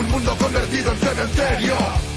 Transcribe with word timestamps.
Un 0.00 0.10
mundo 0.10 0.34
convertido 0.38 0.92
en 0.92 0.98
cementerio. 0.98 1.74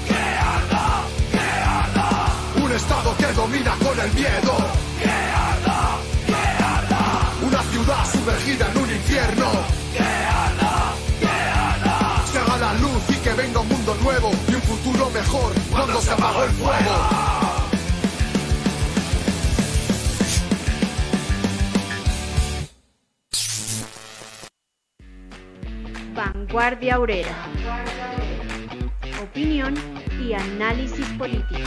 Que 0.08 0.14
arda, 0.14 1.02
que 1.30 1.38
arda. 1.38 2.64
Un 2.64 2.72
estado 2.72 3.14
que 3.18 3.26
domina 3.26 3.72
con 3.72 4.00
el 4.00 4.12
miedo. 4.14 4.56
Que 4.98 5.10
arda, 5.10 5.98
que 6.26 6.34
arda. 6.64 7.32
Una 7.42 7.62
ciudad 7.64 8.10
sumergida 8.10 8.70
en 8.70 8.78
un 8.78 8.90
infierno. 8.90 9.50
Que 9.92 10.02
arda, 10.02 10.94
que 11.20 11.26
arda. 11.28 12.22
Se 12.32 12.38
haga 12.38 12.56
la 12.56 12.74
luz 12.80 13.02
y 13.10 13.16
que 13.16 13.32
venga 13.34 13.60
un 13.60 13.68
mundo 13.68 13.94
nuevo 14.02 14.30
y 14.48 14.54
un 14.54 14.62
futuro 14.62 15.10
mejor 15.10 15.52
cuando 15.70 16.00
se 16.00 16.10
apagó 16.10 16.44
el 16.44 16.50
fuego. 16.52 17.43
Vanguardia 26.54 27.00
Obrera. 27.00 27.34
Opinión 29.20 29.74
y 30.24 30.34
análisis 30.34 31.04
político. 31.18 31.58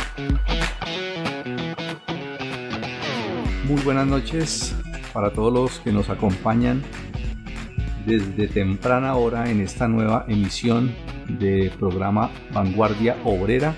Muy 3.65 3.81
buenas 3.81 4.07
noches 4.07 4.73
para 5.11 5.33
todos 5.33 5.51
los 5.51 5.79
que 5.81 5.91
nos 5.91 6.09
acompañan 6.09 6.83
desde 8.05 8.47
temprana 8.47 9.17
hora 9.17 9.51
en 9.51 9.59
esta 9.59 9.89
nueva 9.89 10.23
emisión 10.29 10.95
de 11.27 11.69
programa 11.77 12.31
Vanguardia 12.53 13.17
Obrera. 13.25 13.75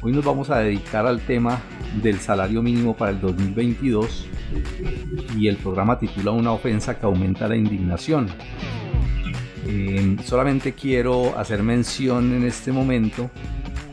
Hoy 0.00 0.12
nos 0.12 0.24
vamos 0.24 0.48
a 0.48 0.60
dedicar 0.60 1.06
al 1.06 1.20
tema 1.20 1.60
del 2.02 2.18
salario 2.18 2.62
mínimo 2.62 2.96
para 2.96 3.10
el 3.10 3.20
2022 3.20 4.26
y 5.36 5.48
el 5.48 5.56
programa 5.58 5.98
titula 5.98 6.30
Una 6.30 6.52
ofensa 6.52 6.98
que 6.98 7.04
aumenta 7.04 7.46
la 7.46 7.56
indignación. 7.56 8.28
Eh, 9.66 10.16
solamente 10.24 10.74
quiero 10.74 11.38
hacer 11.38 11.62
mención 11.62 12.34
en 12.34 12.44
este 12.44 12.70
momento 12.70 13.30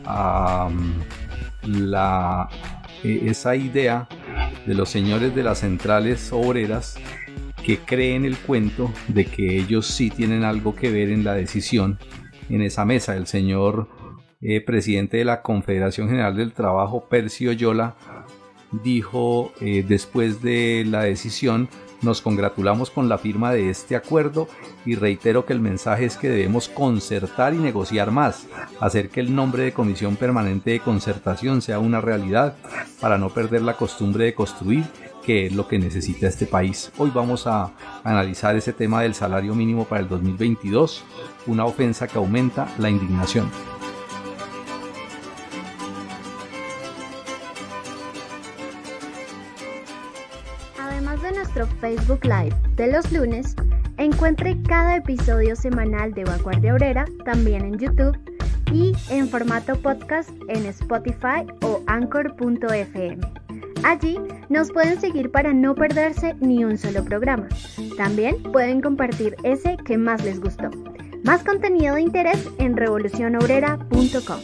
a 0.04 0.68
um, 0.70 0.92
la, 1.62 2.48
eh, 3.02 3.22
esa 3.24 3.56
idea 3.56 4.06
de 4.66 4.74
los 4.74 4.90
señores 4.90 5.34
de 5.34 5.42
las 5.42 5.60
centrales 5.60 6.30
obreras 6.32 6.96
que 7.64 7.78
creen 7.78 8.26
el 8.26 8.36
cuento 8.36 8.92
de 9.08 9.24
que 9.24 9.56
ellos 9.56 9.86
sí 9.86 10.10
tienen 10.10 10.44
algo 10.44 10.74
que 10.74 10.90
ver 10.90 11.08
en 11.10 11.24
la 11.24 11.34
decisión 11.34 11.98
en 12.50 12.60
esa 12.60 12.84
mesa. 12.84 13.16
El 13.16 13.26
señor 13.26 13.88
eh, 14.42 14.60
presidente 14.60 15.16
de 15.16 15.24
la 15.24 15.40
Confederación 15.40 16.08
General 16.08 16.36
del 16.36 16.52
Trabajo, 16.52 17.08
Percio 17.08 17.52
Yola, 17.52 17.94
dijo 18.82 19.52
después 19.60 20.40
de 20.40 20.84
la 20.88 21.02
decisión 21.02 21.68
nos 22.02 22.20
congratulamos 22.20 22.90
con 22.90 23.08
la 23.08 23.18
firma 23.18 23.52
de 23.52 23.70
este 23.70 23.96
acuerdo 23.96 24.48
y 24.84 24.96
reitero 24.96 25.46
que 25.46 25.52
el 25.52 25.60
mensaje 25.60 26.04
es 26.04 26.16
que 26.16 26.28
debemos 26.28 26.68
concertar 26.68 27.54
y 27.54 27.58
negociar 27.58 28.10
más, 28.10 28.46
hacer 28.80 29.08
que 29.08 29.20
el 29.20 29.34
nombre 29.34 29.62
de 29.64 29.72
Comisión 29.72 30.16
Permanente 30.16 30.72
de 30.72 30.80
Concertación 30.80 31.62
sea 31.62 31.78
una 31.78 32.00
realidad 32.00 32.56
para 33.00 33.18
no 33.18 33.30
perder 33.30 33.62
la 33.62 33.76
costumbre 33.76 34.24
de 34.24 34.34
construir 34.34 34.84
que 35.24 35.46
es 35.46 35.52
lo 35.52 35.68
que 35.68 35.78
necesita 35.78 36.26
este 36.26 36.46
país. 36.46 36.90
Hoy 36.98 37.10
vamos 37.14 37.46
a 37.46 37.70
analizar 38.02 38.56
ese 38.56 38.72
tema 38.72 39.02
del 39.02 39.14
salario 39.14 39.54
mínimo 39.54 39.84
para 39.84 40.00
el 40.00 40.08
2022, 40.08 41.04
una 41.46 41.64
ofensa 41.64 42.08
que 42.08 42.18
aumenta 42.18 42.68
la 42.78 42.90
indignación. 42.90 43.48
Facebook 51.52 52.24
Live 52.24 52.56
de 52.76 52.90
los 52.90 53.12
lunes, 53.12 53.54
encuentre 53.98 54.56
cada 54.62 54.96
episodio 54.96 55.54
semanal 55.54 56.14
de 56.14 56.24
Vanguardia 56.24 56.74
Obrera 56.74 57.04
también 57.24 57.64
en 57.64 57.78
YouTube 57.78 58.18
y 58.72 58.94
en 59.10 59.28
formato 59.28 59.76
podcast 59.76 60.30
en 60.48 60.64
Spotify 60.66 61.46
o 61.62 61.82
anchor.fm. 61.86 63.18
Allí 63.84 64.18
nos 64.48 64.72
pueden 64.72 64.98
seguir 65.00 65.30
para 65.30 65.52
no 65.52 65.74
perderse 65.74 66.34
ni 66.40 66.64
un 66.64 66.78
solo 66.78 67.04
programa. 67.04 67.48
También 67.98 68.42
pueden 68.42 68.80
compartir 68.80 69.36
ese 69.42 69.76
que 69.76 69.98
más 69.98 70.24
les 70.24 70.40
gustó. 70.40 70.70
Más 71.22 71.44
contenido 71.44 71.96
de 71.96 72.02
interés 72.02 72.48
en 72.58 72.76
revolucionobrera.com. 72.76 74.40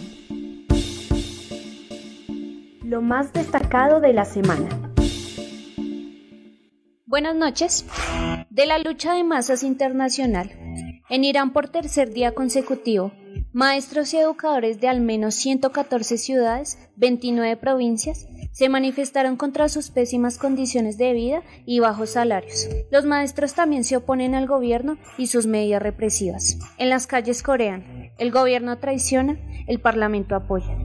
Lo 2.83 3.01
más 3.01 3.33
destacado 3.33 4.01
de 4.01 4.13
la 4.13 4.25
semana. 4.25 4.88
Buenas 7.09 7.35
noches. 7.35 7.87
De 8.51 8.67
la 8.67 8.79
lucha 8.79 9.15
de 9.15 9.25
masas 9.25 9.63
internacional. 9.63 10.53
En 11.09 11.25
Irán 11.25 11.55
por 11.55 11.71
tercer 11.71 12.13
día 12.13 12.35
consecutivo, 12.35 13.13
maestros 13.51 14.13
y 14.13 14.19
educadores 14.19 14.79
de 14.79 14.89
al 14.89 15.01
menos 15.01 15.35
114 15.37 16.19
ciudades, 16.19 16.79
29 16.97 17.57
provincias, 17.57 18.29
se 18.53 18.69
manifestaron 18.69 19.39
contra 19.39 19.71
sus 19.71 19.89
pésimas 19.89 20.37
condiciones 20.37 20.99
de 20.99 21.15
vida 21.15 21.43
y 21.65 21.81
bajos 21.81 22.11
salarios. 22.11 22.69
Los 22.91 23.07
maestros 23.07 23.55
también 23.55 23.85
se 23.85 23.97
oponen 23.97 24.35
al 24.35 24.47
gobierno 24.47 24.99
y 25.17 25.29
sus 25.29 25.47
medidas 25.47 25.81
represivas. 25.81 26.59
En 26.77 26.91
las 26.91 27.07
calles 27.07 27.43
corean, 27.43 28.13
el 28.19 28.31
gobierno 28.31 28.77
traiciona, 28.81 29.39
el 29.67 29.81
parlamento 29.81 30.35
apoya. 30.35 30.77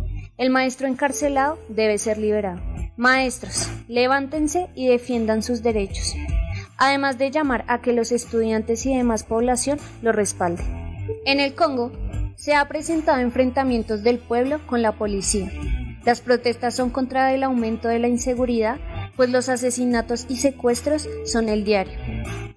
El 0.44 0.50
maestro 0.50 0.90
encarcelado 0.90 1.58
debe 1.70 1.98
ser 1.98 2.18
liberado. 2.18 2.60
Maestros, 2.98 3.70
levántense 3.88 4.68
y 4.76 4.88
defiendan 4.88 5.42
sus 5.42 5.64
derechos, 5.64 6.16
además 6.76 7.18
de 7.18 7.32
llamar 7.32 7.64
a 7.70 7.80
que 7.80 7.94
los 7.94 8.12
estudiantes 8.12 8.86
y 8.86 8.94
demás 8.94 9.24
población 9.24 9.80
lo 10.02 10.12
respalden. 10.12 10.66
En 11.26 11.40
el 11.40 11.56
Congo 11.56 11.94
se 12.36 12.56
ha 12.56 12.68
presentado 12.68 13.22
enfrentamientos 13.22 14.04
del 14.04 14.20
pueblo 14.20 14.60
con 14.68 14.82
la 14.82 14.92
policía. 14.92 15.50
Las 16.04 16.20
protestas 16.20 16.76
son 16.76 16.90
contra 16.90 17.34
el 17.34 17.44
aumento 17.44 17.88
de 17.88 18.00
la 18.00 18.10
inseguridad, 18.10 18.82
pues 19.16 19.30
los 19.30 19.48
asesinatos 19.48 20.26
y 20.28 20.36
secuestros 20.36 21.08
son 21.24 21.48
el 21.48 21.64
diario. 21.64 21.98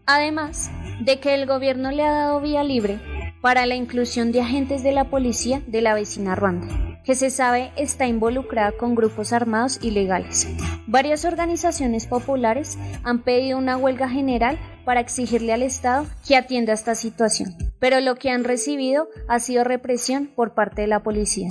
Además 0.07 0.73
de 1.03 1.21
que 1.21 1.35
el 1.35 1.47
gobierno 1.47 1.93
le 1.93 2.03
ha 2.03 2.11
dado 2.11 2.41
vía 2.41 2.65
libre 2.65 2.99
para 3.41 3.65
la 3.65 3.77
inclusión 3.77 4.33
de 4.33 4.41
agentes 4.41 4.83
de 4.83 4.91
la 4.91 5.05
policía 5.05 5.63
de 5.69 5.83
la 5.83 5.95
vecina 5.95 6.35
Ruanda 6.35 6.96
que 7.07 7.15
se 7.15 7.31
sabe 7.31 7.71
está 7.77 8.07
involucrada 8.07 8.73
con 8.73 8.97
grupos 8.97 9.33
armados 9.33 9.79
ilegales. 9.81 10.49
Varias 10.89 11.25
organizaciones 11.25 12.07
populares 12.07 12.77
han 13.05 13.23
pedido 13.23 13.59
una 13.59 13.77
huelga 13.77 14.09
general 14.09 14.59
para 14.85 15.01
exigirle 15.01 15.53
al 15.53 15.63
Estado 15.63 16.07
que 16.27 16.37
atienda 16.37 16.73
esta 16.73 16.97
situación, 16.97 17.57
pero 17.79 18.01
lo 18.01 18.17
que 18.17 18.31
han 18.31 18.43
recibido 18.43 19.09
ha 19.29 19.39
sido 19.39 19.63
represión 19.63 20.33
por 20.35 20.55
parte 20.55 20.83
de 20.83 20.89
la 20.89 21.05
policía. 21.05 21.49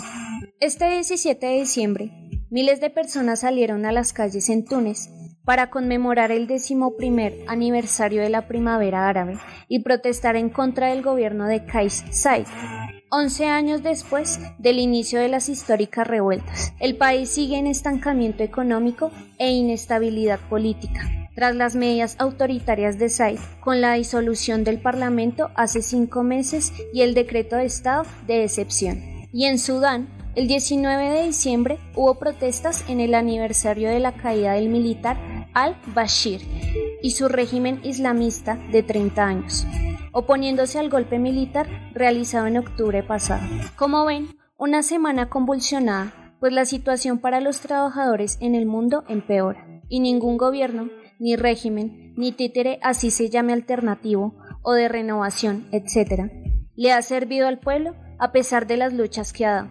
Este 0.59 0.89
17 0.89 1.45
de 1.45 1.59
diciembre, 1.59 2.11
miles 2.49 2.81
de 2.81 2.89
personas 2.89 3.39
salieron 3.39 3.85
a 3.85 3.93
las 3.93 4.11
calles 4.11 4.49
en 4.49 4.65
Túnez 4.65 5.09
para 5.45 5.69
conmemorar 5.69 6.31
el 6.31 6.47
decimoprimer 6.47 7.45
aniversario 7.47 8.21
de 8.21 8.29
la 8.29 8.47
primavera 8.47 9.07
árabe 9.07 9.37
y 9.69 9.83
protestar 9.83 10.35
en 10.35 10.49
contra 10.49 10.87
del 10.87 11.01
gobierno 11.01 11.45
de 11.45 11.65
Kais 11.65 12.03
Saied 12.11 12.47
11 13.17 13.45
años 13.45 13.81
después 13.81 14.41
del 14.57 14.77
inicio 14.77 15.21
de 15.21 15.29
las 15.29 15.47
históricas 15.47 16.05
revueltas, 16.05 16.73
el 16.81 16.97
país 16.97 17.29
sigue 17.29 17.57
en 17.57 17.65
estancamiento 17.65 18.43
económico 18.43 19.09
e 19.37 19.53
inestabilidad 19.53 20.37
política. 20.49 21.09
Tras 21.33 21.55
las 21.55 21.77
medidas 21.77 22.17
autoritarias 22.19 22.99
de 22.99 23.07
Said, 23.07 23.39
con 23.61 23.79
la 23.79 23.93
disolución 23.93 24.65
del 24.65 24.81
Parlamento 24.81 25.49
hace 25.55 25.81
cinco 25.81 26.23
meses 26.23 26.73
y 26.93 27.03
el 27.03 27.13
decreto 27.13 27.55
de 27.55 27.63
estado 27.63 28.03
de 28.27 28.43
excepción. 28.43 29.01
Y 29.31 29.45
en 29.45 29.59
Sudán, 29.59 30.09
el 30.35 30.49
19 30.49 31.11
de 31.11 31.23
diciembre 31.23 31.79
hubo 31.95 32.15
protestas 32.15 32.83
en 32.89 32.99
el 32.99 33.15
aniversario 33.15 33.89
de 33.89 34.01
la 34.01 34.11
caída 34.11 34.55
del 34.55 34.67
militar 34.67 35.17
al-Bashir 35.53 36.41
y 37.01 37.11
su 37.11 37.29
régimen 37.29 37.79
islamista 37.85 38.59
de 38.73 38.83
30 38.83 39.25
años 39.25 39.65
oponiéndose 40.15 40.79
al 40.79 40.89
golpe 40.89 41.19
militar 41.19 41.67
realizado 41.93 42.47
en 42.47 42.57
octubre 42.57 43.03
pasado. 43.03 43.45
Como 43.75 44.05
ven, 44.05 44.29
una 44.57 44.81
semana 44.81 45.29
convulsionada, 45.29 46.35
pues 46.39 46.53
la 46.53 46.63
situación 46.63 47.19
para 47.19 47.41
los 47.41 47.59
trabajadores 47.59 48.37
en 48.39 48.55
el 48.55 48.65
mundo 48.65 49.03
empeora, 49.09 49.81
y 49.89 49.99
ningún 49.99 50.37
gobierno, 50.37 50.89
ni 51.19 51.35
régimen, 51.35 52.13
ni 52.15 52.31
títere 52.31 52.79
así 52.81 53.11
se 53.11 53.29
llame 53.29 53.51
alternativo 53.51 54.35
o 54.61 54.71
de 54.71 54.87
renovación, 54.87 55.67
etc., 55.73 56.31
le 56.77 56.93
ha 56.93 57.01
servido 57.01 57.47
al 57.47 57.59
pueblo 57.59 57.93
a 58.17 58.31
pesar 58.31 58.67
de 58.67 58.77
las 58.77 58.93
luchas 58.93 59.33
que 59.33 59.45
ha 59.45 59.53
dado, 59.53 59.69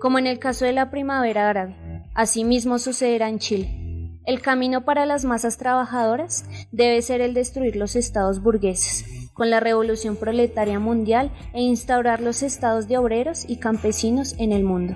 como 0.00 0.20
en 0.20 0.28
el 0.28 0.38
caso 0.38 0.64
de 0.64 0.72
la 0.72 0.92
primavera 0.92 1.50
árabe. 1.50 1.76
Asimismo 2.14 2.78
sucederá 2.78 3.28
en 3.28 3.40
Chile. 3.40 3.80
El 4.24 4.40
camino 4.40 4.84
para 4.84 5.04
las 5.06 5.24
masas 5.24 5.56
trabajadoras 5.56 6.44
debe 6.70 7.02
ser 7.02 7.20
el 7.20 7.34
destruir 7.34 7.74
los 7.74 7.96
estados 7.96 8.40
burgueses, 8.40 9.19
con 9.40 9.48
la 9.48 9.58
revolución 9.58 10.16
proletaria 10.16 10.78
mundial 10.78 11.32
e 11.54 11.62
instaurar 11.62 12.20
los 12.20 12.42
estados 12.42 12.88
de 12.88 12.98
obreros 12.98 13.46
y 13.48 13.56
campesinos 13.56 14.34
en 14.36 14.52
el 14.52 14.64
mundo. 14.64 14.94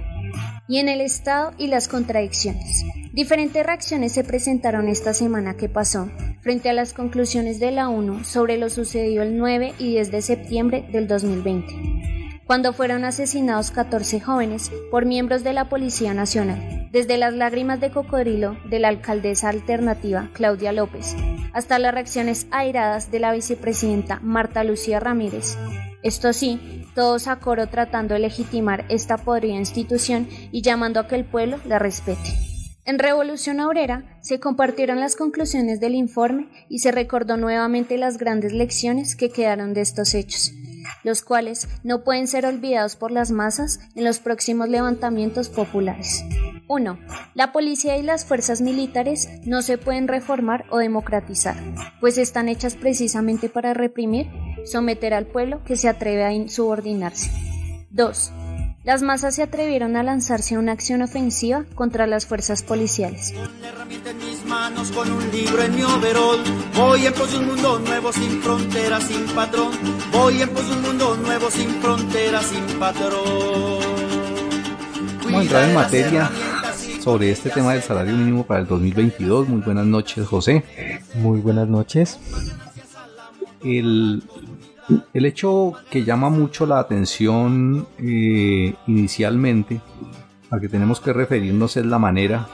Y 0.68 0.80
en 0.80 0.90
el 0.90 1.00
Estado 1.00 1.52
y 1.56 1.68
las 1.68 1.88
contradicciones. 1.88 2.84
Diferentes 3.14 3.64
reacciones 3.64 4.12
se 4.12 4.22
presentaron 4.22 4.88
esta 4.88 5.14
semana 5.14 5.56
que 5.56 5.70
pasó 5.70 6.10
frente 6.42 6.68
a 6.68 6.74
las 6.74 6.92
conclusiones 6.92 7.58
de 7.58 7.70
la 7.70 7.88
ONU 7.88 8.22
sobre 8.22 8.58
lo 8.58 8.68
sucedido 8.68 9.22
el 9.22 9.38
9 9.38 9.76
y 9.78 9.92
10 9.92 10.10
de 10.10 10.20
septiembre 10.20 10.84
del 10.92 11.08
2020. 11.08 12.13
Cuando 12.46 12.72
fueron 12.72 13.04
asesinados 13.04 13.70
14 13.70 14.20
jóvenes 14.20 14.70
por 14.90 15.06
miembros 15.06 15.44
de 15.44 15.52
la 15.52 15.68
Policía 15.68 16.14
Nacional, 16.14 16.88
desde 16.92 17.16
las 17.16 17.34
lágrimas 17.34 17.80
de 17.80 17.90
cocodrilo 17.90 18.56
de 18.68 18.78
la 18.78 18.88
alcaldesa 18.88 19.48
alternativa 19.48 20.30
Claudia 20.34 20.72
López 20.72 21.16
hasta 21.54 21.78
las 21.78 21.94
reacciones 21.94 22.46
airadas 22.50 23.10
de 23.10 23.20
la 23.20 23.32
vicepresidenta 23.32 24.18
Marta 24.20 24.64
Lucía 24.64 25.00
Ramírez. 25.00 25.56
Esto 26.02 26.32
sí, 26.32 26.84
todos 26.94 27.28
a 27.28 27.36
coro 27.36 27.68
tratando 27.68 28.14
de 28.14 28.20
legitimar 28.20 28.84
esta 28.88 29.16
podrida 29.16 29.54
institución 29.54 30.28
y 30.50 30.60
llamando 30.62 31.00
a 31.00 31.06
que 31.06 31.14
el 31.14 31.24
pueblo 31.24 31.58
la 31.64 31.78
respete. 31.78 32.20
En 32.84 32.98
Revolución 32.98 33.60
Obrera 33.60 34.18
se 34.20 34.40
compartieron 34.40 35.00
las 35.00 35.16
conclusiones 35.16 35.80
del 35.80 35.94
informe 35.94 36.48
y 36.68 36.80
se 36.80 36.92
recordó 36.92 37.38
nuevamente 37.38 37.96
las 37.96 38.18
grandes 38.18 38.52
lecciones 38.52 39.16
que 39.16 39.30
quedaron 39.30 39.72
de 39.72 39.80
estos 39.80 40.14
hechos, 40.14 40.52
los 41.02 41.22
cuales 41.22 41.68
no 41.82 42.04
pueden 42.04 42.26
ser 42.26 42.46
olvidados 42.46 42.96
por 42.96 43.10
las 43.10 43.30
masas 43.30 43.80
en 43.94 44.04
los 44.04 44.18
próximos 44.18 44.68
levantamientos 44.68 45.48
populares. 45.48 46.24
1. 46.68 46.98
La 47.34 47.52
policía 47.52 47.96
y 47.96 48.02
las 48.02 48.24
fuerzas 48.24 48.60
militares 48.60 49.28
no 49.44 49.62
se 49.62 49.78
pueden 49.78 50.08
reformar 50.08 50.64
o 50.70 50.78
democratizar, 50.78 51.56
pues 52.00 52.18
están 52.18 52.48
hechas 52.48 52.74
precisamente 52.74 53.48
para 53.48 53.74
reprimir, 53.74 54.28
someter 54.64 55.14
al 55.14 55.26
pueblo 55.26 55.62
que 55.64 55.76
se 55.76 55.88
atreve 55.88 56.24
a 56.24 56.32
insubordinarse. 56.32 57.30
2. 57.90 58.43
Las 58.84 59.00
masas 59.00 59.34
se 59.34 59.42
atrevieron 59.42 59.96
a 59.96 60.02
lanzarse 60.02 60.56
a 60.56 60.58
una 60.58 60.72
acción 60.72 61.00
ofensiva 61.00 61.64
contra 61.74 62.06
las 62.06 62.26
fuerzas 62.26 62.62
policiales. 62.62 63.32
Con 63.32 63.64
herramienta 63.64 64.10
en 64.10 64.18
mis 64.18 64.44
manos, 64.44 64.92
con 64.92 65.10
un 65.10 65.30
libro 65.30 65.62
en 65.62 65.74
mi 65.74 65.82
overol. 65.82 66.40
Voy 66.76 67.06
en 67.06 67.14
pos 67.14 67.32
de 67.32 67.38
un 67.38 67.46
mundo 67.46 67.78
nuevo, 67.78 68.12
sin 68.12 68.42
fronteras, 68.42 69.04
sin 69.04 69.24
patrón. 69.34 69.72
Voy 70.12 70.42
en 70.42 70.50
pos 70.50 70.68
de 70.68 70.76
un 70.76 70.82
mundo 70.82 71.16
nuevo, 71.16 71.50
sin 71.50 71.70
fronteras, 71.80 72.44
sin 72.44 72.78
patrón. 72.78 73.14
Vamos 75.24 75.40
a 75.40 75.42
entrar 75.42 75.68
en 75.70 75.74
materia 75.74 76.30
sobre 77.00 77.30
este 77.30 77.48
tema 77.48 77.72
del 77.72 77.82
salario 77.82 78.14
mínimo 78.14 78.44
para 78.44 78.60
el 78.60 78.66
2022. 78.66 79.48
Muy 79.48 79.62
buenas 79.62 79.86
noches, 79.86 80.26
José. 80.26 80.62
Muy 81.14 81.40
buenas 81.40 81.68
noches. 81.68 82.18
El, 83.62 84.22
el 85.12 85.26
hecho 85.26 85.72
que 85.90 86.04
llama 86.04 86.30
mucho 86.30 86.66
la 86.66 86.78
atención 86.78 87.86
eh, 87.98 88.74
inicialmente, 88.86 89.80
a 90.50 90.60
que 90.60 90.68
tenemos 90.68 91.00
que 91.00 91.12
referirnos 91.12 91.76
es 91.76 91.86
la 91.86 91.98
manera 91.98 92.46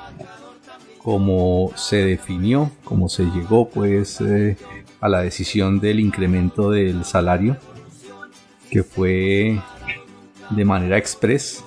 como 1.03 1.73
se 1.77 2.05
definió, 2.05 2.71
como 2.85 3.09
se 3.09 3.25
llegó 3.25 3.69
pues 3.69 4.21
eh, 4.21 4.57
a 5.01 5.09
la 5.09 5.23
decisión 5.23 5.81
del 5.81 5.99
incremento 5.99 6.71
del 6.71 7.05
salario, 7.05 7.57
que 8.71 8.83
fue 8.83 9.61
de 10.51 10.65
manera 10.65 10.99
express. 10.99 11.65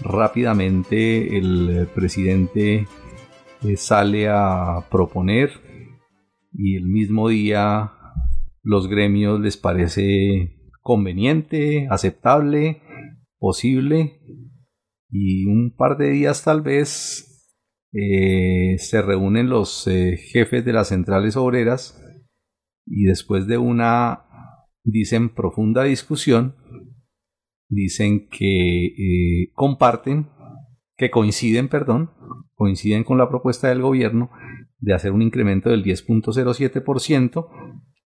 Rápidamente 0.00 1.38
el 1.38 1.88
presidente 1.94 2.88
eh, 3.62 3.76
sale 3.76 4.28
a 4.28 4.84
proponer 4.90 5.52
y 6.52 6.76
el 6.76 6.86
mismo 6.86 7.28
día 7.28 7.93
los 8.64 8.88
gremios 8.88 9.40
les 9.40 9.56
parece 9.56 10.58
conveniente, 10.80 11.86
aceptable, 11.90 12.82
posible 13.38 14.20
y 15.10 15.46
un 15.46 15.74
par 15.76 15.96
de 15.98 16.10
días 16.10 16.42
tal 16.42 16.62
vez 16.62 17.30
eh, 17.92 18.76
se 18.78 19.02
reúnen 19.02 19.48
los 19.48 19.86
eh, 19.86 20.16
jefes 20.16 20.64
de 20.64 20.72
las 20.72 20.88
centrales 20.88 21.36
obreras 21.36 22.02
y 22.86 23.04
después 23.04 23.46
de 23.46 23.58
una, 23.58 24.24
dicen, 24.82 25.28
profunda 25.28 25.84
discusión, 25.84 26.56
dicen 27.68 28.28
que 28.28 28.86
eh, 28.86 29.52
comparten, 29.54 30.28
que 30.96 31.10
coinciden, 31.10 31.68
perdón, 31.68 32.10
coinciden 32.54 33.04
con 33.04 33.18
la 33.18 33.28
propuesta 33.28 33.68
del 33.68 33.82
gobierno 33.82 34.30
de 34.78 34.94
hacer 34.94 35.12
un 35.12 35.22
incremento 35.22 35.70
del 35.70 35.84
10.07% 35.84 37.63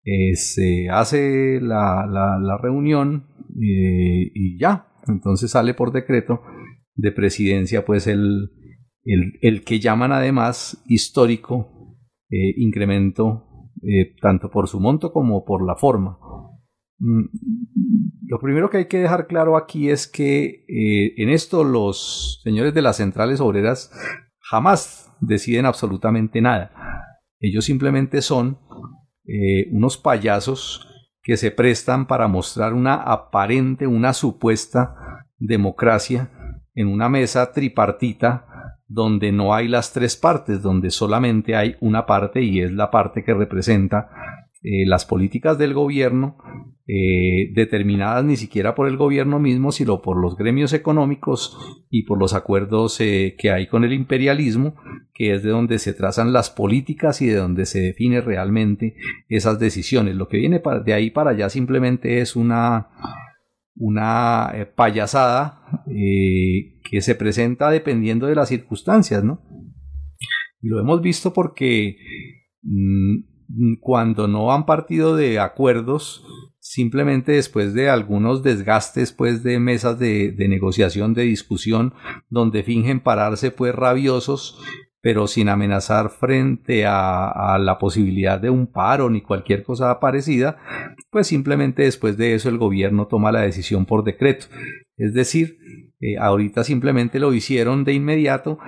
eh, 0.09 0.37
se 0.37 0.87
hace 0.89 1.59
la, 1.59 2.07
la, 2.07 2.57
reunión 2.63 3.27
eh, 3.61 4.31
y 4.33 4.57
ya, 4.57 4.87
entonces 5.05 5.51
sale 5.51 5.73
por 5.73 5.91
decreto 5.91 6.43
de 6.95 7.11
presidencia 7.11 7.83
pues 7.83 8.07
el, 8.07 8.49
el, 9.03 9.65
que 9.65 9.81
llaman 9.81 10.13
además 10.13 10.81
histórico 10.87 11.97
eh, 12.29 12.53
incremento 12.55 13.43
tanto 14.21 14.49
por 14.49 14.69
su 14.69 14.79
monto 14.79 15.11
como 15.11 15.43
por 15.43 15.67
la 15.67 15.75
forma. 15.75 16.17
Mm, 16.99 17.25
lo 18.27 18.39
primero 18.39 18.69
que 18.69 18.77
hay 18.77 18.87
que 18.87 18.99
dejar 18.99 19.27
claro 19.27 19.57
aquí 19.57 19.89
es 19.89 20.07
que 20.07 20.63
en 21.17 21.27
esto 21.27 21.65
los 21.65 22.39
señores 22.45 22.73
de 22.73 22.81
las 22.81 22.95
centrales 22.95 23.41
obreras 23.41 23.91
jamás 24.39 25.13
deciden 25.19 25.65
absolutamente 25.65 26.39
nada. 26.39 26.71
Ellos 27.41 27.65
simplemente 27.65 28.21
son 28.21 28.57
eh, 29.27 29.67
unos 29.71 29.97
payasos 29.97 30.87
que 31.21 31.35
se 31.37 31.51
prestan 31.51 32.07
para 32.07 32.27
mostrar 32.27 32.73
una 32.73 32.95
aparente, 32.95 33.85
una 33.85 34.13
supuesta 34.13 35.25
democracia 35.37 36.31
en 36.73 36.87
una 36.87 37.09
mesa 37.09 37.51
tripartita 37.51 38.77
donde 38.87 39.31
no 39.31 39.53
hay 39.53 39.67
las 39.67 39.91
tres 39.91 40.15
partes, 40.15 40.61
donde 40.61 40.91
solamente 40.91 41.55
hay 41.55 41.75
una 41.81 42.05
parte 42.05 42.41
y 42.41 42.61
es 42.61 42.71
la 42.71 42.89
parte 42.89 43.23
que 43.23 43.33
representa 43.33 44.09
eh, 44.63 44.87
las 44.87 45.05
políticas 45.05 45.59
del 45.59 45.75
gobierno, 45.75 46.37
eh, 46.87 47.51
determinadas 47.53 48.25
ni 48.25 48.37
siquiera 48.37 48.73
por 48.73 48.87
el 48.87 48.97
gobierno 48.97 49.39
mismo, 49.39 49.71
sino 49.71 50.01
por 50.01 50.19
los 50.19 50.35
gremios 50.35 50.73
económicos 50.73 51.55
y 51.91 52.03
por 52.03 52.17
los 52.17 52.33
acuerdos 52.33 52.99
eh, 52.99 53.35
que 53.37 53.51
hay 53.51 53.67
con 53.67 53.83
el 53.83 53.93
imperialismo, 53.93 54.75
que 55.13 55.35
es 55.35 55.43
de 55.43 55.51
donde 55.51 55.77
se 55.77 55.93
trazan 55.93 56.33
las 56.33 56.49
políticas 56.49 57.21
y 57.21 57.27
de 57.27 57.35
donde 57.35 57.67
se 57.67 57.81
define 57.81 58.19
realmente 58.19 58.95
esas 59.29 59.59
decisiones. 59.59 60.15
Lo 60.15 60.27
que 60.27 60.37
viene 60.37 60.59
de 60.83 60.93
ahí 60.93 61.11
para 61.11 61.31
allá 61.31 61.49
simplemente 61.49 62.19
es 62.21 62.35
una, 62.35 62.87
una 63.75 64.51
payasada 64.75 65.83
que 65.85 67.01
se 67.01 67.13
presenta 67.13 67.69
dependiendo 67.69 68.25
de 68.25 68.35
las 68.35 68.49
circunstancias, 68.49 69.23
¿no? 69.23 69.41
Y 70.61 70.69
lo 70.69 70.79
hemos 70.79 71.01
visto 71.01 71.31
porque 71.31 71.97
mm, 72.63 73.36
cuando 73.79 74.27
no 74.27 74.51
han 74.51 74.65
partido 74.65 75.15
de 75.15 75.39
acuerdos, 75.39 76.25
simplemente 76.59 77.31
después 77.31 77.73
de 77.73 77.89
algunos 77.89 78.43
desgastes 78.43 79.13
pues 79.13 79.43
de 79.43 79.59
mesas 79.59 79.97
de, 79.99 80.35
negociación, 80.37 81.13
de 81.13 81.23
discusión, 81.23 81.93
donde 82.29 82.63
fingen 82.63 82.99
pararse 82.99 83.51
pues 83.51 83.73
rabiosos, 83.73 84.59
pero 85.01 85.27
sin 85.27 85.47
amenazar 85.47 86.09
frente 86.09 86.85
a, 86.85 87.57
la 87.59 87.77
posibilidad 87.79 88.39
de 88.39 88.49
un 88.49 88.67
paro 88.67 89.09
ni 89.09 89.21
cualquier 89.21 89.63
cosa 89.63 89.99
parecida, 89.99 90.57
pues 91.09 91.27
simplemente 91.27 91.83
después 91.83 92.17
de 92.17 92.33
eso 92.33 92.49
el 92.49 92.57
gobierno 92.57 93.07
toma 93.07 93.31
la 93.31 93.41
decisión 93.41 93.85
por 93.85 94.03
decreto. 94.03 94.47
Es 94.97 95.13
decir, 95.13 95.57
eh, 96.01 96.17
ahorita 96.19 96.63
simplemente 96.63 97.19
lo 97.19 97.33
hicieron 97.33 97.85
de 97.85 97.93
inmediato 97.93 98.59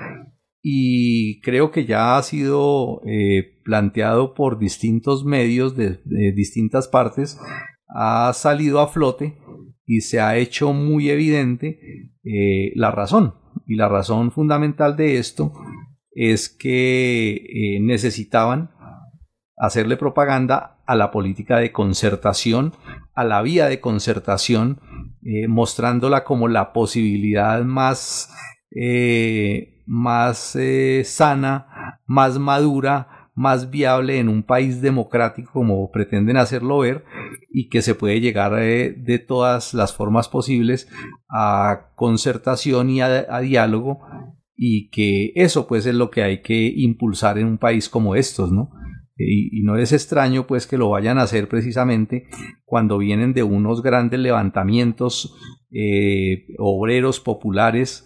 y 0.62 1.42
creo 1.42 1.72
que 1.72 1.86
ya 1.86 2.18
ha 2.18 2.24
sido 2.24 3.02
eh, 3.06 3.59
planteado 3.70 4.34
por 4.34 4.58
distintos 4.58 5.26
medios 5.26 5.76
de, 5.76 6.00
distintas 6.34 6.88
partes, 6.88 7.40
ha 7.88 8.34
salido 8.34 8.80
a 8.80 8.88
flote 8.88 9.38
y 9.86 10.02
se 10.02 10.20
ha 10.20 10.38
hecho 10.38 10.74
muy 10.74 11.12
evidente 11.12 11.80
eh, 12.24 12.72
la 12.74 12.90
razón. 12.90 13.36
Y 13.68 13.76
la 13.76 13.88
razón 13.88 14.32
fundamental 14.32 14.98
de 14.98 15.20
esto 15.20 15.54
es 16.16 16.50
que 16.50 17.36
eh, 17.36 17.80
necesitaban 17.80 18.72
hacerle 19.56 19.96
propaganda 19.96 20.82
a 20.88 20.96
la 20.96 21.12
política 21.12 21.58
de 21.58 21.72
concertación, 21.72 22.74
a 23.14 23.24
la 23.24 23.44
vía 23.44 23.68
de 23.68 23.80
concertación, 23.80 24.82
mostrándola 25.48 26.24
como 26.24 26.48
la 26.48 26.74
posibilidad 26.74 27.64
más 27.64 28.34
más 29.90 30.56
eh, 30.56 31.02
sana, 31.04 32.00
más 32.06 32.38
madura, 32.38 33.19
más 33.40 33.70
viable 33.70 34.20
en 34.20 34.28
un 34.28 34.44
país 34.44 34.82
democrático 34.82 35.54
como 35.54 35.90
pretenden 35.92 36.36
hacerlo 36.36 36.80
ver 36.80 37.06
y 37.50 37.70
que 37.70 37.82
se 37.82 37.96
puede 37.96 38.20
llegar 38.20 38.52
eh, 38.62 38.92
de 38.92 39.18
todas 39.18 39.74
las 39.74 39.96
formas 39.96 40.28
posibles 40.28 40.90
a 41.30 41.94
concertación 41.96 42.90
y 42.90 43.00
a, 43.00 43.40
diálogo 43.40 44.02
y 44.58 44.90
que 44.90 45.32
eso 45.36 45.68
pues 45.68 45.86
es 45.86 45.96
lo 45.96 46.12
que 46.12 46.22
hay 46.22 46.42
que 46.42 46.68
impulsar 46.76 47.38
en 47.38 47.48
un 47.48 47.58
país 47.58 47.88
como 47.88 48.14
estos, 48.18 48.52
¿no? 48.52 48.72
Y, 49.16 49.62
no 49.64 49.78
es 49.78 49.94
extraño 49.94 50.46
pues 50.46 50.68
que 50.68 50.78
lo 50.78 50.90
vayan 50.90 51.18
a 51.18 51.22
hacer 51.22 51.48
precisamente 51.48 52.26
cuando 52.66 52.98
vienen 52.98 53.32
de 53.32 53.44
unos 53.44 53.82
grandes 53.82 54.20
levantamientos 54.20 55.34
eh, 55.72 56.46
obreros 56.58 57.22
populares 57.22 58.06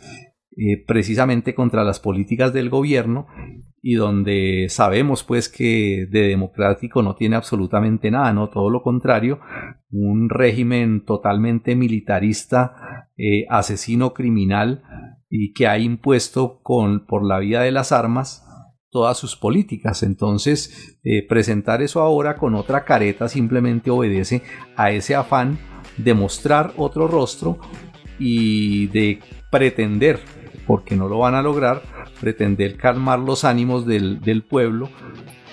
eh, 0.56 0.84
precisamente 0.86 1.56
contra 1.56 1.84
las 1.84 2.00
políticas 2.00 2.54
del 2.54 2.70
gobierno 2.70 3.26
y 3.86 3.96
donde 3.96 4.68
sabemos 4.70 5.26
pues 5.26 5.50
que 5.50 6.08
de 6.10 6.22
democrático 6.22 7.04
no 7.04 7.16
tiene 7.16 7.36
absolutamente 7.36 8.10
nada, 8.10 8.32
no 8.32 8.50
todo 8.50 8.70
lo 8.70 8.82
contrario, 8.82 9.42
un 9.92 10.30
régimen 10.30 11.04
totalmente 11.04 11.76
militarista, 11.76 13.10
eh, 13.18 13.46
asesino 13.50 14.14
criminal 14.14 14.84
y 15.30 15.52
que 15.52 15.68
ha 15.68 15.78
impuesto 15.78 16.62
con, 16.64 17.06
por 17.06 17.26
la 17.26 17.40
vía 17.40 17.60
de 17.60 17.72
las 17.72 17.92
armas 17.92 18.48
todas 18.90 19.18
sus 19.18 19.36
políticas. 19.36 20.02
Entonces, 20.02 20.98
eh, 21.04 21.28
presentar 21.28 21.82
eso 21.82 22.00
ahora 22.00 22.38
con 22.38 22.56
otra 22.56 22.86
careta 22.86 23.28
simplemente 23.28 23.92
obedece 23.92 24.44
a 24.78 24.92
ese 24.92 25.14
afán 25.14 25.60
de 25.98 26.14
mostrar 26.14 26.72
otro 26.78 27.10
rostro 27.10 27.58
y 28.18 28.88
de 28.88 29.20
pretender, 29.52 30.22
porque 30.66 30.96
no 30.96 31.10
lo 31.10 31.20
van 31.20 31.36
a 31.36 31.42
lograr, 31.42 31.82
pretender 32.24 32.78
calmar 32.78 33.20
los 33.20 33.44
ánimos 33.44 33.86
del, 33.86 34.46
pueblo, 34.48 34.90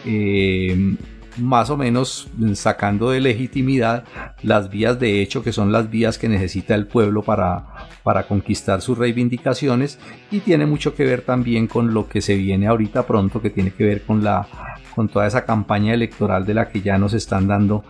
eh, 0.07 0.95
más 1.37 1.69
o 1.69 1.77
menos 1.77 2.29
sacando 2.55 3.11
de 3.11 3.21
legitimidad 3.21 4.05
las 4.45 4.71
vías 4.71 5.00
de 5.00 5.21
hecho 5.21 5.43
que 5.43 5.53
son 5.53 5.73
las 5.73 5.91
vías 5.91 6.17
que 6.17 6.29
necesita 6.29 6.77
el 6.77 6.87
pueblo 6.87 7.23
para, 7.23 7.89
para 8.05 8.29
conquistar 8.29 8.83
sus 8.83 8.97
reivindicaciones. 8.97 9.99
Y 10.31 10.41
tiene 10.41 10.65
mucho 10.65 10.95
que 10.95 11.05
ver 11.05 11.23
también 11.23 11.67
con 11.67 11.93
lo 11.93 12.09
que 12.09 12.21
se 12.21 12.37
viene 12.37 12.69
ahorita 12.69 13.05
pronto 13.05 13.43
que 13.43 13.50
tiene 13.50 13.73
que 13.73 13.85
ver 13.85 14.03
con 14.03 14.23
la 14.23 14.47
con 14.95 15.09
toda 15.09 15.27
esa 15.27 15.45
campaña 15.45 15.95
electoral 15.95 16.45
de 16.45 16.55
la 16.55 16.69
que 16.69 16.83
ya 16.83 16.99
nos 16.99 17.15
están 17.15 17.47
dando 17.47 17.85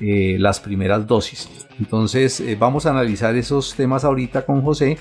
eh, 0.00 0.36
las 0.40 0.58
primeras 0.58 1.06
dosis. 1.06 1.48
Entonces 1.78 2.40
eh, 2.40 2.56
vamos 2.58 2.86
a 2.86 2.90
analizar 2.90 3.36
esos 3.36 3.74
temas 3.74 4.04
ahorita 4.04 4.44
con 4.44 4.62
José 4.62 4.98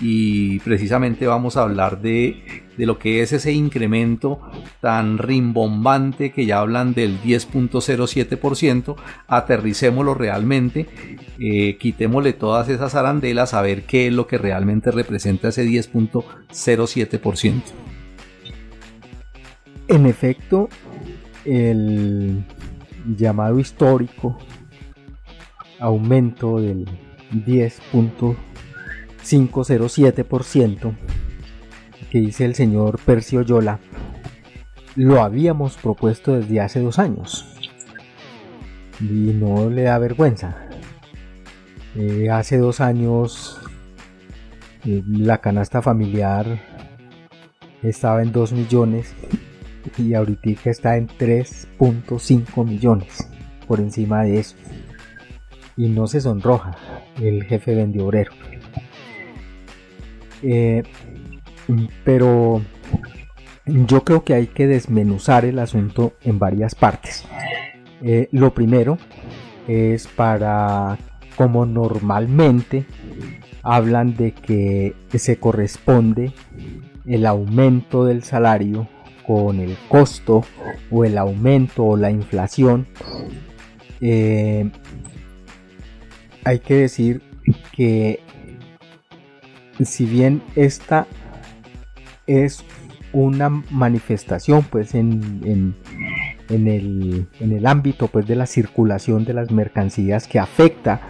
y 0.00 0.58
precisamente 0.60 1.26
vamos 1.26 1.56
a 1.56 1.62
hablar 1.62 2.00
de, 2.00 2.64
lo 2.78 2.98
que 2.98 3.22
es 3.22 3.32
ese 3.32 3.52
incremento 3.52 4.40
tan 4.80 5.18
rimbombante 5.18 6.32
que 6.32 6.46
ya 6.46 6.60
hablan 6.60 6.94
del 6.94 7.20
10.07%, 7.20 8.96
aterricémoslo 9.26 10.14
realmente, 10.14 10.86
eh, 11.38 11.76
quitémosle 11.78 12.32
todas 12.32 12.70
esas 12.70 12.94
arandelas 12.94 13.52
a 13.52 13.60
ver 13.60 13.82
qué 13.82 14.06
es 14.06 14.12
lo 14.12 14.26
que 14.26 14.38
realmente 14.38 14.90
representa 14.90 15.48
ese 15.48 15.66
10.07%. 15.66 17.62
En 19.88 20.06
efecto, 20.06 20.68
el 21.44 22.44
llamado 23.16 23.58
histórico 23.58 24.38
aumento 25.78 26.60
del 26.60 26.86
10.07% 27.32 28.49
507% 29.24 30.96
que 32.10 32.20
dice 32.20 32.44
el 32.44 32.54
señor 32.54 32.98
Percio 32.98 33.42
Yola, 33.42 33.78
lo 34.96 35.22
habíamos 35.22 35.76
propuesto 35.76 36.34
desde 36.34 36.60
hace 36.60 36.80
dos 36.80 36.98
años. 36.98 37.46
Y 39.00 39.32
no 39.32 39.70
le 39.70 39.82
da 39.82 39.98
vergüenza. 39.98 40.56
Eh, 41.96 42.28
hace 42.30 42.58
dos 42.58 42.80
años 42.80 43.58
eh, 44.84 45.02
la 45.06 45.38
canasta 45.38 45.82
familiar 45.82 46.60
estaba 47.82 48.22
en 48.22 48.32
2 48.32 48.52
millones 48.52 49.14
y 49.98 50.14
ahorita 50.14 50.70
está 50.70 50.96
en 50.96 51.08
3.5 51.08 52.64
millones 52.64 53.28
por 53.66 53.80
encima 53.80 54.22
de 54.22 54.40
eso. 54.40 54.56
Y 55.76 55.88
no 55.88 56.06
se 56.06 56.20
sonroja 56.20 56.76
el 57.20 57.44
jefe 57.44 57.74
vendiobrero. 57.74 58.32
Eh, 60.42 60.82
pero 62.04 62.62
yo 63.66 64.04
creo 64.04 64.24
que 64.24 64.34
hay 64.34 64.46
que 64.46 64.66
desmenuzar 64.66 65.44
el 65.44 65.58
asunto 65.58 66.14
en 66.22 66.38
varias 66.38 66.74
partes. 66.74 67.24
Eh, 68.02 68.28
lo 68.32 68.54
primero 68.54 68.98
es 69.68 70.06
para, 70.08 70.98
como 71.36 71.66
normalmente 71.66 72.86
hablan 73.62 74.16
de 74.16 74.32
que 74.32 74.94
se 75.14 75.38
corresponde 75.38 76.32
el 77.06 77.26
aumento 77.26 78.04
del 78.04 78.22
salario 78.22 78.88
con 79.26 79.60
el 79.60 79.76
costo 79.88 80.42
o 80.90 81.04
el 81.04 81.18
aumento 81.18 81.84
o 81.84 81.96
la 81.96 82.10
inflación, 82.10 82.88
eh, 84.00 84.70
hay 86.44 86.58
que 86.58 86.74
decir 86.74 87.22
que 87.72 88.20
si 89.84 90.04
bien 90.04 90.42
esta 90.56 91.06
es 92.26 92.64
una 93.12 93.48
manifestación 93.48 94.62
pues 94.62 94.94
en, 94.94 95.74
el, 96.48 97.66
ámbito 97.66 98.08
pues 98.08 98.26
de 98.26 98.36
la 98.36 98.46
circulación 98.46 99.24
de 99.24 99.34
las 99.34 99.50
mercancías 99.50 100.28
que 100.28 100.38
afecta 100.38 101.00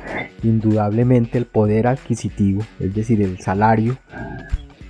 indudablemente 0.43 1.39
el 1.39 1.47
poder 1.47 1.87
adquisitivo 1.87 2.63
es 2.79 2.95
decir 2.95 3.21
el 3.21 3.39
salario 3.41 3.99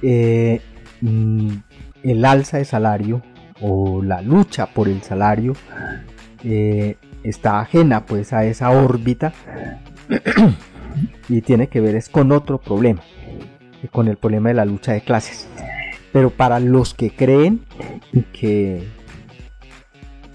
eh, 0.02 0.60
mm, 1.00 1.50
el 2.04 2.24
alza 2.24 2.58
de 2.58 2.64
salario 2.64 3.22
o 3.60 4.02
la 4.02 4.22
lucha 4.22 4.66
por 4.66 4.88
el 4.88 5.02
salario 5.02 5.54
eh, 6.44 6.96
está 7.22 7.60
ajena 7.60 8.06
pues 8.06 8.32
a 8.32 8.44
esa 8.44 8.70
órbita 8.70 9.32
y 11.28 11.40
tiene 11.42 11.68
que 11.68 11.80
ver 11.80 11.96
es 11.96 12.08
con 12.08 12.32
otro 12.32 12.58
problema 12.58 13.02
con 13.88 14.08
el 14.08 14.16
problema 14.16 14.50
de 14.50 14.54
la 14.54 14.64
lucha 14.64 14.92
de 14.92 15.00
clases. 15.00 15.48
Pero 16.12 16.30
para 16.30 16.60
los 16.60 16.94
que 16.94 17.10
creen 17.10 17.60
que 18.32 18.84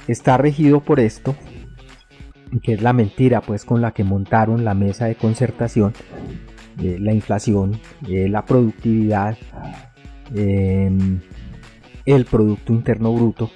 está 0.07 0.37
regido 0.37 0.81
por 0.81 0.99
esto, 0.99 1.35
que 2.61 2.73
es 2.73 2.81
la 2.81 2.93
mentira 2.93 3.41
pues 3.41 3.65
con 3.65 3.81
la 3.81 3.91
que 3.91 4.03
montaron 4.03 4.63
la 4.63 4.73
mesa 4.73 5.05
de 5.05 5.15
concertación, 5.15 5.93
eh, 6.81 6.97
la 6.99 7.13
inflación, 7.13 7.79
eh, 8.07 8.27
la 8.29 8.45
productividad, 8.45 9.37
em, 10.33 11.19
el 12.05 12.25
Producto 12.25 12.73
Interno 12.73 13.13
Bruto, 13.13 13.49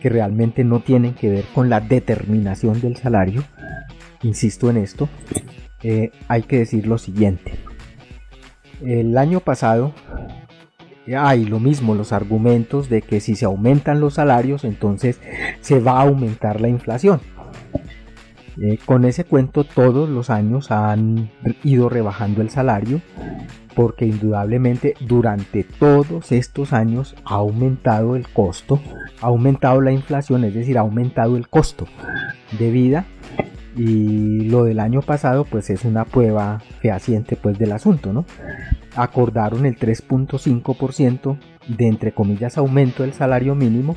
que 0.00 0.08
realmente 0.08 0.64
no 0.64 0.80
tienen 0.80 1.14
que 1.14 1.30
ver 1.30 1.44
con 1.54 1.70
la 1.70 1.80
determinación 1.80 2.80
del 2.80 2.96
salario, 2.96 3.42
insisto 4.22 4.70
en 4.70 4.78
esto, 4.78 5.08
eh, 5.82 6.12
hay 6.28 6.42
que 6.42 6.58
decir 6.58 6.86
lo 6.86 6.98
siguiente. 6.98 7.52
El 8.86 9.16
año 9.16 9.40
pasado 9.40 9.92
hay 11.16 11.44
lo 11.44 11.60
mismo, 11.60 11.94
los 11.94 12.12
argumentos 12.12 12.88
de 12.88 13.02
que 13.02 13.20
si 13.20 13.34
se 13.34 13.44
aumentan 13.44 14.00
los 14.00 14.14
salarios, 14.14 14.64
entonces 14.64 15.20
se 15.60 15.80
va 15.80 15.98
a 15.98 16.02
aumentar 16.02 16.60
la 16.60 16.68
inflación. 16.68 17.20
Eh, 18.62 18.78
con 18.84 19.04
ese 19.04 19.24
cuento 19.24 19.64
todos 19.64 20.08
los 20.08 20.30
años 20.30 20.70
han 20.70 21.30
ido 21.64 21.88
rebajando 21.88 22.40
el 22.40 22.50
salario 22.50 23.00
porque 23.74 24.06
indudablemente 24.06 24.94
durante 25.00 25.64
todos 25.64 26.30
estos 26.30 26.72
años 26.72 27.16
ha 27.24 27.34
aumentado 27.34 28.14
el 28.14 28.28
costo, 28.28 28.80
ha 29.20 29.26
aumentado 29.26 29.80
la 29.80 29.90
inflación, 29.90 30.44
es 30.44 30.54
decir, 30.54 30.78
ha 30.78 30.82
aumentado 30.82 31.36
el 31.36 31.48
costo 31.48 31.86
de 32.56 32.70
vida 32.70 33.06
y 33.76 34.42
lo 34.48 34.64
del 34.64 34.80
año 34.80 35.02
pasado 35.02 35.44
pues 35.44 35.70
es 35.70 35.84
una 35.84 36.04
prueba 36.04 36.62
fehaciente 36.80 37.36
pues 37.36 37.58
del 37.58 37.72
asunto, 37.72 38.12
¿no? 38.12 38.24
Acordaron 38.96 39.66
el 39.66 39.76
3.5% 39.76 41.38
de 41.68 41.86
entre 41.86 42.12
comillas 42.12 42.56
aumento 42.58 43.02
del 43.02 43.12
salario 43.12 43.54
mínimo 43.54 43.96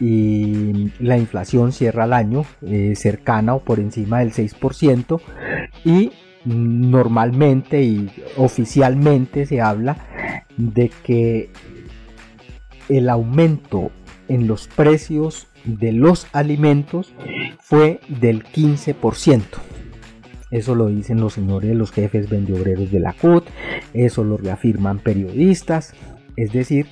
y 0.00 0.92
la 1.00 1.18
inflación 1.18 1.72
cierra 1.72 2.04
el 2.04 2.12
año 2.12 2.44
eh, 2.62 2.94
cercana 2.94 3.54
o 3.54 3.60
por 3.60 3.80
encima 3.80 4.20
del 4.20 4.32
6% 4.32 5.20
y 5.84 6.12
normalmente 6.44 7.82
y 7.82 8.10
oficialmente 8.36 9.44
se 9.46 9.60
habla 9.60 9.96
de 10.56 10.90
que 11.02 11.50
el 12.88 13.10
aumento 13.10 13.90
en 14.28 14.46
los 14.46 14.68
precios 14.68 15.47
de 15.68 15.92
los 15.92 16.26
alimentos 16.32 17.12
fue 17.60 18.00
del 18.08 18.42
15%. 18.44 19.42
Eso 20.50 20.74
lo 20.74 20.86
dicen 20.86 21.20
los 21.20 21.34
señores, 21.34 21.76
los 21.76 21.92
jefes 21.92 22.30
vendiobreros 22.30 22.90
de 22.90 23.00
la 23.00 23.12
CUT, 23.12 23.44
eso 23.92 24.24
lo 24.24 24.38
reafirman 24.38 24.98
periodistas, 24.98 25.92
es 26.36 26.52
decir, 26.52 26.86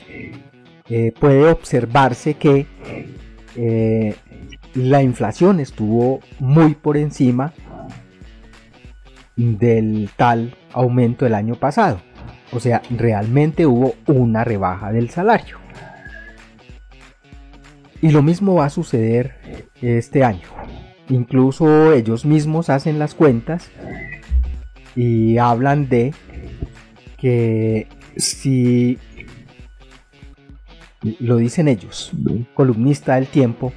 eh, 0.90 1.12
puede 1.18 1.50
observarse 1.50 2.34
que 2.34 2.66
eh, 3.56 4.14
la 4.74 5.02
inflación 5.02 5.58
estuvo 5.58 6.20
muy 6.38 6.74
por 6.74 6.98
encima 6.98 7.54
del 9.36 10.10
tal 10.16 10.54
aumento 10.72 11.24
del 11.24 11.34
año 11.34 11.54
pasado. 11.54 12.00
O 12.52 12.60
sea, 12.60 12.82
realmente 12.90 13.64
hubo 13.66 13.94
una 14.06 14.44
rebaja 14.44 14.92
del 14.92 15.08
salario. 15.08 15.65
Y 18.02 18.10
lo 18.10 18.22
mismo 18.22 18.54
va 18.54 18.66
a 18.66 18.70
suceder 18.70 19.34
este 19.80 20.24
año. 20.24 20.48
Incluso 21.08 21.92
ellos 21.92 22.24
mismos 22.24 22.68
hacen 22.68 22.98
las 22.98 23.14
cuentas 23.14 23.70
y 24.94 25.38
hablan 25.38 25.88
de 25.88 26.14
que 27.16 27.88
si 28.16 28.98
lo 31.20 31.36
dicen 31.36 31.68
ellos, 31.68 32.12
columnista 32.54 33.14
del 33.16 33.26
tiempo, 33.26 33.72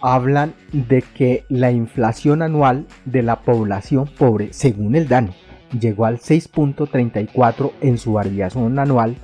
hablan 0.00 0.54
de 0.72 1.02
que 1.02 1.44
la 1.48 1.70
inflación 1.70 2.42
anual 2.42 2.86
de 3.04 3.22
la 3.22 3.40
población 3.40 4.06
pobre, 4.06 4.52
según 4.52 4.94
el 4.94 5.08
DANE, 5.08 5.34
llegó 5.78 6.06
al 6.06 6.18
6.34 6.18 7.72
en 7.80 7.98
su 7.98 8.14
variación 8.14 8.78
anual 8.78 9.16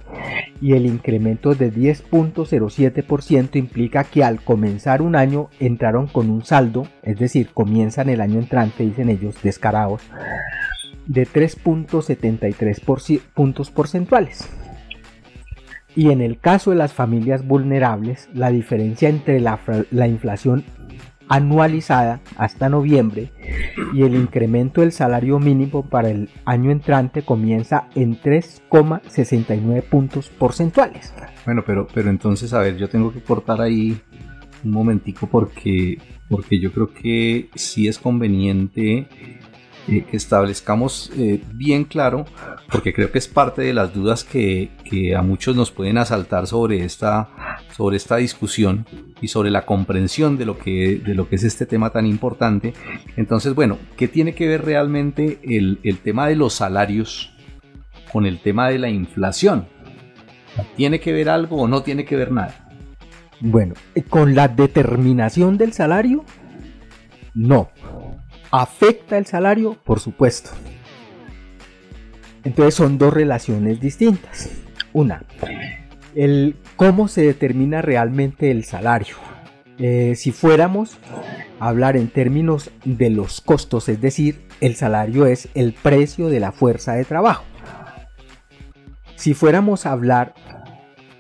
y 0.61 0.75
el 0.75 0.87
incremento 0.87 1.54
de 1.54 1.73
10.07% 1.73 3.57
implica 3.57 4.04
que 4.04 4.23
al 4.23 4.42
comenzar 4.42 5.00
un 5.02 5.16
año 5.16 5.49
entraron 5.59 6.07
con 6.07 6.28
un 6.30 6.45
saldo, 6.45 6.87
es 7.02 7.19
decir, 7.19 7.49
comienzan 7.54 8.09
el 8.11 8.21
año 8.21 8.38
entrante, 8.38 8.85
dicen 8.85 9.09
ellos, 9.09 9.37
descarados, 9.42 10.02
de 11.07 11.26
3.73 11.26 13.21
puntos 13.35 13.71
porcentuales. 13.71 14.49
Y 15.97 16.11
en 16.11 16.21
el 16.21 16.38
caso 16.38 16.71
de 16.71 16.76
las 16.76 16.92
familias 16.92 17.45
vulnerables, 17.45 18.28
la 18.33 18.50
diferencia 18.50 19.09
entre 19.09 19.40
la, 19.40 19.59
la 19.90 20.07
inflación 20.07 20.64
anualizada 21.31 22.21
hasta 22.37 22.69
noviembre 22.69 23.33
y 23.95 24.03
el 24.03 24.17
incremento 24.17 24.81
del 24.81 24.91
salario 24.91 25.39
mínimo 25.39 25.89
para 25.89 26.11
el 26.11 26.29
año 26.45 26.73
entrante 26.73 27.23
comienza 27.23 27.89
en 27.95 28.21
3,69 28.21 29.83
puntos 29.85 30.29
porcentuales. 30.29 31.15
Bueno, 31.47 31.63
pero, 31.65 31.87
pero 31.95 32.11
entonces, 32.11 32.53
a 32.53 32.59
ver, 32.59 32.77
yo 32.77 32.89
tengo 32.89 33.13
que 33.13 33.23
cortar 33.23 33.61
ahí 33.61 33.99
un 34.65 34.73
momentico 34.73 35.29
porque, 35.29 35.99
porque 36.29 36.59
yo 36.59 36.73
creo 36.73 36.93
que 36.93 37.49
sí 37.55 37.87
es 37.87 37.99
conveniente 37.99 39.07
eh, 39.89 40.05
que 40.09 40.17
establezcamos 40.17 41.11
eh, 41.17 41.43
bien 41.55 41.85
claro, 41.85 42.27
porque 42.71 42.93
creo 42.93 43.11
que 43.11 43.19
es 43.19 43.29
parte 43.29 43.63
de 43.63 43.73
las 43.73 43.95
dudas 43.95 44.25
que, 44.25 44.71
que, 44.85 45.17
a 45.17 45.23
muchos 45.23 45.57
nos 45.57 45.71
pueden 45.71 45.97
asaltar 45.97 46.47
sobre 46.47 46.85
esta, 46.85 47.31
sobre 47.77 47.97
esta 47.97 48.17
discusión 48.17 48.87
y 49.21 49.29
sobre 49.29 49.50
la 49.50 49.67
comprensión 49.67 50.37
de 50.37 50.47
lo, 50.47 50.59
que, 50.59 51.00
de 51.05 51.15
lo 51.15 51.29
que 51.29 51.37
es 51.37 51.45
este 51.45 51.67
tema 51.67 51.91
tan 51.91 52.07
importante. 52.07 52.75
Entonces, 53.17 53.55
bueno, 53.55 53.79
¿qué 53.97 54.09
tiene 54.09 54.35
que 54.35 54.49
ver 54.49 54.65
realmente 54.65 55.39
el, 55.43 55.79
el 55.83 55.99
tema 55.99 56.27
de 56.27 56.37
los 56.37 56.55
salarios 56.55 57.33
con 58.12 58.27
el 58.27 58.41
tema 58.41 58.69
de 58.69 58.79
la 58.79 58.89
inflación? 58.89 59.67
¿Tiene 60.77 61.00
que 61.00 61.12
ver 61.12 61.29
algo 61.29 61.57
o 61.62 61.69
no 61.69 61.83
tiene 61.83 62.05
que 62.05 62.17
ver 62.17 62.33
nada? 62.33 62.69
Bueno, 63.41 63.75
eh, 63.95 64.03
con 64.03 64.35
la 64.35 64.49
determinación 64.49 65.57
del 65.57 65.73
salario, 65.73 66.25
no. 67.35 67.71
¿Afecta 68.50 69.17
el 69.17 69.27
salario? 69.27 69.77
Por 69.85 70.00
supuesto. 70.00 70.50
Entonces 72.45 72.75
son 72.75 72.99
dos 72.99 73.12
relaciones 73.12 73.81
distintas. 73.81 74.50
Una, 74.93 75.23
el 76.14 76.57
cómo 76.76 77.09
se 77.09 77.23
determina 77.23 77.83
realmente 77.83 78.50
el 78.50 78.64
salario. 78.64 79.17
Eh, 79.79 80.14
si 80.17 80.31
fuéramos 80.31 80.99
a 81.59 81.69
hablar 81.69 81.97
en 81.97 82.09
términos 82.09 82.71
de 82.85 83.11
los 83.11 83.40
costos, 83.40 83.88
es 83.88 84.00
decir, 84.00 84.43
el 84.61 84.76
salario 84.76 85.26
es 85.26 85.49
el 85.55 85.73
precio 85.73 86.29
de 86.29 86.40
la 86.40 86.52
fuerza 86.52 86.95
de 86.95 87.05
trabajo. 87.05 87.45
Si 89.17 89.35
fuéramos 89.35 89.87
a 89.87 89.93
hablar 89.93 90.35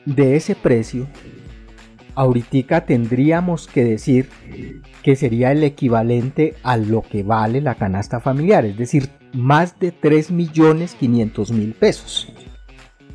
de 0.04 0.36
ese 0.36 0.54
precio, 0.54 1.06
ahorita 2.14 2.84
tendríamos 2.84 3.66
que 3.66 3.84
decir 3.84 4.28
que 5.02 5.16
sería 5.16 5.52
el 5.52 5.64
equivalente 5.64 6.54
a 6.62 6.76
lo 6.76 7.02
que 7.02 7.22
vale 7.22 7.60
la 7.60 7.76
canasta 7.76 8.20
familiar, 8.20 8.64
es 8.64 8.76
decir, 8.76 9.08
más 9.32 9.78
de 9.78 9.92
3 9.92 10.30
millones 10.30 10.94
500 10.94 11.52
mil 11.52 11.72
pesos. 11.72 12.32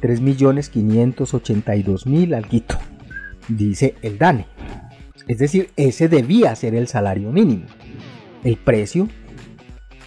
3 0.05 0.21
millones 0.21 0.69
582 0.69 2.05
mil 2.05 2.35
alguito, 2.35 2.77
dice 3.47 3.95
el 4.03 4.19
DANE. 4.19 4.45
Es 5.27 5.39
decir, 5.39 5.71
ese 5.77 6.07
debía 6.09 6.55
ser 6.55 6.75
el 6.75 6.87
salario 6.87 7.31
mínimo, 7.31 7.65
el 8.43 8.55
precio 8.55 9.09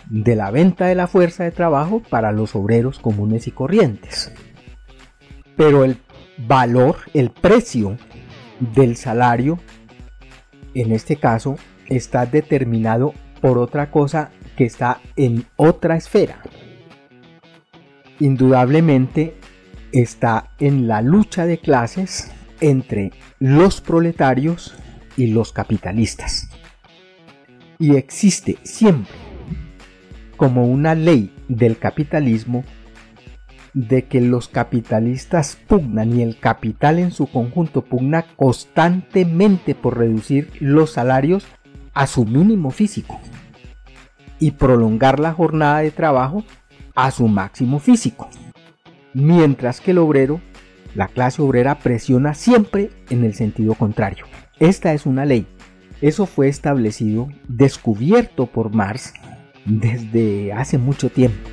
de 0.08 0.36
la 0.36 0.52
venta 0.52 0.86
de 0.86 0.94
la 0.94 1.08
fuerza 1.08 1.42
de 1.42 1.50
trabajo 1.50 2.00
para 2.08 2.30
los 2.30 2.54
obreros 2.54 3.00
comunes 3.00 3.48
y 3.48 3.50
corrientes. 3.50 4.32
Pero 5.56 5.82
el 5.82 5.96
valor, 6.46 6.98
el 7.12 7.30
precio 7.30 7.98
del 8.60 8.94
salario, 8.94 9.58
en 10.74 10.92
este 10.92 11.16
caso, 11.16 11.56
está 11.88 12.24
determinado 12.24 13.14
por 13.40 13.58
otra 13.58 13.90
cosa 13.90 14.30
que 14.56 14.64
está 14.64 15.00
en 15.16 15.44
otra 15.56 15.96
esfera. 15.96 16.40
Indudablemente 18.20 19.34
está 19.92 20.50
en 20.58 20.88
la 20.88 21.02
lucha 21.02 21.46
de 21.46 21.58
clases 21.58 22.30
entre 22.60 23.12
los 23.38 23.80
proletarios 23.80 24.74
y 25.16 25.28
los 25.28 25.52
capitalistas. 25.52 26.48
Y 27.78 27.96
existe 27.96 28.58
siempre 28.62 29.14
como 30.36 30.66
una 30.66 30.94
ley 30.94 31.34
del 31.48 31.78
capitalismo 31.78 32.64
de 33.74 34.06
que 34.06 34.20
los 34.20 34.48
capitalistas 34.48 35.56
pugnan 35.66 36.16
y 36.16 36.22
el 36.22 36.38
capital 36.38 36.98
en 36.98 37.10
su 37.10 37.26
conjunto 37.26 37.84
pugna 37.84 38.24
constantemente 38.36 39.74
por 39.74 39.98
reducir 39.98 40.50
los 40.60 40.92
salarios 40.92 41.46
a 41.94 42.06
su 42.06 42.24
mínimo 42.24 42.70
físico 42.70 43.20
y 44.38 44.52
prolongar 44.52 45.20
la 45.20 45.32
jornada 45.32 45.80
de 45.80 45.90
trabajo 45.90 46.44
a 46.94 47.10
su 47.10 47.28
máximo 47.28 47.78
físico. 47.78 48.28
Mientras 49.18 49.80
que 49.80 49.90
el 49.90 49.98
obrero, 49.98 50.40
la 50.94 51.08
clase 51.08 51.42
obrera 51.42 51.78
presiona 51.80 52.34
siempre 52.34 52.90
en 53.10 53.24
el 53.24 53.34
sentido 53.34 53.74
contrario. 53.74 54.26
Esta 54.60 54.92
es 54.94 55.06
una 55.06 55.24
ley. 55.24 55.46
Eso 56.00 56.26
fue 56.26 56.48
establecido, 56.48 57.28
descubierto 57.48 58.46
por 58.46 58.72
Marx 58.72 59.12
desde 59.64 60.52
hace 60.52 60.78
mucho 60.78 61.10
tiempo 61.10 61.48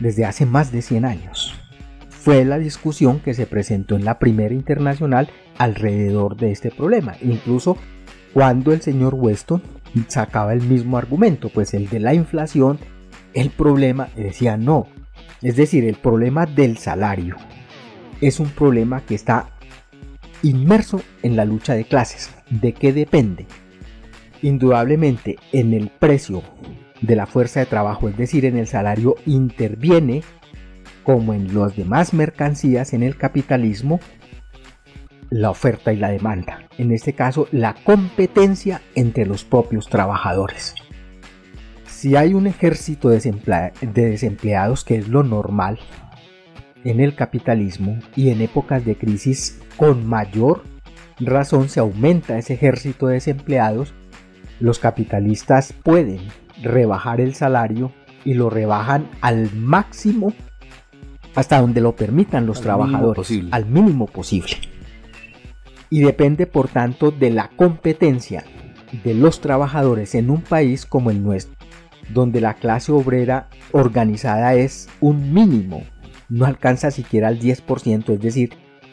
desde 0.00 0.24
hace 0.24 0.46
más 0.46 0.72
de 0.72 0.82
100 0.82 1.04
años. 1.04 1.54
Fue 2.08 2.44
la 2.44 2.58
discusión 2.58 3.20
que 3.20 3.34
se 3.34 3.46
presentó 3.46 3.96
en 3.96 4.04
la 4.04 4.18
primera 4.18 4.54
internacional 4.54 5.30
alrededor 5.58 6.36
de 6.36 6.50
este 6.50 6.70
problema, 6.70 7.14
incluso 7.22 7.76
cuando 8.34 8.72
el 8.72 8.82
señor 8.82 9.14
Weston 9.14 9.62
sacaba 10.08 10.52
el 10.52 10.62
mismo 10.62 10.98
argumento, 10.98 11.48
pues 11.48 11.72
el 11.72 11.88
de 11.88 12.00
la 12.00 12.14
inflación, 12.14 12.78
el 13.32 13.50
problema 13.50 14.08
decía 14.16 14.56
no, 14.56 14.86
es 15.42 15.56
decir, 15.56 15.84
el 15.84 15.96
problema 15.96 16.46
del 16.46 16.78
salario 16.78 17.36
es 18.20 18.40
un 18.40 18.48
problema 18.48 19.02
que 19.02 19.14
está 19.14 19.50
inmerso 20.42 21.02
en 21.22 21.36
la 21.36 21.44
lucha 21.44 21.74
de 21.74 21.84
clases. 21.84 22.30
¿De 22.50 22.72
qué 22.72 22.92
depende? 22.92 23.46
Indudablemente 24.42 25.36
en 25.52 25.72
el 25.72 25.88
precio 25.88 26.42
de 27.00 27.16
la 27.16 27.26
fuerza 27.26 27.60
de 27.60 27.66
trabajo, 27.66 28.08
es 28.08 28.16
decir, 28.16 28.44
en 28.44 28.56
el 28.56 28.66
salario, 28.66 29.16
interviene, 29.26 30.22
como 31.04 31.34
en 31.34 31.58
las 31.58 31.76
demás 31.76 32.14
mercancías 32.14 32.92
en 32.92 33.02
el 33.02 33.16
capitalismo, 33.16 34.00
la 35.30 35.50
oferta 35.50 35.92
y 35.92 35.96
la 35.96 36.10
demanda. 36.10 36.68
En 36.78 36.92
este 36.92 37.12
caso, 37.12 37.48
la 37.52 37.74
competencia 37.74 38.80
entre 38.94 39.26
los 39.26 39.44
propios 39.44 39.88
trabajadores. 39.88 40.74
Si 42.06 42.14
hay 42.14 42.34
un 42.34 42.46
ejército 42.46 43.08
de 43.08 43.18
desempleados, 43.80 44.84
que 44.84 44.94
es 44.94 45.08
lo 45.08 45.24
normal 45.24 45.80
en 46.84 47.00
el 47.00 47.16
capitalismo 47.16 47.98
y 48.14 48.30
en 48.30 48.42
épocas 48.42 48.84
de 48.84 48.96
crisis, 48.96 49.60
con 49.76 50.06
mayor 50.06 50.62
razón 51.18 51.68
se 51.68 51.80
aumenta 51.80 52.38
ese 52.38 52.54
ejército 52.54 53.08
de 53.08 53.14
desempleados, 53.14 53.92
los 54.60 54.78
capitalistas 54.78 55.72
pueden 55.72 56.20
rebajar 56.62 57.20
el 57.20 57.34
salario 57.34 57.90
y 58.24 58.34
lo 58.34 58.50
rebajan 58.50 59.10
al 59.20 59.52
máximo 59.56 60.32
hasta 61.34 61.60
donde 61.60 61.80
lo 61.80 61.96
permitan 61.96 62.46
los 62.46 62.60
trabajadores, 62.60 63.32
al 63.50 63.66
mínimo 63.66 64.06
posible. 64.06 64.52
Y 65.90 66.02
depende 66.02 66.46
por 66.46 66.68
tanto 66.68 67.10
de 67.10 67.30
la 67.30 67.50
competencia 67.56 68.44
de 69.02 69.12
los 69.12 69.40
trabajadores 69.40 70.14
en 70.14 70.30
un 70.30 70.40
país 70.40 70.86
como 70.86 71.10
el 71.10 71.20
nuestro, 71.20 71.55
donde 72.12 72.40
la 72.40 72.54
clase 72.54 72.92
obrera 72.92 73.48
organizada 73.72 74.54
es 74.54 74.88
un 75.00 75.32
mínimo, 75.32 75.82
no 76.28 76.46
alcanza 76.46 76.90
siquiera 76.90 77.28
el 77.28 77.40
10%, 77.40 78.14
es 78.14 78.20
decir, 78.20 78.50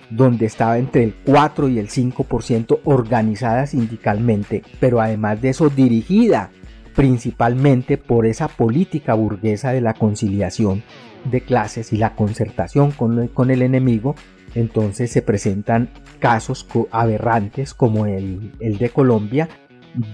donde 0.10 0.46
estaba 0.46 0.78
entre 0.78 1.04
el 1.04 1.16
4 1.26 1.70
y 1.70 1.80
el 1.80 1.90
5% 1.90 2.80
organizada 2.84 3.66
sindicalmente, 3.66 4.64
pero 4.80 5.02
además 5.02 5.42
de 5.42 5.50
eso 5.50 5.70
dirigida 5.70 6.52
principalmente 6.96 7.98
por 7.98 8.26
esa 8.26 8.48
política 8.48 9.16
burguesa 9.16 9.72
de 9.72 9.82
la 9.82 9.96
conciliación 9.96 10.84
de 11.26 11.42
clases 11.42 11.94
y 11.94 11.98
la 11.98 12.16
concertación 12.16 12.92
con, 12.92 13.50
el 13.50 13.62
enemigo, 13.62 14.16
entonces 14.54 15.10
se 15.10 15.22
presentan 15.22 15.90
casos 16.20 16.68
aberrantes 16.92 17.74
como 17.74 18.06
el, 18.06 18.52
el 18.60 18.78
de 18.78 18.90
Colombia, 18.90 19.50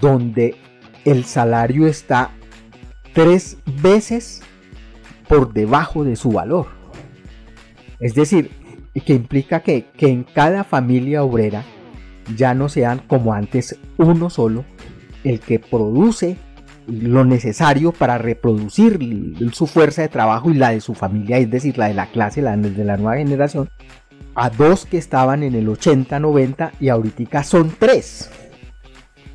donde 0.00 0.56
el 1.04 1.24
salario 1.24 1.86
está 1.86 2.30
tres 3.12 3.58
veces 3.82 4.42
por 5.28 5.52
debajo 5.52 6.04
de 6.04 6.16
su 6.16 6.32
valor. 6.32 6.66
Es 7.98 8.14
decir, 8.14 8.50
que 9.04 9.14
implica 9.14 9.60
que, 9.60 9.86
que 9.96 10.08
en 10.08 10.24
cada 10.24 10.64
familia 10.64 11.22
obrera 11.22 11.64
ya 12.36 12.54
no 12.54 12.68
sean 12.68 13.00
como 13.06 13.32
antes 13.32 13.78
uno 13.96 14.30
solo 14.30 14.64
el 15.24 15.40
que 15.40 15.58
produce 15.58 16.36
lo 16.86 17.24
necesario 17.24 17.92
para 17.92 18.18
reproducir 18.18 18.98
su 19.52 19.66
fuerza 19.66 20.02
de 20.02 20.08
trabajo 20.08 20.50
y 20.50 20.54
la 20.54 20.70
de 20.70 20.80
su 20.80 20.94
familia, 20.94 21.38
es 21.38 21.50
decir, 21.50 21.78
la 21.78 21.88
de 21.88 21.94
la 21.94 22.06
clase, 22.06 22.42
la 22.42 22.56
de 22.56 22.84
la 22.84 22.96
nueva 22.96 23.18
generación, 23.18 23.70
a 24.34 24.50
dos 24.50 24.86
que 24.86 24.98
estaban 24.98 25.42
en 25.42 25.54
el 25.54 25.68
80, 25.68 26.18
90 26.18 26.72
y 26.80 26.88
ahorita 26.88 27.44
son 27.44 27.72
tres. 27.78 28.30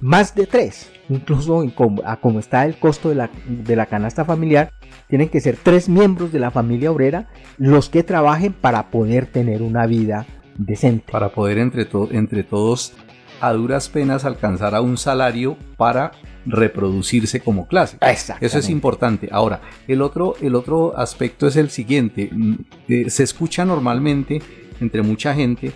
Más 0.06 0.36
de 0.36 0.46
tres. 0.46 0.92
Incluso 1.10 1.66
a 2.06 2.18
como 2.18 2.40
está 2.40 2.64
el 2.68 2.78
costo 2.78 3.10
de 3.10 3.16
la, 3.16 3.32
de 3.48 3.76
la 3.76 3.88
canasta 3.88 4.24
familiar, 4.24 4.72
tienen 5.08 5.30
que 5.30 5.42
ser 5.42 5.58
tres 5.58 5.90
miembros 5.90 6.32
de 6.32 6.38
la 6.38 6.52
familia 6.52 6.92
obrera 6.92 7.28
los 7.58 7.90
que 7.90 8.04
trabajen 8.04 8.54
para 8.54 8.92
poder 8.92 9.26
tener 9.26 9.64
una 9.64 9.88
vida 9.88 10.28
decente. 10.60 11.12
Para 11.12 11.30
poder 11.30 11.58
entre, 11.58 11.88
entre 12.12 12.44
todos 12.44 12.94
a 13.42 13.52
duras 13.54 13.90
penas 13.90 14.26
alcanzar 14.26 14.76
a 14.76 14.82
un 14.82 14.98
salario 14.98 15.58
para 15.76 16.12
reproducirse 16.46 17.40
como 17.40 17.68
clase. 17.68 17.98
Eso 18.42 18.60
es 18.60 18.70
importante. 18.70 19.30
Ahora, 19.32 19.62
el 19.88 20.04
otro, 20.04 20.36
el 20.40 20.54
otro 20.54 20.96
aspecto 20.96 21.48
es 21.48 21.56
el 21.56 21.72
siguiente. 21.72 22.30
Mm, 22.32 22.56
eh, 22.90 23.10
se 23.10 23.24
escucha 23.24 23.66
normalmente 23.66 24.40
entre 24.80 25.02
mucha 25.02 25.34
gente 25.34 25.72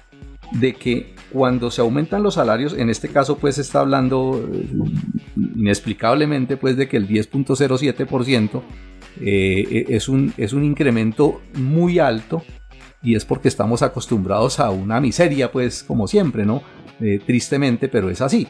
de 0.51 0.73
que 0.73 1.13
cuando 1.31 1.71
se 1.71 1.81
aumentan 1.81 2.23
los 2.23 2.35
salarios, 2.35 2.73
en 2.73 2.89
este 2.89 3.09
caso 3.09 3.37
pues 3.37 3.57
está 3.57 3.81
hablando 3.81 4.43
eh, 4.51 4.67
inexplicablemente 5.55 6.57
pues 6.57 6.75
de 6.75 6.87
que 6.87 6.97
el 6.97 7.07
10.07% 7.07 8.61
eh, 9.21 9.85
es, 9.89 10.09
un, 10.09 10.33
es 10.37 10.53
un 10.53 10.63
incremento 10.63 11.41
muy 11.55 11.99
alto 11.99 12.43
y 13.01 13.15
es 13.15 13.25
porque 13.25 13.47
estamos 13.47 13.81
acostumbrados 13.81 14.59
a 14.59 14.71
una 14.71 14.99
miseria 14.99 15.51
pues 15.51 15.83
como 15.83 16.07
siempre, 16.07 16.45
¿no? 16.45 16.61
tristemente, 17.25 17.87
pero 17.87 18.09
es 18.09 18.19
así. 18.19 18.45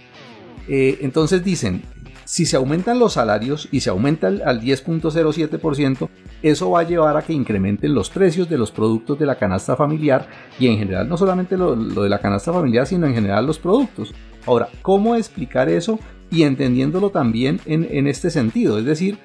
entonces 0.67 1.43
dicen, 1.43 1.83
si 2.29 2.45
se 2.45 2.57
aumentan 2.57 2.99
los 2.99 3.13
salarios 3.13 3.67
y 3.71 3.79
se 3.81 3.89
aumenta 3.89 4.27
al 4.27 4.61
10.07%, 4.61 6.09
eso 6.41 6.71
va 6.71 6.81
a 6.81 6.83
llevar 6.83 7.17
a 7.17 7.21
que 7.21 7.33
incrementen 7.33 7.93
los 7.93 8.09
precios 8.09 8.49
de 8.49 8.57
los 8.57 8.71
productos 8.71 9.19
de 9.19 9.25
la 9.25 9.35
canasta 9.35 9.75
familiar 9.75 10.27
y 10.59 10.67
en 10.67 10.77
general 10.77 11.09
no 11.09 11.17
solamente 11.17 11.57
lo, 11.57 11.75
de 11.75 12.09
la 12.09 12.19
canasta 12.19 12.53
familiar, 12.53 12.87
sino 12.87 13.07
en 13.07 13.13
general 13.13 13.45
los 13.45 13.59
productos. 13.59 14.13
Ahora, 14.45 14.69
¿cómo 14.81 15.15
explicar 15.15 15.69
eso 15.69 15.99
y 16.31 16.43
entendiéndolo 16.43 17.09
también 17.09 17.59
en, 17.65 18.07
este 18.07 18.29
sentido? 18.29 18.79
Es 18.79 18.85
decir, 18.85 19.17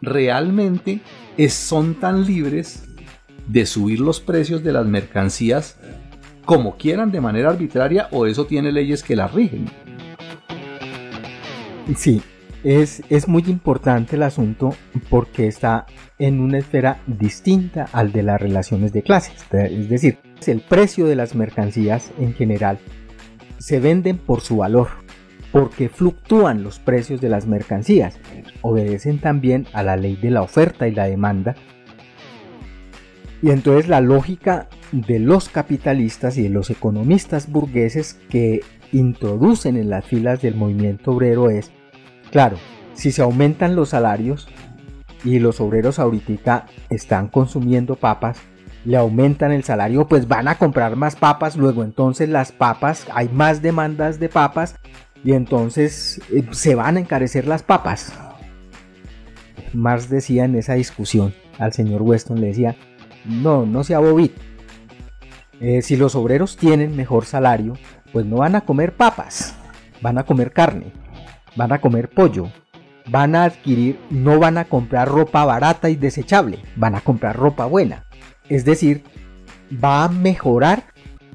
¿realmente 0.00 1.00
son 1.48 1.94
tan 1.94 2.24
libres 2.24 2.88
de 3.46 3.66
subir 3.66 4.00
los 4.00 4.20
precios 4.20 4.64
de 4.64 4.72
las 4.72 4.86
mercancías 4.86 5.78
como 6.44 6.76
quieran 6.76 7.12
de 7.12 7.20
manera 7.20 7.50
arbitraria 7.50 8.08
o 8.12 8.26
eso 8.26 8.46
tiene 8.46 8.72
leyes 8.72 9.02
que 9.02 9.16
las 9.16 9.32
rigen? 9.32 9.66
Sí, 11.94 12.22
es, 12.66 13.28
muy 13.28 13.44
importante 13.46 14.16
el 14.16 14.24
asunto 14.24 14.74
porque 15.08 15.46
está 15.46 15.86
en 16.18 16.40
una 16.40 16.58
esfera 16.58 17.00
distinta 17.06 17.86
al 17.92 18.10
de 18.10 18.24
las 18.24 18.40
relaciones 18.40 18.92
de 18.92 19.02
clases. 19.02 19.46
Es 19.52 19.88
decir, 19.88 20.18
el 20.48 20.60
precio 20.60 21.06
de 21.06 21.14
las 21.14 21.36
mercancías 21.36 22.10
en 22.18 22.34
general 22.34 22.78
se 23.58 23.78
venden 23.78 24.18
por 24.18 24.40
su 24.40 24.56
valor, 24.56 24.88
porque 25.52 25.88
fluctúan 25.88 26.64
los 26.64 26.80
precios 26.80 27.20
de 27.20 27.28
las 27.28 27.46
mercancías. 27.46 28.18
Obedecen 28.62 29.20
también 29.20 29.66
a 29.72 29.84
la 29.84 29.96
ley 29.96 30.16
de 30.16 30.30
la 30.30 30.42
oferta 30.42 30.88
y 30.88 30.92
la 30.92 31.04
demanda. 31.04 31.54
Y 33.42 33.50
entonces 33.50 33.88
la 33.88 34.00
lógica 34.00 34.68
de 34.90 35.20
los 35.20 35.48
capitalistas 35.48 36.36
y 36.36 36.42
de 36.42 36.48
los 36.48 36.70
economistas 36.70 37.48
burgueses 37.48 38.18
que 38.28 38.60
introducen 38.90 39.76
en 39.76 39.88
las 39.88 40.04
filas 40.04 40.42
del 40.42 40.56
movimiento 40.56 41.12
obrero 41.12 41.48
es 41.48 41.70
Claro, 42.36 42.58
si 42.92 43.12
se 43.12 43.22
aumentan 43.22 43.76
los 43.76 43.88
salarios 43.88 44.46
y 45.24 45.38
los 45.38 45.58
obreros 45.58 45.98
ahorita 45.98 46.66
están 46.90 47.28
consumiendo 47.28 47.96
papas, 47.96 48.36
le 48.84 48.98
aumentan 48.98 49.52
el 49.52 49.64
salario, 49.64 50.06
pues 50.06 50.28
van 50.28 50.46
a 50.46 50.58
comprar 50.58 50.96
más 50.96 51.16
papas, 51.16 51.56
luego 51.56 51.82
entonces 51.82 52.28
las 52.28 52.52
papas, 52.52 53.06
hay 53.14 53.30
más 53.30 53.62
demandas 53.62 54.20
de 54.20 54.28
papas 54.28 54.76
y 55.24 55.32
entonces 55.32 56.20
eh, 56.30 56.46
se 56.50 56.74
van 56.74 56.98
a 56.98 57.00
encarecer 57.00 57.46
las 57.46 57.62
papas. 57.62 58.12
Marx 59.72 60.10
decía 60.10 60.44
en 60.44 60.56
esa 60.56 60.74
discusión 60.74 61.32
al 61.58 61.72
señor 61.72 62.02
Weston, 62.02 62.42
le 62.42 62.48
decía, 62.48 62.76
no, 63.24 63.64
no 63.64 63.82
sea 63.82 63.98
bobito. 64.00 64.42
Eh, 65.58 65.80
si 65.80 65.96
los 65.96 66.14
obreros 66.14 66.58
tienen 66.58 66.96
mejor 66.96 67.24
salario, 67.24 67.78
pues 68.12 68.26
no 68.26 68.36
van 68.36 68.56
a 68.56 68.60
comer 68.60 68.94
papas, 68.94 69.54
van 70.02 70.18
a 70.18 70.24
comer 70.24 70.52
carne 70.52 70.92
van 71.56 71.72
a 71.72 71.80
comer 71.80 72.08
pollo, 72.10 72.50
van 73.08 73.34
a 73.34 73.44
adquirir, 73.44 73.98
no 74.10 74.38
van 74.38 74.58
a 74.58 74.64
comprar 74.66 75.08
ropa 75.08 75.44
barata 75.44 75.90
y 75.90 75.96
desechable, 75.96 76.58
van 76.76 76.94
a 76.94 77.00
comprar 77.00 77.36
ropa 77.36 77.66
buena. 77.66 78.04
Es 78.48 78.64
decir, 78.64 79.02
va 79.72 80.04
a 80.04 80.08
mejorar 80.08 80.84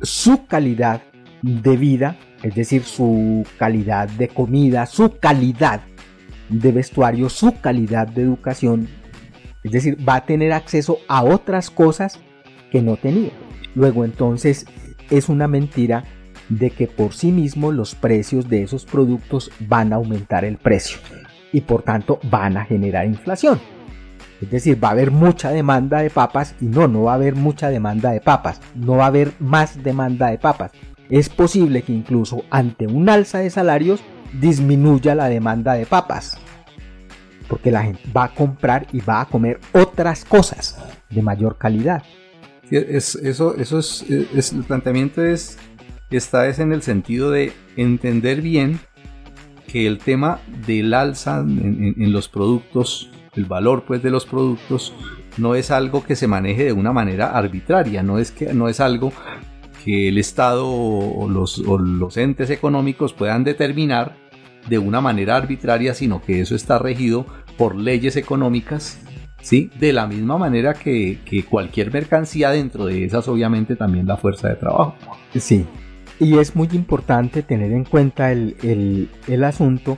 su 0.02 0.46
calidad 0.46 1.02
de 1.42 1.78
vida, 1.78 2.18
es 2.44 2.56
decir, 2.56 2.84
su 2.84 3.46
calidad 3.58 4.10
de 4.10 4.28
comida, 4.28 4.86
su 4.86 5.18
calidad 5.20 5.82
de 6.50 6.72
vestuario, 6.72 7.30
su 7.30 7.60
calidad 7.60 8.08
de 8.08 8.24
educación. 8.24 8.88
Es 9.64 9.72
decir, 9.72 9.98
va 10.08 10.16
a 10.16 10.26
tener 10.26 10.54
acceso 10.54 11.00
a 11.08 11.24
otras 11.24 11.70
cosas 11.70 12.20
que 12.72 12.82
no 12.82 12.98
tenía. 12.98 13.32
Luego 13.76 14.06
entonces 14.06 14.66
es 15.10 15.30
una 15.30 15.48
mentira 15.48 16.04
de 16.52 16.70
que 16.70 16.88
por 16.88 17.14
sí 17.14 17.32
mismo 17.32 17.72
los 17.72 17.96
precios 17.96 18.50
de 18.50 18.64
esos 18.64 18.86
productos 18.86 19.50
van 19.60 19.94
a 19.94 19.96
aumentar 19.96 20.44
el 20.44 20.58
precio 20.58 20.98
y 21.54 21.62
por 21.62 21.82
tanto 21.84 22.20
van 22.30 22.58
a 22.58 22.66
generar 22.66 23.06
inflación. 23.06 23.60
Es 24.42 24.50
decir, 24.50 24.84
va 24.84 24.90
a 24.90 24.92
haber 24.92 25.12
mucha 25.12 25.52
demanda 25.52 26.00
de 26.00 26.10
papas 26.10 26.56
y 26.60 26.66
no, 26.66 26.88
no 26.88 27.04
va 27.04 27.14
a 27.14 27.16
haber 27.16 27.36
mucha 27.36 27.70
demanda 27.70 28.12
de 28.12 28.20
papas, 28.20 28.60
no 28.76 28.98
va 28.98 29.06
a 29.06 29.08
haber 29.08 29.32
más 29.40 29.82
demanda 29.82 30.30
de 30.30 30.40
papas. 30.40 30.72
Es 31.10 31.30
posible 31.30 31.84
que 31.84 31.94
incluso 31.94 32.44
ante 32.50 32.88
un 32.88 33.08
alza 33.08 33.40
de 33.40 33.50
salarios 33.50 34.02
disminuya 34.40 35.16
la 35.16 35.30
demanda 35.30 35.74
de 35.74 35.86
papas, 35.86 36.38
porque 37.48 37.72
la 37.72 37.84
gente 37.84 38.02
va 38.16 38.26
a 38.26 38.34
comprar 38.34 38.88
y 38.92 39.00
va 39.00 39.22
a 39.22 39.26
comer 39.26 39.60
otras 39.74 40.26
cosas 40.26 40.78
de 41.10 41.22
mayor 41.22 41.58
calidad. 41.58 42.04
eso, 42.72 43.56
eso 43.56 43.80
es, 43.80 44.06
el 44.10 44.64
planteamiento 44.64 45.24
es 45.24 45.58
esta 46.12 46.48
es 46.48 46.60
en 46.60 46.72
el 46.72 46.82
sentido 46.82 47.32
de 47.32 47.54
entender 47.76 48.42
bien 48.42 48.80
que 49.68 49.88
el 49.88 50.00
tema 50.00 50.40
del 50.68 50.94
alza 50.94 51.40
en, 51.40 52.12
los 52.12 52.28
productos, 52.28 53.10
el 53.36 53.46
valor 53.46 53.84
pues 53.88 54.04
de 54.04 54.12
los 54.12 54.26
productos, 54.26 54.94
no 55.38 55.56
es 55.56 55.72
algo 55.72 56.04
que 56.04 56.16
se 56.16 56.28
maneje 56.28 56.66
de 56.66 56.74
una 56.74 56.92
manera 56.92 57.38
arbitraria, 57.38 58.04
no 58.04 58.20
es, 58.20 58.32
que, 58.32 58.54
no 58.54 58.68
es 58.68 58.82
algo 58.82 59.14
que 59.86 60.10
el 60.10 60.18
Estado 60.18 60.68
o 60.70 61.30
los, 61.30 61.60
los 61.60 62.18
entes 62.18 62.50
económicos 62.50 63.14
puedan 63.14 63.44
determinar 63.46 64.18
de 64.68 64.78
una 64.78 65.00
manera 65.00 65.38
arbitraria, 65.38 65.94
sino 65.94 66.22
que 66.22 66.42
eso 66.42 66.56
está 66.56 66.78
regido 66.78 67.26
por 67.58 67.76
leyes 67.76 68.16
económicas 68.16 69.00
¿sí? 69.42 69.70
De 69.80 69.94
la 69.94 70.08
misma 70.08 70.38
manera 70.38 70.74
que, 70.74 71.20
que, 71.26 71.44
cualquier 71.44 71.92
mercancía 71.92 72.52
dentro 72.52 72.86
de 72.86 73.06
esas, 73.06 73.28
obviamente 73.28 73.76
también 73.76 74.08
la 74.08 74.18
fuerza 74.18 74.50
de 74.50 74.56
trabajo. 74.56 74.96
Sí, 75.36 75.66
y 76.22 76.38
es 76.38 76.56
muy 76.56 76.70
importante 76.74 77.42
tener 77.42 77.72
en 77.72 77.84
cuenta 77.84 78.32
el, 78.32 79.10
asunto. 79.44 79.98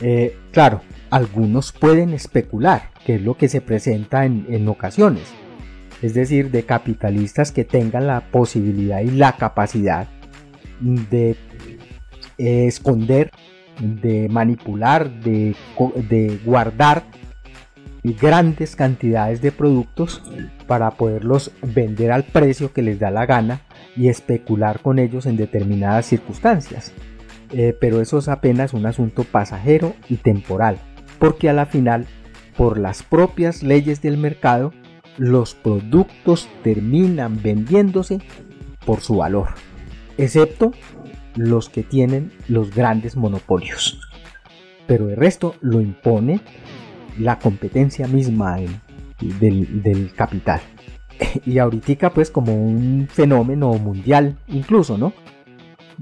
Eh, 0.00 0.34
claro, 0.50 0.80
algunos 1.10 1.72
pueden 1.72 2.14
especular, 2.14 2.90
que 3.04 3.16
es 3.16 3.22
lo 3.22 3.36
que 3.36 3.48
se 3.48 3.60
presenta 3.60 4.24
en, 4.24 4.66
ocasiones. 4.66 5.24
Es 6.00 6.14
decir, 6.14 6.50
de 6.50 6.62
capitalistas 6.62 7.52
que 7.52 7.64
tengan 7.64 8.06
la 8.06 8.22
posibilidad 8.30 9.00
y 9.00 9.10
la 9.10 9.32
capacidad 9.32 10.08
de 10.80 11.36
esconder, 12.38 13.30
de 13.78 14.26
manipular, 14.30 15.20
de, 15.20 15.54
de 16.08 16.40
guardar 16.46 17.04
grandes 18.02 18.74
cantidades 18.74 19.42
de 19.42 19.52
productos 19.52 20.22
para 20.66 20.92
poderlos 20.92 21.50
vender 21.60 22.10
al 22.10 22.24
precio 22.24 22.72
que 22.72 22.80
les 22.80 22.98
da 22.98 23.10
la 23.10 23.26
gana 23.26 23.60
y 23.98 24.08
especular 24.08 24.80
con 24.80 25.00
ellos 25.00 25.26
en 25.26 25.36
determinadas 25.36 26.06
circunstancias. 26.06 26.92
Eh, 27.52 27.76
pero 27.78 28.00
eso 28.00 28.18
es 28.18 28.28
apenas 28.28 28.72
un 28.72 28.86
asunto 28.86 29.24
pasajero 29.24 29.94
y 30.08 30.16
temporal, 30.16 30.78
porque 31.18 31.48
a 31.48 31.52
la 31.52 31.66
final, 31.66 32.06
por 32.56 32.78
las 32.78 33.02
propias 33.02 33.62
leyes 33.62 34.00
del 34.00 34.16
mercado, 34.16 34.72
los 35.16 35.54
productos 35.54 36.48
terminan 36.62 37.42
vendiéndose 37.42 38.20
por 38.86 39.00
su 39.00 39.16
valor, 39.16 39.48
excepto 40.16 40.72
los 41.34 41.68
que 41.68 41.82
tienen 41.82 42.30
los 42.48 42.74
grandes 42.74 43.16
monopolios. 43.16 44.00
Pero 44.86 45.08
el 45.08 45.16
resto 45.16 45.54
lo 45.60 45.80
impone 45.80 46.40
la 47.18 47.38
competencia 47.38 48.06
misma 48.06 48.58
del, 49.40 49.82
del 49.82 50.12
capital. 50.14 50.60
y 51.46 51.58
ahorita 51.58 52.10
pues 52.10 52.30
como 52.30 52.54
un 52.54 53.08
fenómeno 53.10 53.72
mundial 53.74 54.36
incluso, 54.48 54.98
¿no? 54.98 55.12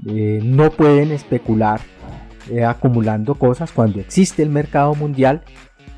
Eh, 0.05 0.39
no 0.43 0.71
pueden 0.71 1.11
especular 1.11 1.81
eh, 2.51 2.63
acumulando 2.63 3.35
cosas 3.35 3.71
cuando 3.71 3.99
existe 3.99 4.43
el 4.43 4.49
mercado 4.49 4.93
mundial 4.93 5.41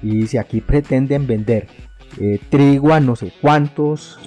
y 0.01 0.27
si 0.27 0.37
aquí 0.37 0.61
pretenden 0.61 1.27
vender 1.27 1.67
eh, 2.19 2.39
trigo 2.49 2.93
a 2.93 2.99
no 3.01 3.15
sé 3.15 3.33
cuántos, 3.41 4.17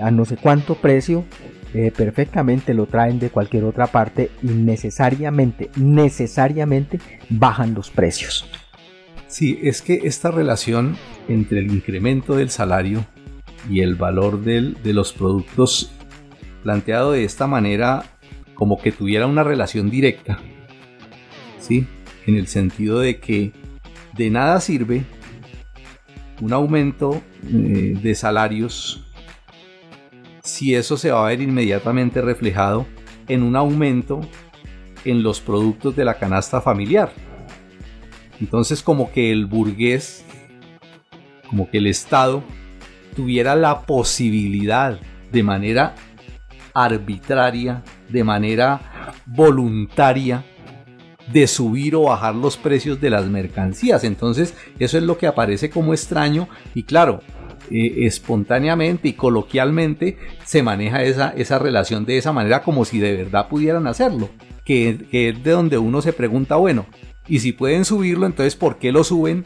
a 0.00 0.10
no 0.10 0.24
sé 0.24 0.36
cuánto 0.36 0.74
precio, 0.74 1.24
perfectamente 1.96 2.72
lo 2.72 2.86
traen 2.86 3.18
de 3.18 3.30
cualquier 3.30 3.64
otra 3.64 3.88
parte 3.88 4.30
y 4.44 4.46
necesariamente, 4.46 5.70
necesariamente 5.74 7.00
bajan 7.28 7.74
los 7.74 7.90
precios. 7.90 8.48
Sí, 9.26 9.58
es 9.60 9.82
que 9.82 10.02
esta 10.04 10.30
relación 10.30 10.96
entre 11.26 11.58
el 11.58 11.72
incremento 11.72 12.36
del 12.36 12.50
salario 12.50 13.04
y 13.68 13.80
el 13.80 13.94
valor 13.94 14.42
de 14.42 14.92
los 14.92 15.12
productos 15.12 15.90
planteado 16.62 17.12
de 17.12 17.24
esta 17.24 17.46
manera 17.46 18.04
como 18.54 18.80
que 18.80 18.92
tuviera 18.92 19.26
una 19.26 19.44
relación 19.44 19.90
directa. 19.90 20.38
¿Sí? 21.58 21.86
En 22.26 22.36
el 22.36 22.46
sentido 22.46 23.00
de 23.00 23.20
que 23.20 23.52
de 24.14 24.30
nada 24.30 24.60
sirve 24.60 25.04
un 26.40 26.52
aumento 26.52 27.22
eh, 27.46 27.96
de 28.00 28.14
salarios 28.14 29.04
si 30.42 30.74
eso 30.74 30.96
se 30.96 31.10
va 31.10 31.24
a 31.24 31.28
ver 31.28 31.40
inmediatamente 31.40 32.20
reflejado 32.20 32.86
en 33.28 33.42
un 33.42 33.56
aumento 33.56 34.20
en 35.04 35.22
los 35.22 35.40
productos 35.40 35.96
de 35.96 36.04
la 36.04 36.14
canasta 36.14 36.60
familiar. 36.60 37.12
Entonces 38.40 38.82
como 38.82 39.10
que 39.10 39.32
el 39.32 39.46
burgués, 39.46 40.24
como 41.48 41.70
que 41.70 41.78
el 41.78 41.86
Estado 41.86 42.42
tuviera 43.14 43.56
la 43.56 43.82
posibilidad 43.82 44.98
de 45.32 45.42
manera 45.42 45.94
arbitraria, 46.74 47.82
de 48.08 48.24
manera 48.24 49.12
voluntaria, 49.26 50.44
de 51.32 51.46
subir 51.46 51.94
o 51.94 52.02
bajar 52.02 52.34
los 52.34 52.56
precios 52.56 53.00
de 53.00 53.10
las 53.10 53.26
mercancías. 53.26 54.04
Entonces, 54.04 54.54
eso 54.78 54.98
es 54.98 55.04
lo 55.04 55.16
que 55.16 55.26
aparece 55.26 55.70
como 55.70 55.94
extraño 55.94 56.48
y 56.74 56.82
claro, 56.82 57.20
eh, 57.70 58.04
espontáneamente 58.06 59.08
y 59.08 59.12
coloquialmente 59.14 60.18
se 60.44 60.62
maneja 60.62 61.02
esa, 61.02 61.30
esa 61.30 61.58
relación 61.58 62.04
de 62.04 62.18
esa 62.18 62.32
manera 62.32 62.62
como 62.62 62.84
si 62.84 62.98
de 62.98 63.16
verdad 63.16 63.48
pudieran 63.48 63.86
hacerlo. 63.86 64.28
Que, 64.64 65.06
que 65.10 65.30
es 65.30 65.44
de 65.44 65.50
donde 65.50 65.78
uno 65.78 66.00
se 66.00 66.12
pregunta, 66.12 66.56
bueno, 66.56 66.86
y 67.28 67.40
si 67.40 67.52
pueden 67.52 67.84
subirlo, 67.84 68.26
entonces 68.26 68.56
¿por 68.56 68.78
qué 68.78 68.92
lo 68.92 69.04
suben 69.04 69.44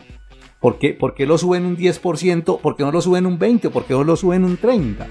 ¿Por 0.61 0.79
qué, 0.79 0.97
lo 1.27 1.39
suben 1.39 1.67
un 1.67 1.77
10%? 1.77 2.61
¿Por 2.61 2.77
qué 2.77 2.83
no 2.83 2.91
lo 2.91 3.01
suben 3.01 3.27
un 3.27 3.39
20%? 3.39 3.71
¿Por 3.71 3.85
qué 3.85 3.95
no 3.95 4.03
lo 4.03 4.17
suben 4.17 4.45
un 4.45 4.59
30%? 4.59 5.07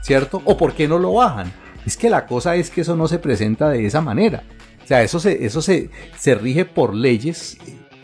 ¿Cierto? 0.00 0.42
¿O 0.44 0.56
por 0.56 0.74
qué 0.74 0.86
no 0.86 0.98
lo 0.98 1.14
bajan? 1.14 1.52
Es 1.84 1.96
que 1.96 2.08
la 2.08 2.26
cosa 2.26 2.54
es 2.54 2.70
que 2.70 2.82
eso 2.82 2.94
no 2.96 3.08
se 3.08 3.18
presenta 3.18 3.68
de 3.68 3.84
esa 3.84 4.00
manera. 4.00 4.44
O 4.82 4.86
sea, 4.86 5.02
eso 5.02 5.18
se, 5.18 5.44
eso 5.44 5.60
se, 5.60 5.90
se 6.16 6.34
rige 6.36 6.64
por 6.64 6.94
leyes, 6.94 7.58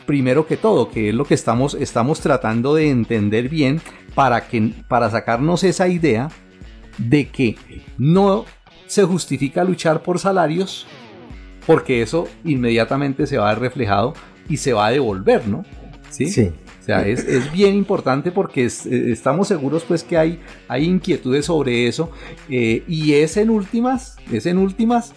primero 0.07 0.47
que 0.47 0.57
todo, 0.57 0.91
que 0.91 1.11
es 1.11 1.15
lo 1.15 1.25
que 1.25 1.35
estamos, 1.35 1.75
estamos 1.75 2.21
tratando 2.21 2.75
de 2.75 2.91
entender 2.91 3.49
bien 3.49 3.81
para, 4.15 4.49
que, 4.49 4.73
para 4.89 5.11
sacarnos 5.11 5.63
esa 5.63 5.87
idea 5.87 6.31
de 6.99 7.29
que 7.29 7.57
no 7.97 8.45
se 8.87 9.05
justifica 9.05 9.63
luchar 9.63 10.03
por 10.03 10.19
salarios, 10.19 10.87
porque 11.65 12.03
eso 12.03 12.27
inmediatamente 12.45 13.27
se 13.29 13.39
va 13.39 13.51
a 13.51 13.55
ver 13.55 13.61
reflejado 13.63 14.15
y 14.49 14.57
se 14.57 14.73
va 14.73 14.87
a 14.87 14.91
devolver, 14.91 15.47
¿no? 15.47 15.65
Sí. 16.11 16.27
sí 16.31 16.53
sea, 16.89 17.07
es, 17.07 17.53
bien 17.53 17.75
importante 17.75 18.33
porque 18.33 18.65
eh, 18.65 19.11
estamos 19.13 19.49
seguros 19.49 19.85
pues 19.87 20.03
que 20.03 20.17
hay, 20.17 20.41
hay 20.69 20.85
inquietudes 20.85 21.45
sobre 21.45 21.87
eso 21.87 22.11
eh, 22.49 22.83
y 22.89 23.13
es 23.13 23.37
en 23.37 23.51
últimas, 23.51 24.17
es 24.33 24.47
en 24.47 24.57
últimas 24.57 25.15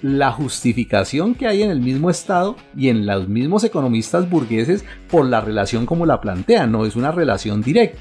la 0.00 0.32
justificación 0.32 1.34
que 1.34 1.46
hay 1.46 1.62
en 1.62 1.70
el 1.70 1.80
mismo 1.80 2.08
Estado 2.08 2.56
y 2.74 2.88
en 2.88 3.04
los 3.04 3.28
mismos 3.28 3.62
economistas 3.62 4.28
burgueses 4.28 4.84
por 5.10 5.26
la 5.26 5.40
relación 5.42 5.84
como 5.84 6.06
la 6.06 6.20
plantean, 6.20 6.72
no 6.72 6.86
es 6.86 6.96
una 6.96 7.12
relación 7.12 7.60
directa. 7.60 7.98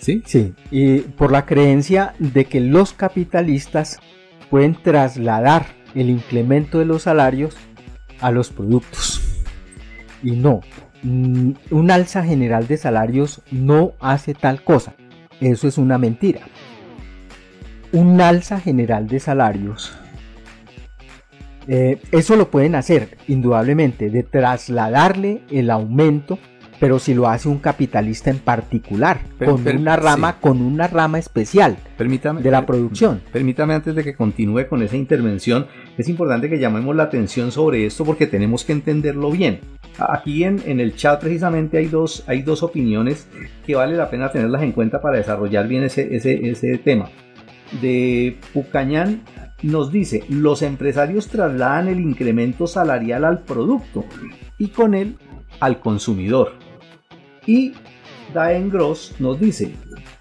¿Sí? 0.00 0.22
Sí, 0.26 0.52
y 0.70 1.00
por 1.00 1.32
la 1.32 1.46
creencia 1.46 2.14
de 2.18 2.44
que 2.44 2.60
los 2.60 2.92
capitalistas 2.92 3.98
pueden 4.50 4.80
trasladar 4.80 5.66
el 5.94 6.10
incremento 6.10 6.78
de 6.78 6.84
los 6.84 7.02
salarios 7.02 7.56
a 8.20 8.30
los 8.30 8.50
productos. 8.50 9.20
Y 10.22 10.32
no, 10.32 10.60
un 11.04 11.90
alza 11.90 12.24
general 12.24 12.66
de 12.66 12.76
salarios 12.76 13.42
no 13.50 13.92
hace 14.00 14.34
tal 14.34 14.62
cosa. 14.62 14.94
Eso 15.40 15.68
es 15.68 15.78
una 15.78 15.98
mentira. 15.98 16.40
Un 17.92 18.20
alza 18.20 18.60
general 18.60 19.06
de 19.06 19.20
salarios. 19.20 19.92
Eh, 21.68 22.00
eso 22.12 22.34
lo 22.36 22.50
pueden 22.50 22.74
hacer, 22.74 23.18
indudablemente, 23.28 24.10
de 24.10 24.22
trasladarle 24.22 25.42
el 25.50 25.70
aumento 25.70 26.38
pero 26.80 26.98
si 26.98 27.14
lo 27.14 27.28
hace 27.28 27.48
un 27.48 27.58
capitalista 27.58 28.30
en 28.30 28.38
particular, 28.38 29.20
con 29.44 29.66
una 29.66 29.96
rama, 29.96 30.38
con 30.40 30.60
una 30.60 30.86
rama 30.86 31.18
especial 31.18 31.76
permítame, 31.96 32.42
de 32.42 32.50
la 32.50 32.66
producción. 32.66 33.20
Permítame 33.32 33.74
antes 33.74 33.94
de 33.94 34.04
que 34.04 34.14
continúe 34.14 34.66
con 34.68 34.82
esa 34.82 34.96
intervención, 34.96 35.66
es 35.96 36.08
importante 36.08 36.48
que 36.48 36.58
llamemos 36.58 36.94
la 36.94 37.04
atención 37.04 37.52
sobre 37.52 37.86
esto 37.86 38.04
porque 38.04 38.26
tenemos 38.26 38.64
que 38.64 38.72
entenderlo 38.72 39.30
bien. 39.30 39.60
Aquí 39.98 40.44
en, 40.44 40.60
en 40.66 40.80
el 40.80 40.94
chat 40.94 41.20
precisamente 41.20 41.78
hay 41.78 41.86
dos, 41.86 42.24
hay 42.26 42.42
dos 42.42 42.62
opiniones 42.62 43.28
que 43.66 43.74
vale 43.74 43.96
la 43.96 44.10
pena 44.10 44.30
tenerlas 44.30 44.62
en 44.62 44.72
cuenta 44.72 45.00
para 45.00 45.16
desarrollar 45.16 45.66
bien 45.66 45.82
ese, 45.82 46.14
ese, 46.14 46.48
ese 46.48 46.78
tema. 46.78 47.10
De 47.82 48.36
Pucañán 48.54 49.22
nos 49.62 49.90
dice, 49.90 50.24
los 50.28 50.62
empresarios 50.62 51.28
trasladan 51.28 51.88
el 51.88 52.00
incremento 52.00 52.66
salarial 52.66 53.24
al 53.24 53.40
producto 53.40 54.04
y 54.56 54.68
con 54.68 54.94
él 54.94 55.16
al 55.60 55.80
consumidor. 55.80 56.52
Y 57.48 57.72
Daen 58.34 58.68
Gross 58.68 59.14
nos 59.18 59.40
dice, 59.40 59.72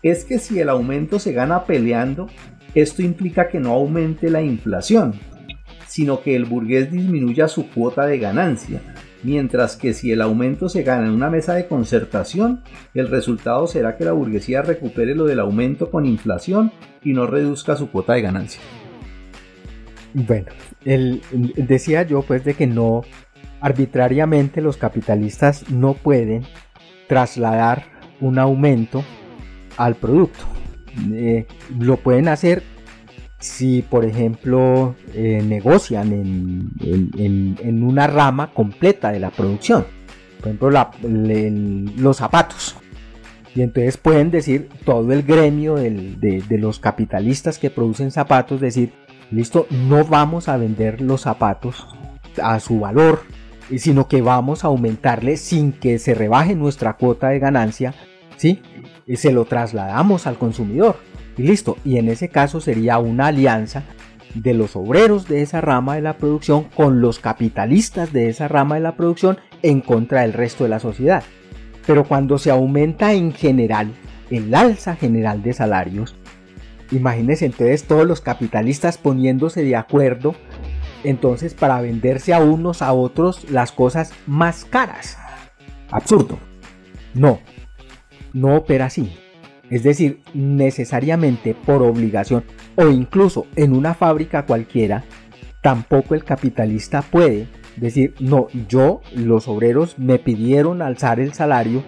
es 0.01 0.23
que 0.23 0.39
si 0.39 0.61
el 0.61 0.69
aumento 0.69 1.19
se 1.19 1.33
gana 1.33 1.65
peleando, 1.65 2.27
esto 2.73 3.01
implica 3.01 3.49
que 3.49 3.59
no 3.59 3.73
aumente 3.73 4.29
la 4.29 4.41
inflación, 4.41 5.19
sino 5.87 6.21
que 6.21 6.37
el 6.37 6.45
burgués 6.45 6.89
disminuya 6.89 7.49
su 7.49 7.69
cuota 7.69 8.05
de 8.05 8.17
ganancia, 8.17 8.81
mientras 9.23 9.75
que 9.75 9.93
si 9.93 10.13
el 10.13 10.21
aumento 10.21 10.69
se 10.69 10.83
gana 10.83 11.07
en 11.07 11.11
una 11.11 11.29
mesa 11.29 11.53
de 11.53 11.67
concertación, 11.67 12.63
el 12.93 13.09
resultado 13.09 13.67
será 13.67 13.97
que 13.97 14.05
la 14.05 14.13
burguesía 14.13 14.61
recupere 14.61 15.13
lo 15.13 15.25
del 15.25 15.41
aumento 15.41 15.91
con 15.91 16.05
inflación 16.05 16.71
y 17.03 17.11
no 17.11 17.27
reduzca 17.27 17.75
su 17.75 17.91
cuota 17.91 18.13
de 18.13 18.21
ganancia. 18.21 18.61
Bueno, 20.13 20.47
decía 21.57 22.03
yo 22.03 22.21
pues 22.21 22.45
de 22.45 22.53
que 22.53 22.67
no 22.67 23.01
arbitrariamente 23.59 24.61
los 24.61 24.77
capitalistas 24.77 25.69
no 25.69 25.93
pueden 25.93 26.43
trasladar 27.07 27.85
un 28.21 28.39
aumento 28.39 29.03
al 29.77 29.95
producto. 29.95 30.45
Eh, 31.11 31.45
lo 31.79 31.97
pueden 31.97 32.27
hacer 32.27 32.63
si, 33.39 33.83
por 33.83 34.05
ejemplo, 34.05 34.95
eh, 35.13 35.43
negocian 35.45 36.11
en, 36.11 37.83
una 37.83 38.07
rama 38.07 38.51
completa 38.53 39.11
de 39.11 39.19
la 39.19 39.29
producción. 39.29 39.85
Por 40.39 40.47
ejemplo, 40.47 40.91
los 41.97 42.17
zapatos. 42.17 42.75
Y 43.55 43.61
entonces 43.61 43.97
pueden 43.97 44.29
decir 44.29 44.69
todo 44.85 45.11
el 45.13 45.23
gremio 45.23 45.75
de, 45.75 46.43
de 46.47 46.57
los 46.57 46.79
capitalistas 46.79 47.57
que 47.57 47.71
producen 47.71 48.11
zapatos, 48.11 48.61
decir, 48.61 48.91
listo, 49.31 49.67
no 49.71 50.03
vamos 50.05 50.47
a 50.47 50.57
vender 50.57 51.01
los 51.01 51.21
zapatos 51.21 51.87
a 52.41 52.59
su 52.59 52.79
valor 52.79 53.21
sino 53.75 54.07
que 54.07 54.21
vamos 54.21 54.63
a 54.63 54.67
aumentarle 54.67 55.37
sin 55.37 55.73
que 55.73 55.99
se 55.99 56.13
rebaje 56.13 56.55
nuestra 56.55 56.93
cuota 56.93 57.29
de 57.29 57.39
ganancia, 57.39 57.93
¿sí? 58.37 58.61
Y 59.05 59.17
se 59.17 59.31
lo 59.31 59.45
trasladamos 59.45 60.27
al 60.27 60.37
consumidor 60.37 60.97
y 61.37 61.43
listo. 61.43 61.77
Y 61.83 61.97
en 61.97 62.09
ese 62.09 62.29
caso 62.29 62.61
sería 62.61 62.97
una 62.97 63.27
alianza 63.27 63.83
de 64.33 64.53
los 64.53 64.75
obreros 64.75 65.27
de 65.27 65.41
esa 65.41 65.61
rama 65.61 65.95
de 65.95 66.01
la 66.01 66.17
producción 66.17 66.65
con 66.75 67.01
los 67.01 67.19
capitalistas 67.19 68.13
de 68.13 68.29
esa 68.29 68.47
rama 68.47 68.75
de 68.75 68.81
la 68.81 68.95
producción 68.95 69.37
en 69.63 69.81
contra 69.81 70.21
del 70.21 70.33
resto 70.33 70.63
de 70.63 70.69
la 70.69 70.79
sociedad. 70.79 71.23
Pero 71.85 72.03
cuando 72.03 72.37
se 72.37 72.51
aumenta 72.51 73.13
en 73.13 73.33
general 73.33 73.93
el 74.29 74.53
alza 74.53 74.95
general 74.95 75.41
de 75.41 75.53
salarios, 75.53 76.15
imagínense 76.91 77.45
entonces 77.45 77.85
todos 77.85 78.05
los 78.05 78.21
capitalistas 78.21 78.97
poniéndose 78.97 79.63
de 79.63 79.75
acuerdo 79.75 80.35
entonces 81.03 81.53
para 81.53 81.81
venderse 81.81 82.33
a 82.33 82.39
unos 82.39 82.81
a 82.81 82.93
otros 82.93 83.49
las 83.49 83.71
cosas 83.71 84.13
más 84.25 84.65
caras. 84.65 85.17
Absurdo. 85.91 86.37
No, 87.13 87.39
no 88.33 88.55
opera 88.55 88.85
así. 88.85 89.17
Es 89.69 89.83
decir, 89.83 90.21
necesariamente 90.33 91.53
por 91.53 91.81
obligación 91.81 92.43
o 92.75 92.87
incluso 92.87 93.47
en 93.55 93.73
una 93.73 93.93
fábrica 93.93 94.45
cualquiera, 94.45 95.03
tampoco 95.61 96.15
el 96.15 96.23
capitalista 96.23 97.01
puede 97.01 97.47
decir, 97.75 98.13
no, 98.19 98.47
yo, 98.67 99.01
los 99.13 99.47
obreros 99.47 99.99
me 99.99 100.19
pidieron 100.19 100.81
alzar 100.81 101.19
el 101.19 101.33
salario 101.33 101.83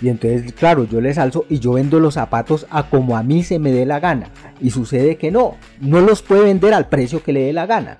Y 0.00 0.08
entonces, 0.08 0.52
claro, 0.52 0.84
yo 0.84 1.00
les 1.00 1.18
alzo 1.18 1.44
y 1.48 1.58
yo 1.58 1.72
vendo 1.72 1.98
los 1.98 2.14
zapatos 2.14 2.66
a 2.70 2.88
como 2.88 3.16
a 3.16 3.22
mí 3.22 3.42
se 3.42 3.58
me 3.58 3.72
dé 3.72 3.84
la 3.84 3.98
gana. 3.98 4.30
Y 4.60 4.70
sucede 4.70 5.16
que 5.16 5.32
no, 5.32 5.56
no 5.80 6.00
los 6.00 6.22
puede 6.22 6.44
vender 6.44 6.72
al 6.72 6.88
precio 6.88 7.22
que 7.22 7.32
le 7.32 7.42
dé 7.42 7.52
la 7.52 7.66
gana. 7.66 7.98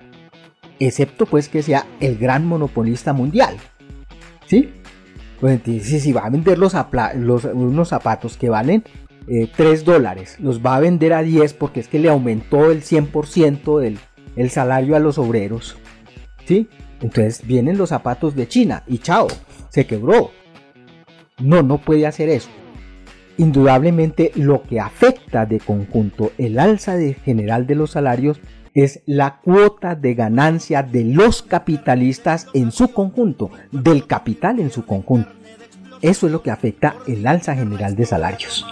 Excepto 0.79 1.25
pues 1.25 1.49
que 1.49 1.61
sea 1.61 1.85
el 1.99 2.17
gran 2.17 2.45
monopolista 2.45 3.13
mundial. 3.13 3.57
¿Sí? 4.45 4.73
Pues 5.39 5.61
si 5.83 6.11
va 6.11 6.25
a 6.25 6.29
vender 6.29 6.57
los, 6.57 6.73
unos 6.73 7.89
zapatos 7.89 8.37
que 8.37 8.49
valen 8.49 8.83
3 9.25 9.57
eh, 9.57 9.83
dólares, 9.83 10.37
los 10.39 10.65
va 10.65 10.75
a 10.75 10.79
vender 10.79 11.13
a 11.13 11.21
10 11.21 11.53
porque 11.53 11.79
es 11.79 11.87
que 11.87 11.99
le 11.99 12.09
aumentó 12.09 12.71
el 12.71 12.81
100% 12.81 13.79
del 13.79 13.99
el 14.35 14.49
salario 14.49 14.95
a 14.95 14.99
los 14.99 15.17
obreros. 15.17 15.77
¿Sí? 16.45 16.67
Entonces 17.01 17.45
vienen 17.45 17.77
los 17.77 17.89
zapatos 17.89 18.35
de 18.35 18.47
China 18.47 18.83
y 18.87 18.99
chao, 18.99 19.27
se 19.69 19.85
quebró. 19.85 20.31
No, 21.39 21.61
no 21.61 21.77
puede 21.77 22.07
hacer 22.07 22.29
eso. 22.29 22.49
Indudablemente 23.37 24.31
lo 24.35 24.63
que 24.63 24.79
afecta 24.79 25.45
de 25.45 25.59
conjunto 25.59 26.31
el 26.37 26.59
alza 26.59 26.95
de 26.95 27.13
general 27.13 27.67
de 27.67 27.75
los 27.75 27.91
salarios 27.91 28.41
es 28.83 29.01
la 29.05 29.39
cuota 29.39 29.95
de 29.95 30.13
ganancia 30.13 30.83
de 30.83 31.03
los 31.03 31.41
capitalistas 31.41 32.47
en 32.53 32.71
su 32.71 32.91
conjunto, 32.91 33.51
del 33.71 34.07
capital 34.07 34.59
en 34.59 34.71
su 34.71 34.85
conjunto. 34.85 35.31
Eso 36.01 36.27
es 36.27 36.31
lo 36.31 36.41
que 36.41 36.51
afecta 36.51 36.95
el 37.07 37.25
alza 37.27 37.55
general 37.55 37.95
de 37.95 38.05
salarios 38.05 38.65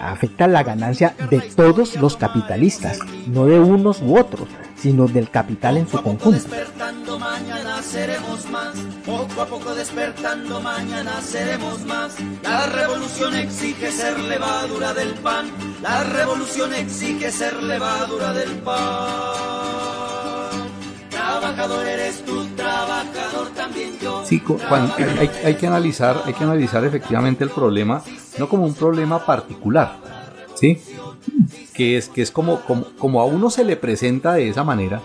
afecta 0.00 0.46
la 0.46 0.62
ganancia 0.62 1.14
de 1.30 1.40
todos 1.40 1.96
los 1.96 2.16
capitalistas, 2.16 2.98
no 3.26 3.46
de 3.46 3.58
unos 3.58 4.00
u 4.00 4.16
otros, 4.16 4.48
sino 4.76 5.06
del 5.06 5.30
capital 5.30 5.76
en 5.76 5.88
su 5.88 6.00
conjunto. 6.02 6.46
Mañana 7.18 7.82
seremos 7.82 8.50
más, 8.50 8.74
poco 9.06 9.40
a 9.40 9.46
poco 9.46 9.74
despertando 9.74 10.60
mañana 10.60 11.20
seremos 11.22 11.84
más. 11.86 12.14
La 12.42 12.66
revolución 12.66 13.34
exige 13.34 13.90
ser 13.90 14.18
levadura 14.20 14.92
del 14.92 15.14
pan, 15.14 15.50
la 15.82 16.04
revolución 16.04 16.74
exige 16.74 17.30
ser 17.30 17.62
levadura 17.62 18.32
del 18.34 18.50
pan. 18.58 20.53
Trabajador 21.24 21.86
eres 21.86 22.22
tú, 22.22 22.44
trabajador 22.54 23.48
también 23.56 23.98
yo. 23.98 24.22
Sí, 24.26 24.42
hay, 25.42 25.54
que 25.54 25.66
analizar, 25.66 26.20
hay 26.26 26.34
que 26.34 26.44
analizar 26.44 26.84
efectivamente 26.84 27.44
el 27.44 27.50
problema, 27.50 28.02
no 28.38 28.46
como 28.46 28.66
un 28.66 28.74
problema 28.74 29.24
particular, 29.24 29.96
¿sí? 30.54 30.82
Que 31.72 31.96
es, 31.96 32.10
que 32.10 32.20
es 32.20 32.30
como, 32.30 32.60
como, 32.98 33.20
a 33.22 33.24
uno 33.24 33.48
se 33.48 33.64
le 33.64 33.76
presenta 33.76 34.34
de 34.34 34.50
esa 34.50 34.64
manera, 34.64 35.00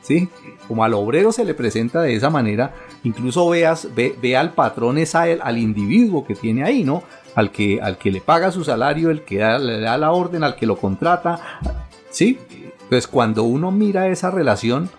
¿sí? 0.00 0.30
Como 0.66 0.84
al 0.84 0.94
obrero 0.94 1.32
se 1.32 1.44
le 1.44 1.52
presenta 1.52 2.00
de 2.00 2.14
esa 2.14 2.30
manera, 2.30 2.72
incluso 3.04 3.46
veas, 3.50 3.88
ve, 3.94 4.36
al 4.38 4.54
patrón, 4.54 4.96
es 4.96 5.14
al 5.14 5.58
individuo 5.58 6.26
que 6.26 6.34
tiene 6.34 6.64
ahí, 6.64 6.82
¿no? 6.82 7.02
Al 7.34 7.50
que, 7.50 7.80
al 7.82 7.98
que 7.98 8.10
le 8.10 8.22
paga 8.22 8.52
su 8.52 8.64
salario, 8.64 9.10
el 9.10 9.22
que 9.22 9.36
le 9.36 9.80
da 9.80 9.98
la 9.98 10.12
orden, 10.12 10.44
al 10.44 10.56
que 10.56 10.64
lo 10.64 10.76
contrata, 10.76 11.60
¿sí? 12.08 12.38
Pues 12.88 13.06
cuando 13.06 13.42
uno 13.42 13.70
mira 13.70 14.08
esa 14.08 14.30
relación, 14.30 14.90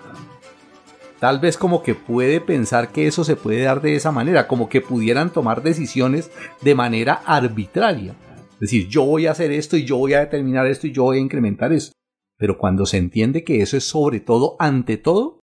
Tal 1.19 1.39
vez 1.39 1.57
como 1.57 1.83
que 1.83 1.95
puede 1.95 2.39
pensar 2.39 2.91
que 2.91 3.07
eso 3.07 3.23
se 3.23 3.35
puede 3.35 3.63
dar 3.63 3.81
de 3.81 3.95
esa 3.95 4.11
manera, 4.11 4.47
como 4.47 4.69
que 4.69 4.81
pudieran 4.81 5.31
tomar 5.31 5.61
decisiones 5.63 6.31
de 6.61 6.75
manera 6.75 7.21
arbitraria. 7.25 8.15
Es 8.53 8.59
decir, 8.59 8.87
yo 8.87 9.03
voy 9.03 9.27
a 9.27 9.31
hacer 9.31 9.51
esto 9.51 9.77
y 9.77 9.85
yo 9.85 9.97
voy 9.97 10.13
a 10.13 10.19
determinar 10.19 10.65
esto 10.67 10.87
y 10.87 10.91
yo 10.91 11.03
voy 11.03 11.17
a 11.17 11.21
incrementar 11.21 11.73
esto. 11.73 11.93
Pero 12.37 12.57
cuando 12.57 12.85
se 12.85 12.97
entiende 12.97 13.43
que 13.43 13.61
eso 13.61 13.75
es 13.75 13.83
sobre 13.83 14.21
todo, 14.21 14.55
ante 14.59 14.95
todo, 14.97 15.41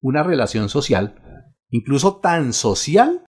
una 0.00 0.22
relación 0.22 0.68
social, 0.68 1.14
incluso 1.70 2.16
tan 2.16 2.54
social 2.54 3.24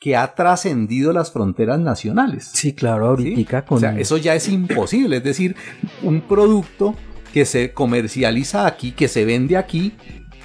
que 0.00 0.16
ha 0.16 0.34
trascendido 0.34 1.12
las 1.12 1.30
fronteras 1.30 1.78
nacionales. 1.78 2.50
Sí, 2.54 2.72
claro, 2.72 3.08
ahorita 3.08 3.66
con... 3.66 3.76
O 3.76 3.80
sea, 3.80 3.98
eso 3.98 4.16
ya 4.16 4.34
es 4.34 4.48
imposible, 4.48 5.18
es 5.18 5.24
decir, 5.24 5.54
un 6.02 6.22
producto 6.22 6.94
que 7.34 7.44
se 7.44 7.72
comercializa 7.72 8.66
aquí, 8.66 8.92
que 8.92 9.08
se 9.08 9.26
vende 9.26 9.58
aquí, 9.58 9.92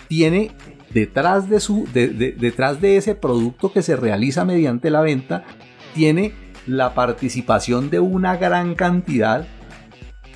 tiene 0.08 0.52
detrás 0.94 1.50
de, 1.50 1.60
su, 1.60 1.88
detrás 1.94 2.80
de 2.80 2.98
ese 2.98 3.16
producto 3.16 3.72
que 3.72 3.82
se 3.82 3.96
realiza 3.96 4.46
mediante 4.46 4.90
la 4.90 5.02
venta, 5.02 5.44
tiene 5.94 6.34
la 6.68 6.94
participación 6.94 7.90
de 7.90 8.00
una 8.00 8.38
gran 8.38 8.76
cantidad 8.76 9.46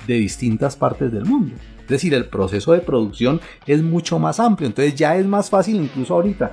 de 0.06 0.14
distintas 0.14 0.76
partes 0.76 1.12
del 1.12 1.24
mundo. 1.24 1.54
Es 1.82 1.88
decir, 1.88 2.14
el 2.14 2.26
proceso 2.26 2.72
de 2.72 2.80
producción 2.80 3.40
es 3.66 3.82
mucho 3.82 4.18
más 4.18 4.38
amplio, 4.38 4.68
entonces 4.68 4.94
ya 4.94 5.16
es 5.16 5.26
más 5.26 5.50
fácil 5.50 5.76
incluso 5.76 6.14
ahorita 6.14 6.52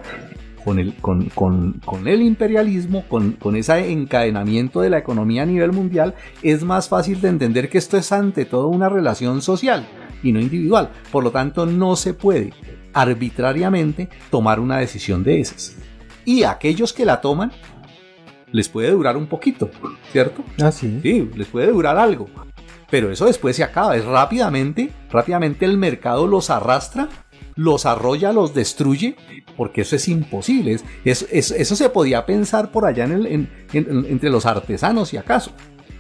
con 0.64 0.80
el, 0.80 0.96
con, 0.96 2.08
el 2.08 2.22
imperialismo, 2.22 3.06
con, 3.08 3.34
con, 3.34 3.56
ese 3.56 3.92
encadenamiento 3.92 4.82
de 4.82 4.90
la 4.90 4.98
economía 4.98 5.44
a 5.44 5.46
nivel 5.46 5.72
mundial, 5.72 6.16
es 6.42 6.64
más 6.64 6.90
fácil 6.90 7.22
de 7.22 7.30
entender 7.30 7.70
que 7.70 7.78
esto 7.78 7.98
es 7.98 8.12
ante 8.12 8.44
todo 8.44 8.68
una 8.68 8.90
relación 8.90 9.42
social 9.42 9.88
y 10.24 10.34
no 10.34 10.42
individual. 10.42 10.90
Por 11.10 11.24
lo 11.24 11.32
tanto, 11.32 11.66
no 11.66 11.96
se 11.96 12.14
puede 12.14 12.52
arbitrariamente 12.98 14.10
tomar 14.32 14.60
una 14.60 14.78
decisión 14.78 15.24
de 15.24 15.40
esas. 15.40 15.76
Y 16.26 16.44
aquellos 16.44 16.94
que 16.94 17.06
la 17.06 17.22
toman, 17.22 17.52
les 18.52 18.70
puede 18.70 18.92
durar 18.92 19.18
un 19.18 19.28
poquito, 19.28 19.70
¿cierto? 20.12 20.44
Ah, 20.62 20.72
sí. 20.72 21.00
Sí, 21.04 21.30
les 21.36 21.48
puede 21.48 21.68
durar 21.68 21.98
algo. 21.98 22.28
Pero 22.90 23.12
eso 23.12 23.26
después 23.26 23.56
se 23.56 23.64
acaba, 23.64 23.96
es 23.96 24.06
rápidamente, 24.06 24.92
rápidamente 25.12 25.66
el 25.66 25.78
mercado 25.78 26.26
los 26.26 26.50
arrastra, 26.50 27.10
los 27.56 27.86
arrolla, 27.86 28.32
los 28.32 28.54
destruye, 28.54 29.16
porque 29.56 29.82
eso 29.82 29.96
es 29.96 30.08
imposible. 30.08 30.80
Es, 31.06 31.28
eso 31.32 31.76
se 31.76 31.90
podía 31.90 32.26
pensar 32.26 32.72
por 32.72 32.86
allá 32.86 33.04
en 33.04 33.12
el, 33.12 33.50
entre 33.74 34.30
los 34.30 34.46
artesanos, 34.46 35.14
y 35.14 35.18
acaso. 35.18 35.52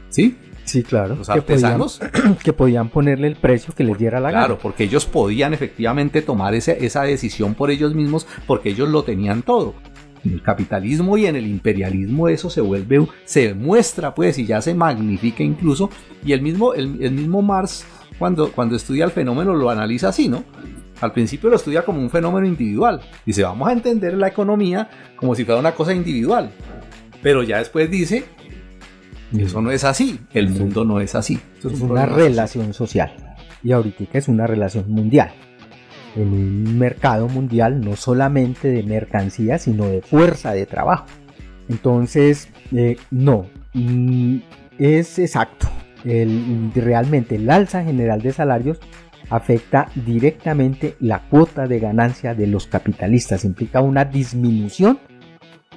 ¿Sí? 0.09 0.37
Sí, 0.67 0.83
claro. 0.83 1.15
Los 1.15 1.29
artesanos. 1.29 1.97
Que 1.97 2.07
podían, 2.07 2.35
que 2.43 2.53
podían, 2.53 2.89
ponerle 2.89 3.27
el 3.27 3.37
precio 3.37 3.73
que 3.73 3.85
les 3.85 3.97
diera 3.97 4.19
la 4.19 4.31
gana. 4.31 4.45
Claro, 4.45 4.59
porque 4.61 4.83
ellos 4.83 5.05
podían 5.05 5.53
efectivamente 5.53 6.21
tomar 6.21 6.53
esa 6.53 7.03
decisión 7.03 7.55
por 7.55 7.71
ellos 7.71 7.95
mismos 7.95 8.27
porque 8.45 8.69
ellos 8.69 8.89
lo 8.89 9.03
tenían 9.03 9.41
todo. 9.41 9.75
En 10.25 10.33
el 10.33 10.41
capitalismo 10.41 11.17
y 11.17 11.25
en 11.25 11.37
el 11.37 11.47
imperialismo 11.47 12.27
eso 12.27 12.49
se 12.49 12.59
vuelve, 12.59 13.07
se 13.23 13.53
muestra 13.53 14.13
pues 14.13 14.37
y 14.39 14.45
ya 14.45 14.61
se 14.61 14.73
magnifica 14.73 15.41
incluso. 15.41 15.89
Y 16.25 16.33
el 16.33 16.41
mismo, 16.41 16.73
el, 16.73 16.89
mismo 16.89 17.41
Marx 17.41 17.85
cuando, 18.19 18.51
cuando 18.51 18.75
estudia 18.75 19.05
el 19.05 19.11
fenómeno 19.11 19.53
lo 19.53 19.69
analiza 19.69 20.09
así, 20.09 20.27
¿no? 20.27 20.43
Al 20.99 21.13
principio 21.13 21.49
lo 21.49 21.55
estudia 21.55 21.83
como 21.85 22.01
un 22.01 22.09
fenómeno 22.09 22.45
individual. 22.45 22.99
Dice, 23.25 23.43
vamos 23.43 23.69
a 23.69 23.71
entender 23.71 24.15
la 24.15 24.27
economía 24.27 24.89
como 25.15 25.33
si 25.33 25.45
fuera 25.45 25.61
una 25.61 25.73
cosa 25.73 25.93
individual. 25.93 26.51
Pero 27.21 27.43
ya 27.43 27.59
después 27.59 27.89
dice, 27.89 28.25
eso 29.35 29.61
no 29.61 29.71
es 29.71 29.83
así, 29.83 30.19
el 30.33 30.49
mundo 30.49 30.85
no 30.85 30.99
es 30.99 31.15
así. 31.15 31.39
es, 31.63 31.81
una 31.81 32.05
relación 32.05 32.73
social. 32.73 33.11
Y 33.63 33.71
ahorita 33.71 34.05
es 34.13 34.27
una 34.27 34.47
relación 34.47 34.89
mundial. 34.89 35.31
En 36.15 36.29
un 36.29 36.79
mercado 36.79 37.27
mundial 37.27 37.81
no 37.81 37.95
solamente 37.95 38.69
de 38.69 38.83
mercancías, 38.83 39.63
sino 39.63 39.85
de 39.85 40.01
fuerza 40.01 40.53
de 40.53 40.65
trabajo. 40.65 41.05
Entonces, 41.69 42.49
eh, 42.71 42.97
no, 43.11 43.47
mm, 43.73 44.37
es 44.79 45.19
exacto. 45.19 45.67
realmente 46.75 47.35
el 47.35 47.49
alza 47.49 47.83
general 47.83 48.21
de 48.21 48.31
salarios 48.31 48.79
afecta 49.29 49.89
directamente 50.05 50.95
la 50.99 51.27
cuota 51.27 51.67
de 51.67 51.79
ganancia 51.79 52.33
de 52.33 52.47
los 52.47 52.67
capitalistas. 52.67 53.43
Implica 53.43 53.81
una 53.81 54.05
disminución 54.05 54.99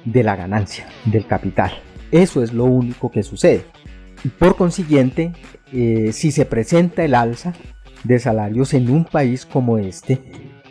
de 0.05 0.23
la 0.23 0.35
ganancia 0.35 0.87
del 1.05 1.25
capital. 1.27 1.71
Eso 2.11 2.43
es 2.43 2.53
lo 2.53 2.65
único 2.65 3.09
que 3.09 3.23
sucede. 3.23 3.65
Por 4.37 4.55
consiguiente, 4.55 5.31
eh, 5.73 6.11
si 6.11 6.31
se 6.31 6.45
presenta 6.45 7.03
el 7.03 7.15
alza 7.15 7.53
de 8.03 8.19
salarios 8.19 8.73
en 8.73 8.89
un 8.89 9.05
país 9.05 9.45
como 9.45 9.77
este, 9.77 10.21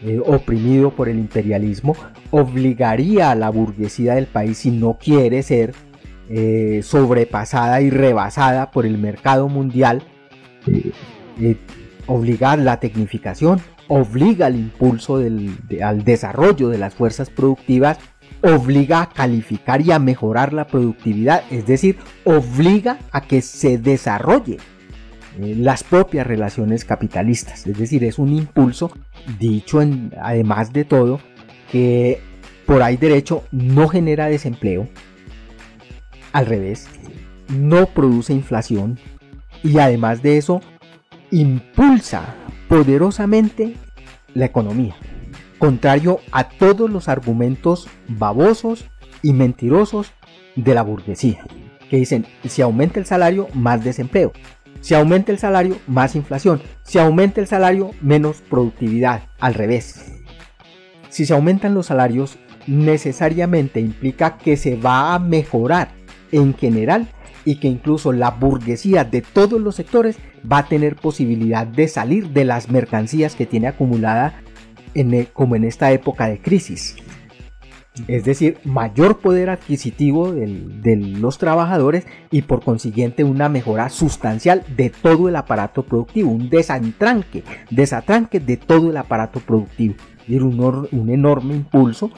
eh, 0.05 0.21
oprimido 0.25 0.91
por 0.91 1.09
el 1.09 1.19
imperialismo, 1.19 1.97
obligaría 2.31 3.31
a 3.31 3.35
la 3.35 3.51
burguesía 3.51 4.15
del 4.15 4.27
país, 4.27 4.59
si 4.59 4.71
no 4.71 4.99
quiere 4.99 5.43
ser 5.43 5.75
eh, 6.29 6.81
sobrepasada 6.85 7.81
y 7.81 7.91
rebasada 7.91 8.71
por 8.71 8.87
el 8.87 8.99
mercado 8.99 9.49
mundial, 9.49 10.03
obligar 12.07 12.59
la 12.59 12.79
tecnificación, 12.79 13.61
obliga 13.89 14.47
al 14.47 14.57
impulso 14.57 15.17
al 15.17 16.05
desarrollo 16.05 16.69
de 16.69 16.79
las 16.79 16.95
fuerzas 16.95 17.31
productivas 17.31 17.99
obliga 18.43 19.03
a 19.03 19.09
calificar 19.09 19.81
y 19.81 19.93
a 19.93 19.99
mejorar 19.99 20.53
la 20.53 20.67
productividad, 20.67 21.45
es 21.51 21.67
decir, 21.67 21.99
obliga 22.25 22.99
a 23.13 23.23
que 23.23 23.43
se 23.43 23.79
desarrolle 23.79 24.59
eh, 25.39 25.55
las 25.57 25.85
propias 25.85 26.27
relaciones 26.27 26.85
capitalistas, 26.85 27.67
es 27.67 27.79
decir, 27.79 28.05
es 28.05 28.19
un 28.19 28.31
impulso 28.31 28.93
dicho 29.39 29.83
en, 29.83 30.13
además 30.21 30.73
de 30.73 30.85
todo 30.85 31.21
que 31.71 32.21
por 32.67 32.83
ahí 32.83 32.97
derecho 32.97 33.45
no 33.51 33.89
genera 33.89 34.27
desempleo, 34.27 34.89
al 36.33 36.47
revés, 36.47 36.89
no 37.49 37.87
produce 37.87 38.33
inflación 38.33 38.99
y 39.63 39.79
además 39.79 40.23
de 40.23 40.39
eso 40.39 40.61
impulsa 41.31 42.35
poderosamente 42.69 43.75
la 44.35 44.47
economía 44.47 44.97
contrario 45.61 46.21
a 46.33 46.49
todos 46.49 46.91
los 46.91 47.09
argumentos 47.09 47.87
babosos 48.09 48.87
y 49.23 49.35
mentirosos 49.35 50.13
de 50.57 50.75
la 50.75 50.83
burguesía. 50.83 51.45
que 51.89 51.99
dicen, 51.99 52.25
si 52.45 52.63
aumenta 52.63 53.01
el 53.01 53.07
salario, 53.07 53.49
más 53.53 53.85
desempleo. 53.85 54.33
Si 54.81 54.95
aumenta 54.95 55.33
el 55.33 55.39
salario, 55.39 55.77
más 55.87 56.15
inflación. 56.15 56.63
Si 56.83 56.99
aumenta 56.99 57.41
el 57.41 57.47
salario, 57.47 57.91
menos 58.01 58.43
productividad. 58.49 59.23
Al 59.41 59.55
revés. 59.55 60.13
Si 61.09 61.27
se 61.27 61.35
aumentan 61.35 61.75
los 61.75 61.87
salarios, 61.87 62.39
necesariamente 62.67 63.81
implica 63.81 64.39
que 64.39 64.57
se 64.57 64.77
va 64.77 65.15
a 65.15 65.19
mejorar 65.19 65.91
en 66.31 66.55
general 66.55 67.09
y 67.45 67.57
que 67.57 67.69
incluso 67.69 68.13
la 68.13 68.31
burguesía 68.31 69.05
de 69.05 69.21
todos 69.21 69.61
los 69.61 69.75
sectores 69.75 70.17
va 70.51 70.59
a 70.59 70.67
tener 70.69 70.97
posibilidad 70.97 71.67
de 71.67 71.89
salir 71.89 72.31
de 72.31 72.45
las 72.45 72.71
mercancías 72.71 73.35
que 73.35 73.47
tiene 73.47 73.67
acumulada 73.67 74.43
en 74.95 75.27
como 75.33 75.57
en 75.57 75.65
esta 75.65 75.93
época 75.93 76.29
de 76.29 76.41
crisis. 76.41 76.97
Es 78.07 78.25
decir, 78.25 78.59
mayor 78.65 79.19
poder 79.19 79.51
adquisitivo 79.51 80.33
de 80.33 80.97
los 80.97 81.39
trabajadores 81.39 82.07
y 82.31 82.43
por 82.43 82.63
consiguiente 82.63 83.25
una 83.25 83.49
mejora 83.49 83.91
sustancial 83.91 84.65
de 84.77 84.91
todo 84.91 85.29
el 85.29 85.37
aparato 85.37 85.83
productivo, 85.83 86.31
un 86.31 86.49
desatranque, 86.49 87.43
desatranque 87.71 88.41
de 88.41 88.57
todo 88.57 88.91
el 88.91 88.97
aparato 88.97 89.41
productivo. 89.41 89.97
Y 90.29 90.37
un, 90.37 90.89
un 90.93 91.11
enorme 91.11 91.55
impulso 91.55 92.11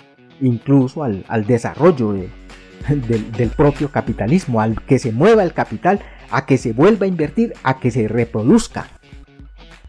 incluso 0.42 1.04
al, 1.04 1.46
desarrollo 1.46 2.12
del, 2.12 3.50
propio 3.56 3.90
capitalismo, 3.90 4.60
al 4.60 4.82
que 4.82 4.98
se 4.98 5.12
mueva 5.12 5.42
el 5.42 5.52
capital, 5.52 6.00
a 6.30 6.44
que 6.44 6.58
se 6.58 6.72
vuelva 6.72 7.06
a 7.06 7.08
invertir, 7.08 7.54
a 7.62 7.78
que 7.78 7.90
se 7.90 8.08
reproduzca. 8.08 8.88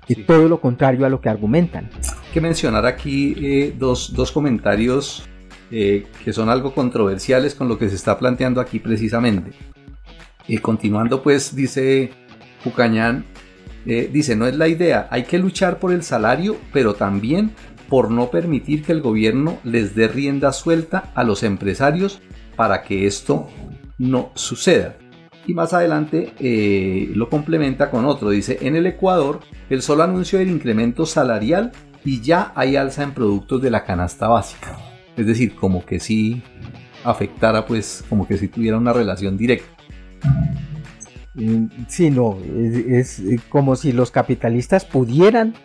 Y 0.07 0.15
todo 0.15 0.47
lo 0.47 0.59
contrario 0.59 1.05
a 1.05 1.09
lo 1.09 1.21
que 1.21 1.29
argumentan. 1.29 1.89
Hay 1.95 2.33
que 2.33 2.41
mencionar 2.41 2.85
aquí 2.85 3.35
eh, 3.37 3.73
dos, 3.77 4.31
comentarios 4.33 5.23
eh, 5.71 6.05
que 6.23 6.33
son 6.33 6.49
algo 6.49 6.73
controversiales 6.73 7.55
con 7.55 7.67
lo 7.67 7.77
que 7.77 7.89
se 7.89 7.95
está 7.95 8.17
planteando 8.19 8.59
aquí 8.59 8.79
precisamente. 8.79 9.51
Y 10.47 10.57
continuando 10.57 11.23
pues 11.23 11.55
dice 11.55 12.11
Pucañán, 12.63 13.25
eh, 13.85 14.09
dice, 14.11 14.35
no 14.35 14.45
es 14.47 14.55
la 14.55 14.67
idea, 14.67 15.07
hay 15.11 15.23
que 15.23 15.37
luchar 15.37 15.79
por 15.79 15.91
el 15.91 16.03
salario, 16.03 16.57
pero 16.71 16.93
también 16.93 17.51
por 17.89 18.11
no 18.11 18.31
permitir 18.31 18.83
que 18.83 18.93
el 18.93 19.01
gobierno 19.01 19.59
les 19.63 19.93
dé 19.93 20.07
rienda 20.07 20.53
suelta 20.53 21.11
a 21.15 21.23
los 21.23 21.43
empresarios 21.43 22.21
para 22.55 22.83
que 22.83 23.05
esto 23.05 23.47
no 23.97 24.31
suceda. 24.35 24.95
Y 25.45 25.53
más 25.53 25.73
adelante 25.73 26.33
eh, 26.39 27.11
lo 27.13 27.29
complementa 27.29 27.91
con 27.91 28.05
otro. 28.05 28.29
Dice, 28.29 28.59
en 28.61 28.75
el 28.75 28.87
Ecuador 28.87 29.41
el 29.69 29.81
solo 29.81 30.03
anuncio 30.03 30.39
del 30.39 30.49
incremento 30.49 31.05
salarial 31.05 31.71
y 32.05 32.21
ya 32.21 32.51
hay 32.55 32.75
alza 32.75 33.03
en 33.03 33.13
productos 33.13 33.61
de 33.61 33.71
la 33.71 33.83
canasta 33.83 34.27
básica. 34.27 34.77
Es 35.17 35.25
decir, 35.27 35.55
como 35.55 35.85
que 35.85 35.99
si 35.99 36.41
afectara, 37.03 37.65
pues 37.65 38.03
como 38.07 38.27
que 38.27 38.37
si 38.37 38.47
tuviera 38.47 38.77
una 38.77 38.93
relación 38.93 39.37
directa. 39.37 39.67
Mm, 41.33 41.65
sí, 41.87 42.09
no, 42.09 42.37
es 42.89 43.21
como 43.49 43.75
si 43.75 43.91
los 43.91 44.11
capitalistas 44.11 44.85
pudieran 44.85 45.55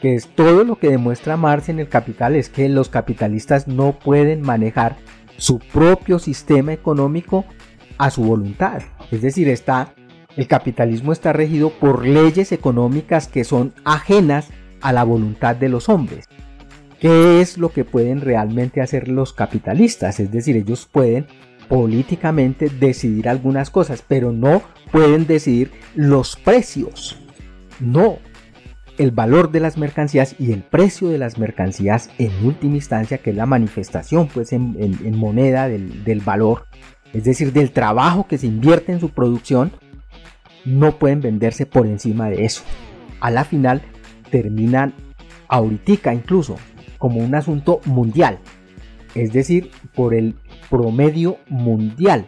que 0.00 0.14
es 0.14 0.28
todo 0.28 0.64
lo 0.64 0.76
que 0.76 0.90
demuestra 0.90 1.36
Marx 1.36 1.68
en 1.68 1.80
el 1.80 1.88
Capital, 1.88 2.36
es 2.36 2.48
que 2.48 2.68
los 2.68 2.88
capitalistas 2.88 3.66
no 3.68 3.98
pueden 3.98 4.42
manejar 4.42 4.96
su 5.36 5.58
propio 5.58 6.18
sistema 6.18 6.72
económico 6.72 7.44
a 7.98 8.10
su 8.10 8.22
voluntad. 8.22 8.82
Es 9.10 9.22
decir, 9.22 9.48
está, 9.48 9.94
el 10.36 10.46
capitalismo 10.46 11.12
está 11.12 11.32
regido 11.32 11.70
por 11.70 12.06
leyes 12.06 12.52
económicas 12.52 13.28
que 13.28 13.44
son 13.44 13.74
ajenas 13.84 14.48
a 14.80 14.92
la 14.92 15.04
voluntad 15.04 15.56
de 15.56 15.68
los 15.68 15.88
hombres. 15.88 16.26
¿Qué 17.00 17.40
es 17.40 17.58
lo 17.58 17.70
que 17.70 17.84
pueden 17.84 18.20
realmente 18.20 18.80
hacer 18.80 19.08
los 19.08 19.32
capitalistas? 19.32 20.18
Es 20.18 20.32
decir, 20.32 20.56
ellos 20.56 20.88
pueden 20.90 21.26
políticamente 21.68 22.68
decidir 22.68 23.28
algunas 23.28 23.70
cosas, 23.70 24.02
pero 24.06 24.32
no 24.32 24.62
pueden 24.90 25.26
decidir 25.26 25.70
los 25.94 26.36
precios. 26.36 27.18
No, 27.78 28.18
el 28.98 29.12
valor 29.12 29.52
de 29.52 29.60
las 29.60 29.78
mercancías 29.78 30.34
y 30.38 30.52
el 30.52 30.62
precio 30.62 31.08
de 31.08 31.18
las 31.18 31.38
mercancías 31.38 32.10
en 32.18 32.32
última 32.44 32.76
instancia, 32.76 33.18
que 33.18 33.30
es 33.30 33.36
la 33.36 33.46
manifestación 33.46 34.28
pues 34.28 34.52
en, 34.52 35.16
moneda 35.16 35.68
del, 35.68 36.04
del, 36.04 36.20
valor, 36.20 36.66
es 37.12 37.24
decir, 37.24 37.52
del 37.52 37.70
trabajo 37.70 38.26
que 38.26 38.38
se 38.38 38.46
invierte 38.46 38.92
en 38.92 39.00
su 39.00 39.10
producción, 39.10 39.72
no 40.64 40.98
pueden 40.98 41.20
venderse 41.20 41.66
por 41.66 41.86
encima 41.86 42.28
de 42.28 42.44
eso. 42.44 42.62
A 43.20 43.30
la 43.30 43.44
final 43.44 43.82
terminan 44.30 44.94
ahorita 45.48 46.12
incluso 46.12 46.56
como 46.98 47.20
un 47.20 47.34
asunto 47.34 47.80
mundial, 47.84 48.38
es 49.14 49.32
decir, 49.32 49.70
por 49.94 50.14
el 50.14 50.34
promedio 50.68 51.38
mundial 51.48 52.26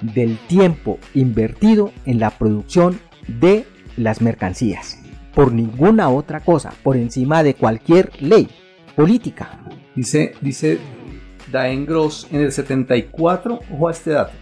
del 0.00 0.38
tiempo 0.48 0.98
invertido 1.14 1.92
en 2.06 2.18
la 2.18 2.30
producción 2.30 2.98
de 3.28 3.66
las 3.96 4.22
mercancías 4.22 5.02
por 5.34 5.52
ninguna 5.52 6.08
otra 6.10 6.40
cosa, 6.40 6.72
por 6.82 6.96
encima 6.96 7.42
de 7.42 7.54
cualquier 7.54 8.10
ley 8.20 8.48
política. 8.94 9.60
Dice, 9.94 10.34
dice 10.40 10.78
Daen 11.52 11.86
Gross, 11.86 12.26
en 12.32 12.40
el 12.40 12.50
74, 12.50 13.60
ojo 13.70 13.88
a 13.88 13.92
este 13.92 14.10
dato, 14.12 14.32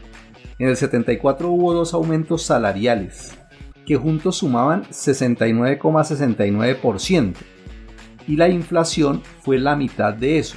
en 0.60 0.68
el 0.68 0.76
74 0.76 1.50
hubo 1.50 1.74
dos 1.74 1.92
aumentos 1.92 2.44
salariales 2.44 3.36
que 3.84 3.96
juntos 3.96 4.36
sumaban 4.36 4.84
69,69% 4.84 7.34
y 8.28 8.36
la 8.36 8.48
inflación 8.48 9.24
fue 9.40 9.58
la 9.58 9.74
mitad 9.74 10.14
de 10.14 10.38
eso, 10.38 10.54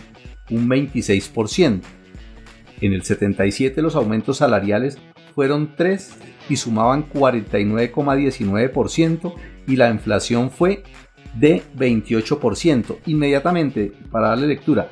un 0.52 0.70
26%. 0.70 1.82
En 2.82 2.94
el 2.94 3.02
77 3.04 3.82
los 3.82 3.96
aumentos 3.96 4.38
salariales 4.38 5.00
fueron 5.34 5.74
3 5.76 6.16
y 6.50 6.58
sumaban 6.58 7.10
49,19% 7.10 9.34
y 9.66 9.76
la 9.76 9.90
inflación 9.90 10.52
fue 10.52 10.84
de 11.34 11.64
28%. 11.76 12.98
Inmediatamente, 13.08 13.92
para 14.12 14.28
darle 14.30 14.46
lectura, 14.48 14.90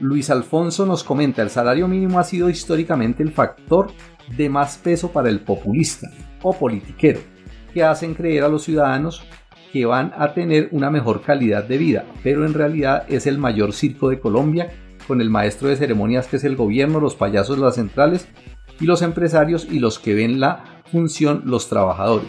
Luis 0.00 0.30
Alfonso 0.30 0.86
nos 0.86 1.04
comenta, 1.04 1.42
el 1.42 1.50
salario 1.50 1.86
mínimo 1.86 2.18
ha 2.18 2.24
sido 2.24 2.48
históricamente 2.48 3.22
el 3.22 3.32
factor 3.32 3.92
de 4.36 4.48
más 4.48 4.78
peso 4.78 5.12
para 5.12 5.28
el 5.28 5.40
populista 5.40 6.10
o 6.42 6.54
politiquero, 6.54 7.20
que 7.74 7.84
hacen 7.84 8.14
creer 8.14 8.44
a 8.44 8.48
los 8.48 8.64
ciudadanos 8.64 9.22
que 9.72 9.84
van 9.84 10.12
a 10.16 10.32
tener 10.32 10.68
una 10.72 10.90
mejor 10.90 11.20
calidad 11.20 11.64
de 11.64 11.78
vida, 11.78 12.04
pero 12.22 12.46
en 12.46 12.54
realidad 12.54 13.04
es 13.08 13.26
el 13.26 13.38
mayor 13.38 13.72
circo 13.74 14.08
de 14.08 14.18
Colombia, 14.18 14.70
con 15.06 15.20
el 15.20 15.28
maestro 15.28 15.68
de 15.68 15.76
ceremonias 15.76 16.26
que 16.26 16.36
es 16.36 16.44
el 16.44 16.56
gobierno, 16.56 16.98
los 16.98 17.14
payasos 17.14 17.58
las 17.58 17.74
centrales 17.74 18.26
y 18.80 18.86
los 18.86 19.02
empresarios 19.02 19.66
y 19.70 19.80
los 19.80 19.98
que 19.98 20.14
ven 20.14 20.40
la 20.40 20.82
función 20.90 21.42
los 21.44 21.68
trabajadores. 21.68 22.28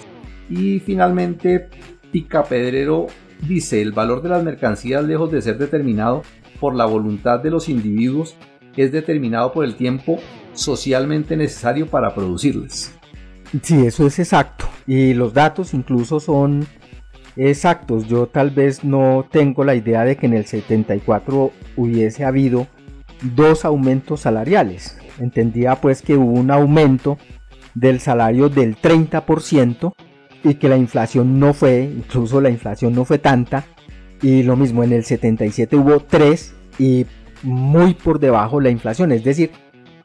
Y 0.49 0.79
finalmente, 0.79 1.69
Pica 2.11 2.43
Pedrero 2.43 3.07
dice, 3.47 3.81
el 3.81 3.91
valor 3.91 4.21
de 4.21 4.29
las 4.29 4.43
mercancías, 4.43 5.03
lejos 5.03 5.31
de 5.31 5.41
ser 5.41 5.57
determinado 5.57 6.23
por 6.61 6.75
la 6.75 6.85
voluntad 6.85 7.41
de 7.41 7.49
los 7.49 7.67
individuos, 7.67 8.37
es 8.77 8.93
determinado 8.93 9.51
por 9.51 9.65
el 9.65 9.75
tiempo 9.75 10.19
socialmente 10.53 11.35
necesario 11.35 11.87
para 11.87 12.15
producirlas. 12.15 12.97
Sí, 13.61 13.85
eso 13.85 14.07
es 14.07 14.19
exacto. 14.19 14.65
Y 14.87 15.13
los 15.13 15.33
datos 15.33 15.73
incluso 15.73 16.21
son 16.21 16.65
exactos. 17.35 18.07
Yo 18.07 18.27
tal 18.27 18.51
vez 18.51 18.83
no 18.83 19.27
tengo 19.29 19.63
la 19.65 19.75
idea 19.75 20.05
de 20.05 20.15
que 20.15 20.27
en 20.27 20.33
el 20.33 20.45
74 20.45 21.51
hubiese 21.75 22.23
habido 22.23 22.67
dos 23.35 23.65
aumentos 23.65 24.21
salariales. 24.21 24.97
Entendía 25.19 25.75
pues 25.75 26.01
que 26.01 26.15
hubo 26.15 26.39
un 26.39 26.51
aumento 26.51 27.17
del 27.75 27.99
salario 27.99 28.49
del 28.49 28.77
30% 28.77 29.93
y 30.43 30.55
que 30.55 30.69
la 30.69 30.77
inflación 30.77 31.39
no 31.39 31.53
fue, 31.53 31.83
incluso 31.83 32.41
la 32.41 32.49
inflación 32.49 32.93
no 32.93 33.05
fue 33.05 33.19
tanta. 33.19 33.65
Y 34.21 34.43
lo 34.43 34.55
mismo 34.55 34.83
en 34.83 34.93
el 34.93 35.03
77 35.03 35.75
hubo 35.75 35.99
3 35.99 36.53
y 36.79 37.05
muy 37.43 37.93
por 37.93 38.19
debajo 38.19 38.61
la 38.61 38.69
inflación. 38.69 39.11
Es 39.11 39.23
decir, 39.23 39.51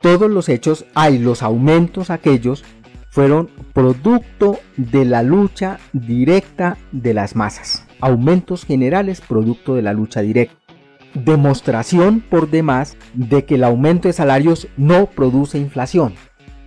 todos 0.00 0.30
los 0.30 0.48
hechos, 0.48 0.86
hay 0.94 1.18
los 1.18 1.42
aumentos 1.42 2.10
aquellos, 2.10 2.64
fueron 3.10 3.50
producto 3.72 4.58
de 4.76 5.04
la 5.04 5.22
lucha 5.22 5.78
directa 5.92 6.76
de 6.92 7.14
las 7.14 7.34
masas. 7.34 7.86
Aumentos 8.00 8.64
generales 8.64 9.20
producto 9.20 9.74
de 9.74 9.82
la 9.82 9.92
lucha 9.92 10.20
directa. 10.20 10.54
Demostración 11.14 12.20
por 12.20 12.50
demás 12.50 12.96
de 13.14 13.46
que 13.46 13.54
el 13.54 13.64
aumento 13.64 14.08
de 14.08 14.12
salarios 14.12 14.68
no 14.76 15.06
produce 15.06 15.58
inflación. 15.58 16.14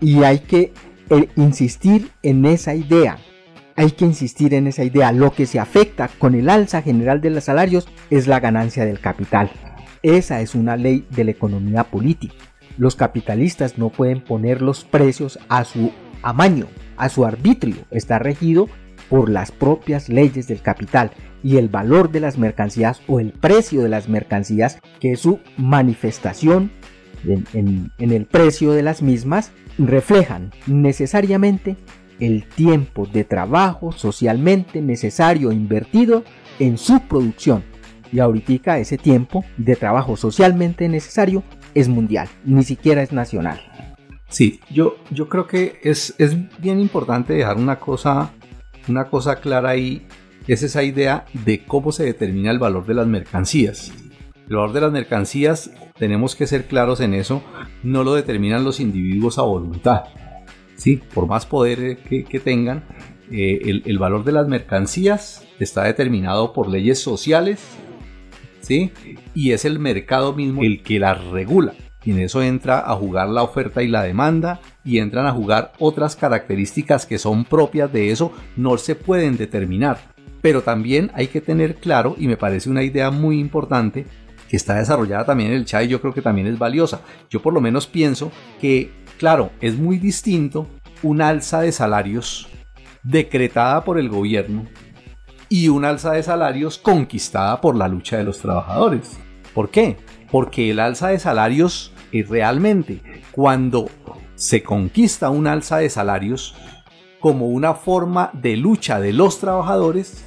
Y 0.01 0.23
hay 0.23 0.39
que 0.39 0.73
eh, 1.11 1.29
insistir 1.35 2.09
en 2.23 2.45
esa 2.45 2.73
idea 2.73 3.19
hay 3.79 3.91
que 3.91 4.03
insistir 4.03 4.53
en 4.53 4.67
esa 4.67 4.83
idea. 4.83 5.13
Lo 5.13 5.31
que 5.31 5.45
se 5.45 5.57
afecta 5.57 6.09
con 6.19 6.35
el 6.35 6.49
alza 6.49 6.81
general 6.81 7.21
de 7.21 7.29
los 7.29 7.45
salarios 7.45 7.87
es 8.09 8.27
la 8.27 8.41
ganancia 8.41 8.83
del 8.83 8.99
capital. 8.99 9.49
Esa 10.03 10.41
es 10.41 10.53
una 10.53 10.75
ley 10.75 11.07
de 11.11 11.23
la 11.23 11.31
economía 11.31 11.85
política. 11.85 12.33
Los 12.77 12.97
capitalistas 12.97 13.77
no 13.77 13.89
pueden 13.89 14.21
poner 14.21 14.61
los 14.61 14.83
precios 14.83 15.39
a 15.47 15.63
su 15.63 15.93
amaño, 16.23 16.67
a 16.97 17.07
su 17.07 17.25
arbitrio. 17.25 17.77
Está 17.89 18.19
regido 18.19 18.67
por 19.09 19.29
las 19.29 19.53
propias 19.53 20.09
leyes 20.09 20.49
del 20.49 20.61
capital 20.61 21.11
y 21.41 21.55
el 21.55 21.69
valor 21.69 22.11
de 22.11 22.19
las 22.19 22.37
mercancías 22.37 23.01
o 23.07 23.21
el 23.21 23.31
precio 23.31 23.81
de 23.81 23.87
las 23.87 24.09
mercancías, 24.09 24.79
que 24.99 25.13
es 25.13 25.21
su 25.21 25.39
manifestación 25.55 26.69
en, 27.23 27.91
en 27.97 28.11
el 28.11 28.25
precio 28.25 28.73
de 28.73 28.83
las 28.83 29.01
mismas 29.01 29.53
reflejan 29.77 30.51
necesariamente 30.67 31.77
el 32.19 32.47
tiempo 32.47 33.05
de 33.05 33.23
trabajo 33.23 33.91
socialmente 33.91 34.81
necesario 34.81 35.51
invertido 35.51 36.23
en 36.59 36.77
su 36.77 36.99
producción. 37.01 37.63
Y 38.11 38.19
ahorita 38.19 38.79
ese 38.79 38.97
tiempo 38.97 39.45
de 39.57 39.75
trabajo 39.75 40.17
socialmente 40.17 40.89
necesario 40.89 41.43
es 41.75 41.87
mundial, 41.87 42.27
ni 42.43 42.63
siquiera 42.63 43.03
es 43.03 43.11
nacional. 43.11 43.61
Sí, 44.29 44.59
yo, 44.69 44.97
yo 45.11 45.27
creo 45.27 45.47
que 45.47 45.79
es, 45.83 46.13
es 46.17 46.35
bien 46.59 46.79
importante 46.79 47.33
dejar 47.33 47.57
una 47.57 47.79
cosa, 47.79 48.31
una 48.87 49.09
cosa 49.09 49.39
clara 49.39 49.69
ahí, 49.69 50.05
es 50.47 50.63
esa 50.63 50.83
idea 50.83 51.25
de 51.33 51.63
cómo 51.63 51.91
se 51.91 52.05
determina 52.05 52.51
el 52.51 52.59
valor 52.59 52.85
de 52.85 52.95
las 52.95 53.07
mercancías. 53.07 53.91
El 54.49 54.55
valor 54.55 54.73
de 54.73 54.81
las 54.81 54.91
mercancías, 54.91 55.71
tenemos 55.97 56.35
que 56.35 56.47
ser 56.47 56.65
claros 56.65 57.01
en 57.01 57.13
eso, 57.13 57.43
no 57.83 58.03
lo 58.03 58.15
determinan 58.15 58.63
los 58.63 58.79
individuos 58.79 59.37
a 59.37 59.43
voluntad. 59.43 60.05
¿Sí? 60.79 61.01
Por 61.13 61.27
más 61.27 61.45
poder 61.45 61.97
que, 61.97 62.41
tengan, 62.43 62.83
eh, 63.31 63.59
el, 63.65 63.83
el, 63.85 63.99
valor 63.99 64.23
de 64.23 64.31
las 64.31 64.47
mercancías 64.47 65.45
está 65.59 65.83
determinado 65.83 66.53
por 66.53 66.69
leyes 66.69 66.99
sociales, 66.99 67.59
¿sí? 68.61 68.91
Y 69.35 69.51
es 69.51 69.65
el 69.65 69.77
mercado 69.77 70.33
mismo 70.33 70.63
el 70.63 70.81
que 70.81 70.99
las 70.99 71.23
regula. 71.25 71.73
Y 72.03 72.11
en 72.11 72.19
eso 72.19 72.41
entra 72.41 72.79
a 72.79 72.95
jugar 72.95 73.27
la 73.27 73.43
oferta 73.43 73.83
y 73.83 73.89
la 73.89 74.03
demanda 74.03 74.61
y 74.85 74.99
entran 74.99 75.27
a 75.27 75.33
jugar 75.33 75.73
otras 75.79 76.15
características 76.15 77.05
que 77.05 77.17
son 77.17 77.43
propias 77.43 77.91
de 77.91 78.11
eso, 78.11 78.31
no 78.55 78.77
se 78.77 78.95
pueden 78.95 79.35
determinar. 79.35 79.99
Pero 80.41 80.61
también 80.61 81.11
hay 81.13 81.27
que 81.27 81.41
tener 81.41 81.75
claro, 81.75 82.15
y 82.17 82.27
me 82.27 82.37
parece 82.37 82.69
una 82.69 82.83
idea 82.83 83.11
muy 83.11 83.37
importante, 83.37 84.05
que 84.47 84.55
está 84.55 84.75
desarrollada 84.75 85.25
también 85.25 85.51
en 85.51 85.57
el 85.57 85.65
chat 85.65 85.83
y 85.83 85.89
yo 85.89 86.01
creo 86.01 86.13
que 86.13 86.21
también 86.21 86.47
es 86.47 86.57
valiosa. 86.57 87.01
Yo 87.29 87.41
por 87.41 87.53
lo 87.53 87.61
menos 87.61 87.85
pienso 87.85 88.31
que 88.59 88.91
Claro, 89.19 89.51
es 89.59 89.77
muy 89.77 89.97
distinto 89.97 90.65
un 91.03 91.21
alza 91.21 91.59
de 91.59 91.73
salarios 91.73 92.47
decretada 93.03 93.83
por 93.83 93.99
el 93.99 94.07
gobierno 94.07 94.65
y 95.49 95.67
un 95.67 95.83
alza 95.83 96.13
de 96.13 96.23
salarios 96.23 96.77
conquistada 96.77 97.59
por 97.59 97.75
la 97.75 97.89
lucha 97.89 98.15
de 98.15 98.23
los 98.23 98.39
trabajadores. 98.39 99.19
¿Por 99.53 99.71
qué? 99.71 99.97
Porque 100.31 100.71
el 100.71 100.79
alza 100.79 101.09
de 101.09 101.19
salarios 101.19 101.91
es 102.13 102.29
realmente 102.29 103.01
cuando 103.31 103.89
se 104.35 104.63
conquista 104.63 105.29
un 105.29 105.47
alza 105.47 105.79
de 105.79 105.89
salarios 105.89 106.55
como 107.19 107.47
una 107.47 107.73
forma 107.73 108.31
de 108.31 108.55
lucha 108.55 109.01
de 109.01 109.11
los 109.11 109.41
trabajadores, 109.41 110.23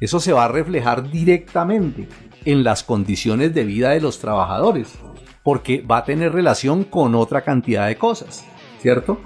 eso 0.00 0.20
se 0.20 0.32
va 0.32 0.46
a 0.46 0.48
reflejar 0.48 1.10
directamente 1.10 2.08
en 2.46 2.64
las 2.64 2.82
condiciones 2.82 3.52
de 3.52 3.64
vida 3.64 3.90
de 3.90 4.00
los 4.00 4.20
trabajadores 4.20 4.98
porque 5.42 5.82
va 5.82 5.98
a 5.98 6.04
tener 6.04 6.32
relación 6.32 6.84
con 6.84 7.14
otra 7.14 7.42
cantidad 7.42 7.86
de 7.86 7.96
cosas, 7.96 8.44
¿cierto? 8.80 9.20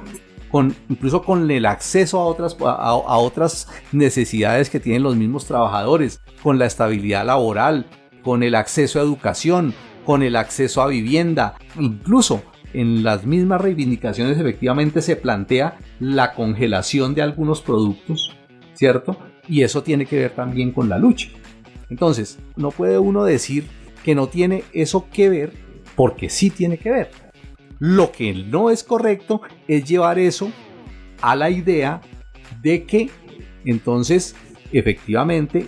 Con, 0.50 0.74
incluso 0.88 1.22
con 1.22 1.50
el 1.50 1.66
acceso 1.66 2.20
a 2.20 2.24
otras, 2.24 2.56
a, 2.60 2.94
otras 2.94 3.68
necesidades 3.92 4.70
que 4.70 4.80
tienen 4.80 5.02
los 5.02 5.16
mismos 5.16 5.46
trabajadores, 5.46 6.20
con 6.42 6.58
la 6.58 6.66
estabilidad 6.66 7.26
laboral, 7.26 7.86
con 8.22 8.42
el 8.42 8.54
acceso 8.54 8.98
a 8.98 9.02
educación, 9.02 9.74
con 10.04 10.22
el 10.22 10.36
acceso 10.36 10.82
a 10.82 10.86
vivienda, 10.86 11.56
incluso 11.78 12.42
en 12.72 13.02
las 13.02 13.24
mismas 13.24 13.60
reivindicaciones 13.60 14.38
efectivamente 14.38 15.02
se 15.02 15.16
plantea 15.16 15.78
la 15.98 16.32
congelación 16.34 17.14
de 17.14 17.22
algunos 17.22 17.60
productos, 17.60 18.36
¿cierto? 18.74 19.18
Y 19.48 19.62
eso 19.62 19.82
tiene 19.82 20.06
que 20.06 20.18
ver 20.18 20.30
también 20.32 20.72
con 20.72 20.88
la 20.88 20.98
lucha. 20.98 21.28
Entonces, 21.88 22.38
no 22.56 22.70
puede 22.70 22.98
uno 22.98 23.24
decir 23.24 23.66
que 24.04 24.14
no 24.14 24.28
tiene 24.28 24.64
eso 24.72 25.08
que 25.12 25.28
ver 25.28 25.65
porque 25.96 26.28
sí 26.28 26.50
tiene 26.50 26.78
que 26.78 26.90
ver. 26.90 27.10
Lo 27.78 28.12
que 28.12 28.32
no 28.32 28.70
es 28.70 28.84
correcto 28.84 29.40
es 29.66 29.84
llevar 29.84 30.18
eso 30.18 30.50
a 31.20 31.34
la 31.34 31.50
idea 31.50 32.00
de 32.62 32.84
que 32.84 33.10
entonces 33.64 34.36
efectivamente 34.72 35.66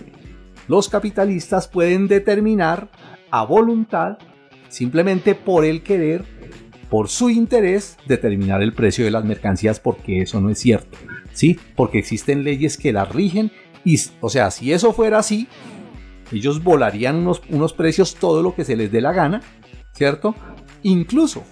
los 0.67 0.89
capitalistas 0.89 1.67
pueden 1.67 2.07
determinar 2.07 2.89
a 3.31 3.43
voluntad, 3.43 4.17
simplemente 4.69 5.35
por 5.35 5.65
el 5.65 5.81
querer, 5.83 6.23
por 6.89 7.09
su 7.09 7.29
interés, 7.29 7.97
determinar 8.07 8.61
el 8.63 8.73
precio 8.73 9.05
de 9.05 9.11
las 9.11 9.25
mercancías 9.25 9.79
porque 9.79 10.21
eso 10.21 10.41
no 10.41 10.49
es 10.49 10.59
cierto. 10.59 10.97
¿Sí? 11.33 11.59
Porque 11.75 11.99
existen 11.99 12.43
leyes 12.43 12.77
que 12.77 12.91
las 12.91 13.09
rigen 13.09 13.51
y, 13.85 13.99
o 14.19 14.29
sea, 14.29 14.51
si 14.51 14.73
eso 14.73 14.93
fuera 14.93 15.19
así, 15.19 15.47
ellos 16.31 16.63
volarían 16.63 17.15
unos, 17.15 17.41
unos 17.49 17.73
precios 17.73 18.15
todo 18.15 18.43
lo 18.43 18.55
que 18.55 18.65
se 18.65 18.75
les 18.75 18.91
dé 18.91 19.01
la 19.01 19.13
gana 19.13 19.41
¿cierto? 19.99 20.33
Incluso 20.81 21.43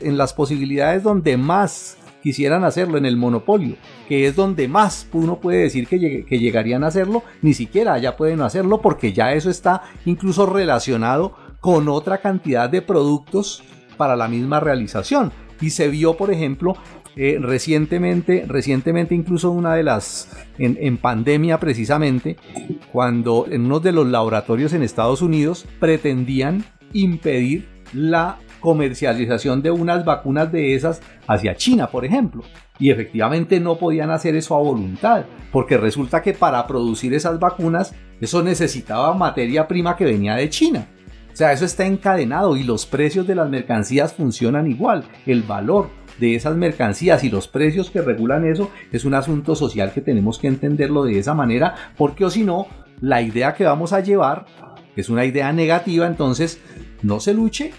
en 0.00 0.18
las 0.18 0.34
posibilidades 0.34 1.04
donde 1.04 1.36
más 1.36 1.96
quisieran 2.24 2.64
hacerlo, 2.64 2.98
en 2.98 3.06
el 3.06 3.16
monopolio, 3.16 3.76
que 4.08 4.26
es 4.26 4.34
donde 4.34 4.66
más 4.66 5.06
uno 5.12 5.38
puede 5.38 5.58
decir 5.58 5.86
que, 5.86 6.24
llegarían 6.28 6.82
a 6.82 6.88
hacerlo, 6.88 7.22
ni 7.40 7.54
siquiera 7.54 7.96
ya 7.98 8.16
pueden 8.16 8.40
hacerlo 8.40 8.80
porque 8.80 9.12
ya 9.12 9.32
eso 9.32 9.48
está 9.48 9.82
incluso 10.06 10.44
relacionado 10.44 11.36
con 11.60 11.88
otra 11.88 12.18
cantidad 12.18 12.68
de 12.68 12.82
productos 12.82 13.62
para 13.96 14.16
la 14.16 14.26
misma 14.26 14.58
realización. 14.58 15.32
Y 15.60 15.70
se 15.70 15.86
vio, 15.86 16.16
por 16.16 16.32
ejemplo, 16.32 16.76
eh, 17.14 17.38
recientemente, 17.40 18.44
recientemente 18.48 19.14
incluso 19.14 19.52
una 19.52 19.74
de 19.76 19.84
las, 19.84 20.28
en, 20.58 20.76
en, 20.80 20.96
pandemia 20.96 21.60
precisamente, 21.60 22.38
cuando 22.90 23.46
en 23.48 23.66
uno 23.66 23.78
de 23.78 23.92
los 23.92 24.08
laboratorios 24.08 24.72
en 24.72 24.82
Estados 24.82 25.22
Unidos 25.22 25.64
pretendían 25.78 26.64
impedir 26.92 27.73
la 27.94 28.38
comercialización 28.60 29.62
de 29.62 29.70
unas 29.70 30.04
vacunas 30.04 30.50
de 30.50 30.74
esas 30.74 31.00
hacia 31.26 31.54
China, 31.54 31.88
por 31.88 32.04
ejemplo. 32.04 32.42
Y 32.78 32.90
efectivamente 32.90 33.60
no 33.60 33.76
podían 33.76 34.10
hacer 34.10 34.34
eso 34.36 34.56
a 34.56 34.58
voluntad, 34.58 35.24
porque 35.52 35.76
resulta 35.76 36.22
que 36.22 36.32
para 36.32 36.66
producir 36.66 37.14
esas 37.14 37.38
vacunas 37.38 37.94
eso 38.20 38.42
necesitaba 38.42 39.14
materia 39.14 39.68
prima 39.68 39.96
que 39.96 40.04
venía 40.04 40.34
de 40.34 40.48
China. 40.48 40.86
O 41.32 41.36
sea, 41.36 41.52
eso 41.52 41.64
está 41.64 41.84
encadenado 41.84 42.56
y 42.56 42.62
los 42.62 42.86
precios 42.86 43.26
de 43.26 43.34
las 43.34 43.50
mercancías 43.50 44.12
funcionan 44.12 44.70
igual. 44.70 45.04
El 45.26 45.42
valor 45.42 45.90
de 46.18 46.36
esas 46.36 46.56
mercancías 46.56 47.24
y 47.24 47.28
los 47.28 47.48
precios 47.48 47.90
que 47.90 48.02
regulan 48.02 48.44
eso 48.44 48.70
es 48.92 49.04
un 49.04 49.14
asunto 49.14 49.56
social 49.56 49.92
que 49.92 50.00
tenemos 50.00 50.38
que 50.38 50.46
entenderlo 50.46 51.04
de 51.04 51.18
esa 51.18 51.34
manera, 51.34 51.74
porque 51.96 52.24
o 52.24 52.30
si 52.30 52.44
no, 52.44 52.66
la 53.00 53.20
idea 53.20 53.54
que 53.54 53.64
vamos 53.64 53.92
a 53.92 54.00
llevar 54.00 54.46
es 54.96 55.08
una 55.08 55.24
idea 55.24 55.52
negativa, 55.52 56.06
entonces 56.06 56.60
no 57.02 57.20
se 57.20 57.34
luche 57.34 57.72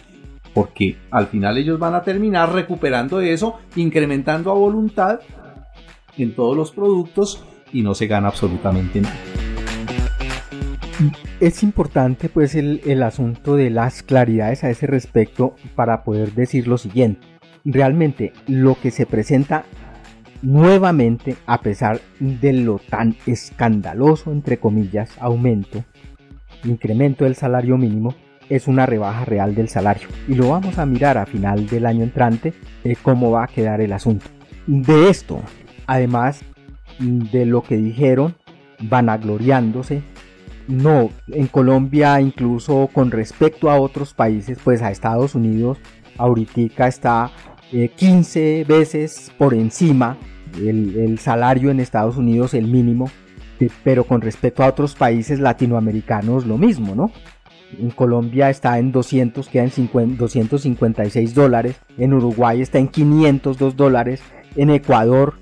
porque 0.56 0.96
al 1.12 1.28
final 1.28 1.58
ellos 1.58 1.78
van 1.78 1.96
a 1.96 2.02
terminar 2.02 2.54
recuperando 2.54 3.20
eso, 3.20 3.60
incrementando 3.76 4.50
a 4.50 4.56
voluntad 4.56 5.20
en 6.18 6.34
todos 6.34 6.56
los 6.56 6.72
productos 6.72 7.44
y 7.74 7.82
no 7.82 7.94
se 7.94 8.08
gana 8.08 8.30
absolutamente 8.30 9.02
nada. 9.02 9.16
Es 11.42 11.62
importante 11.62 12.30
pues 12.30 12.56
el, 12.56 12.80
el 12.86 13.04
asunto 13.04 13.58
de 13.58 13.70
las 13.70 14.02
claridades 14.02 14.64
a 14.64 14.70
ese 14.70 14.88
respecto 14.88 15.56
para 15.76 16.06
poder 16.06 16.32
decir 16.32 16.70
lo 16.70 16.78
siguiente. 16.78 17.28
Realmente 17.66 18.32
lo 18.48 18.80
que 18.82 18.92
se 18.92 19.06
presenta 19.06 19.66
nuevamente, 20.42 21.36
a 21.48 21.60
pesar 21.60 22.00
de 22.20 22.54
lo 22.54 22.80
tan 22.80 23.18
escandaloso, 23.26 24.32
entre 24.32 24.58
comillas, 24.58 25.18
aumento, 25.20 25.84
incremento 26.64 27.26
del 27.26 27.36
salario 27.36 27.78
mínimo, 27.78 28.16
es 28.50 28.68
una 28.68 28.86
rebaja 28.86 29.26
real 29.26 29.56
del 29.56 29.70
salario. 29.70 30.08
Y 30.28 30.36
lo 30.36 30.50
vamos 30.50 30.78
a 30.78 30.86
mirar 30.86 31.18
a 31.18 31.26
final 31.26 31.68
del 31.68 31.86
año 31.86 32.04
entrante 32.04 32.54
eh, 32.84 32.96
cómo 33.02 33.32
va 33.32 33.46
a 33.46 33.48
quedar 33.48 33.82
el 33.82 33.94
asunto. 33.94 34.26
De 34.68 35.10
esto, 35.10 35.42
además 35.88 36.44
de 37.00 37.46
lo 37.46 37.62
que 37.62 37.78
dijeron, 37.78 38.36
vanagloriándose. 38.80 40.02
No, 40.68 41.12
en 41.28 41.48
Colombia 41.48 42.20
incluso 42.20 42.90
con 42.92 43.12
respecto 43.12 43.70
a 43.70 43.80
otros 43.80 44.14
países, 44.14 44.58
pues 44.64 44.82
a 44.82 44.90
Estados 44.90 45.36
Unidos, 45.36 45.78
ahorita 46.18 46.88
está 46.88 47.32
15 47.72 48.62
eh, 48.62 48.64
veces 48.64 49.32
por 49.38 49.54
encima 49.54 50.18
el, 50.58 51.20
salario 51.20 51.70
en 51.70 51.80
Estados 51.80 52.18
Unidos, 52.18 52.54
el 52.54 52.68
mínimo, 52.68 53.10
pero 53.84 54.06
con 54.06 54.22
respecto 54.22 54.64
a 54.64 54.68
otros 54.68 54.96
países 54.96 55.40
latinoamericanos 55.40 56.46
lo 56.46 56.58
mismo, 56.58 56.96
¿no? 56.96 57.12
En 57.80 57.90
Colombia 57.90 58.50
está 58.50 58.80
en 58.80 58.92
200, 58.92 59.48
queda 59.50 59.64
en 59.64 60.18
256 60.18 61.36
dólares. 61.36 61.76
En 61.98 62.14
Uruguay 62.14 62.62
está 62.62 62.80
en 62.80 62.88
502 62.88 63.76
dólares. 63.76 64.22
En 64.56 64.70
Ecuador 64.70 65.36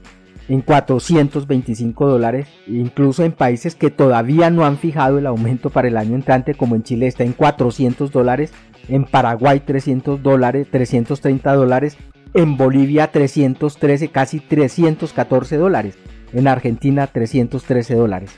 en 0.49 0.61
425 0.61 2.07
dólares. 2.07 2.47
Incluso 2.67 3.23
en 3.23 3.31
países 3.31 3.75
que 3.75 3.91
todavía 3.91 4.49
no 4.49 4.65
han 4.65 4.77
fijado 4.77 5.17
el 5.17 5.27
aumento 5.27 5.69
para 5.69 5.87
el 5.87 5.97
año 5.97 6.15
entrante, 6.15 6.55
como 6.55 6.75
en 6.75 6.83
Chile 6.83 7.07
está 7.07 7.23
en 7.23 7.33
400 7.33 8.11
dólares. 8.11 8.51
En 8.87 9.05
Paraguay 9.05 9.61
300 9.61 10.21
dólares, 10.21 10.67
330 10.69 11.53
dólares. 11.53 11.97
En 12.33 12.57
Bolivia 12.57 13.11
313, 13.11 14.09
casi 14.09 14.39
314 14.39 15.57
dólares. 15.57 15.97
En 16.33 16.47
Argentina 16.47 17.07
313 17.07 17.95
dólares. 17.95 18.31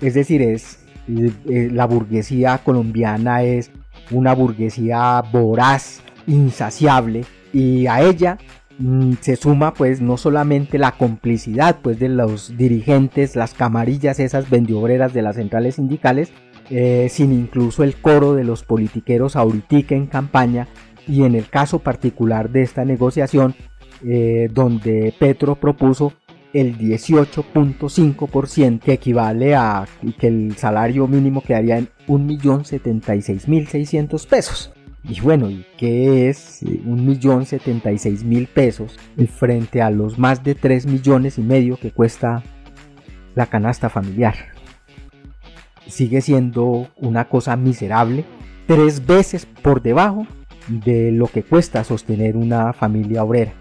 Es 0.00 0.14
decir, 0.14 0.42
es 0.42 0.83
la 1.06 1.86
burguesía 1.86 2.58
colombiana 2.58 3.42
es 3.42 3.70
una 4.10 4.34
burguesía 4.34 5.22
voraz 5.32 6.02
insaciable 6.26 7.24
y 7.52 7.86
a 7.86 8.02
ella 8.02 8.38
mm, 8.78 9.14
se 9.20 9.36
suma 9.36 9.74
pues 9.74 10.00
no 10.00 10.16
solamente 10.16 10.78
la 10.78 10.92
complicidad 10.92 11.78
pues 11.82 11.98
de 11.98 12.08
los 12.08 12.56
dirigentes, 12.56 13.36
las 13.36 13.54
camarillas 13.54 14.20
esas 14.20 14.50
vendiobreras 14.50 15.12
de 15.14 15.22
las 15.22 15.36
centrales 15.36 15.76
sindicales, 15.76 16.32
eh, 16.70 17.08
sino 17.10 17.34
incluso 17.34 17.84
el 17.84 17.96
coro 17.96 18.34
de 18.34 18.44
los 18.44 18.64
politiqueros 18.64 19.36
ahorita 19.36 19.94
en 19.94 20.06
campaña 20.06 20.68
y 21.06 21.24
en 21.24 21.34
el 21.34 21.48
caso 21.48 21.78
particular 21.80 22.50
de 22.50 22.62
esta 22.62 22.84
negociación 22.84 23.54
eh, 24.06 24.48
donde 24.52 25.14
Petro 25.18 25.56
propuso 25.56 26.12
el 26.54 26.78
18.5% 26.78 28.80
que 28.80 28.94
equivale 28.94 29.54
a 29.54 29.86
que 30.18 30.28
el 30.28 30.56
salario 30.56 31.06
mínimo 31.06 31.42
quedaría 31.42 31.76
en 31.78 31.90
1.076.600 32.06 34.26
pesos. 34.26 34.72
Y 35.06 35.20
bueno, 35.20 35.50
¿y 35.50 35.66
qué 35.76 36.30
es 36.30 36.62
1.076.000 36.62 38.48
pesos 38.48 38.98
frente 39.36 39.82
a 39.82 39.90
los 39.90 40.18
más 40.18 40.42
de 40.42 40.54
3 40.54 40.86
millones 40.86 41.36
y 41.36 41.42
medio 41.42 41.76
que 41.76 41.90
cuesta 41.90 42.42
la 43.34 43.44
canasta 43.46 43.90
familiar? 43.90 44.34
Sigue 45.86 46.22
siendo 46.22 46.88
una 46.96 47.28
cosa 47.28 47.54
miserable, 47.56 48.24
tres 48.66 49.04
veces 49.04 49.44
por 49.44 49.82
debajo 49.82 50.26
de 50.68 51.12
lo 51.12 51.26
que 51.26 51.42
cuesta 51.42 51.84
sostener 51.84 52.38
una 52.38 52.72
familia 52.72 53.24
obrera. 53.24 53.52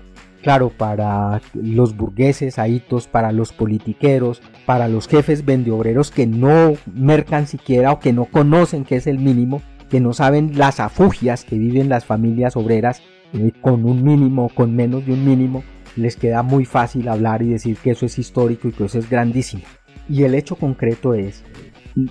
Claro, 0.43 0.71
para 0.71 1.41
los 1.53 1.95
burgueses, 1.95 2.59
ahitos, 2.59 3.07
para 3.07 3.31
los 3.31 3.53
politiqueros, 3.53 4.41
para 4.65 4.89
los 4.89 5.07
jefes 5.07 5.45
vendeobreros 5.45 6.11
que 6.11 6.27
no 6.27 6.73
mercan 6.93 7.47
siquiera 7.47 7.93
o 7.93 7.99
que 8.01 8.11
no 8.11 8.25
conocen 8.25 8.83
qué 8.83 8.97
es 8.97 9.07
el 9.07 9.19
mínimo, 9.19 9.61
que 9.89 10.01
no 10.01 10.11
saben 10.11 10.57
las 10.57 10.81
afugias 10.81 11.45
que 11.45 11.57
viven 11.57 11.87
las 11.87 12.03
familias 12.03 12.57
obreras 12.57 13.01
eh, 13.31 13.53
con 13.61 13.85
un 13.85 14.03
mínimo, 14.03 14.49
con 14.49 14.75
menos 14.75 15.05
de 15.05 15.13
un 15.13 15.25
mínimo, 15.25 15.63
les 15.95 16.17
queda 16.17 16.43
muy 16.43 16.65
fácil 16.65 17.07
hablar 17.07 17.41
y 17.41 17.47
decir 17.47 17.77
que 17.77 17.91
eso 17.91 18.05
es 18.05 18.19
histórico 18.19 18.67
y 18.67 18.73
que 18.73 18.83
eso 18.83 18.99
es 18.99 19.09
grandísimo. 19.09 19.63
Y 20.09 20.23
el 20.23 20.35
hecho 20.35 20.57
concreto 20.57 21.13
es, 21.13 21.45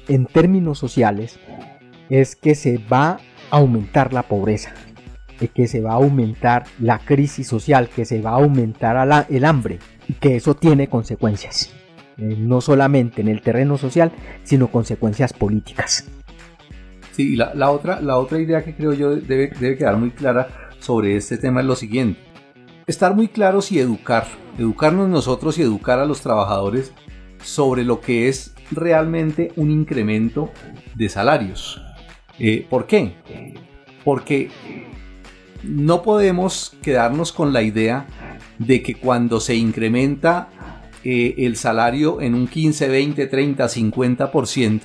en 0.08 0.24
términos 0.24 0.78
sociales, 0.78 1.38
es 2.08 2.34
que 2.34 2.54
se 2.54 2.78
va 2.78 3.18
a 3.50 3.58
aumentar 3.58 4.14
la 4.14 4.22
pobreza 4.22 4.72
que 5.48 5.66
se 5.66 5.80
va 5.80 5.92
a 5.92 5.96
aumentar 5.96 6.64
la 6.80 6.98
crisis 6.98 7.46
social, 7.46 7.88
que 7.88 8.04
se 8.04 8.20
va 8.20 8.30
a 8.30 8.34
aumentar 8.34 9.26
el 9.28 9.44
hambre 9.44 9.78
y 10.08 10.14
que 10.14 10.36
eso 10.36 10.54
tiene 10.54 10.88
consecuencias, 10.88 11.72
eh, 12.18 12.36
no 12.38 12.60
solamente 12.60 13.20
en 13.20 13.28
el 13.28 13.42
terreno 13.42 13.78
social, 13.78 14.12
sino 14.42 14.68
consecuencias 14.68 15.32
políticas. 15.32 16.08
Sí, 17.12 17.36
la, 17.36 17.52
la, 17.54 17.70
otra, 17.70 18.00
la 18.00 18.18
otra 18.18 18.40
idea 18.40 18.64
que 18.64 18.74
creo 18.74 18.92
yo 18.94 19.16
debe, 19.16 19.50
debe 19.58 19.76
quedar 19.76 19.96
muy 19.96 20.10
clara 20.10 20.70
sobre 20.78 21.16
este 21.16 21.38
tema 21.38 21.60
es 21.60 21.66
lo 21.66 21.76
siguiente. 21.76 22.20
Estar 22.86 23.14
muy 23.14 23.28
claros 23.28 23.70
y 23.70 23.78
educar, 23.78 24.26
educarnos 24.58 25.08
nosotros 25.08 25.58
y 25.58 25.62
educar 25.62 25.98
a 25.98 26.06
los 26.06 26.20
trabajadores 26.20 26.92
sobre 27.42 27.84
lo 27.84 28.00
que 28.00 28.28
es 28.28 28.54
realmente 28.70 29.52
un 29.56 29.70
incremento 29.70 30.50
de 30.94 31.08
salarios. 31.08 31.80
Eh, 32.38 32.66
¿Por 32.68 32.86
qué? 32.86 33.14
Porque 34.04 34.50
no 35.62 36.02
podemos 36.02 36.76
quedarnos 36.82 37.32
con 37.32 37.52
la 37.52 37.62
idea 37.62 38.06
de 38.58 38.82
que 38.82 38.94
cuando 38.94 39.40
se 39.40 39.54
incrementa 39.54 40.48
eh, 41.04 41.34
el 41.38 41.56
salario 41.56 42.20
en 42.20 42.34
un 42.34 42.46
15, 42.46 42.88
20, 42.88 43.26
30, 43.26 43.64
50%, 43.64 44.80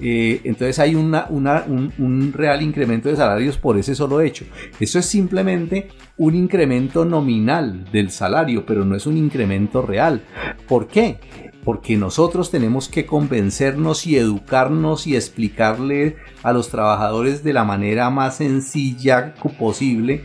entonces 0.00 0.78
hay 0.78 0.94
un, 0.94 1.12
un, 1.28 2.32
real 2.32 2.62
incremento 2.62 3.08
de 3.08 3.16
salarios 3.16 3.58
por 3.58 3.76
ese 3.76 3.96
solo 3.96 4.20
hecho. 4.20 4.44
Eso 4.78 5.00
es 5.00 5.06
simplemente 5.06 5.88
un 6.16 6.36
incremento 6.36 7.04
nominal 7.04 7.84
del 7.90 8.10
salario, 8.10 8.64
pero 8.64 8.84
no 8.84 8.94
es 8.94 9.06
un 9.06 9.16
incremento 9.16 9.82
real. 9.82 10.22
¿Por 10.68 10.86
qué? 10.86 11.18
Porque 11.64 11.96
nosotros 11.96 12.50
tenemos 12.50 12.88
que 12.88 13.06
convencernos 13.06 14.06
y 14.06 14.16
educarnos 14.16 15.06
y 15.06 15.16
explicarle 15.16 16.16
a 16.42 16.52
los 16.52 16.68
trabajadores 16.68 17.42
de 17.42 17.52
la 17.52 17.64
manera 17.64 18.10
más 18.10 18.36
sencilla 18.36 19.34
posible, 19.58 20.24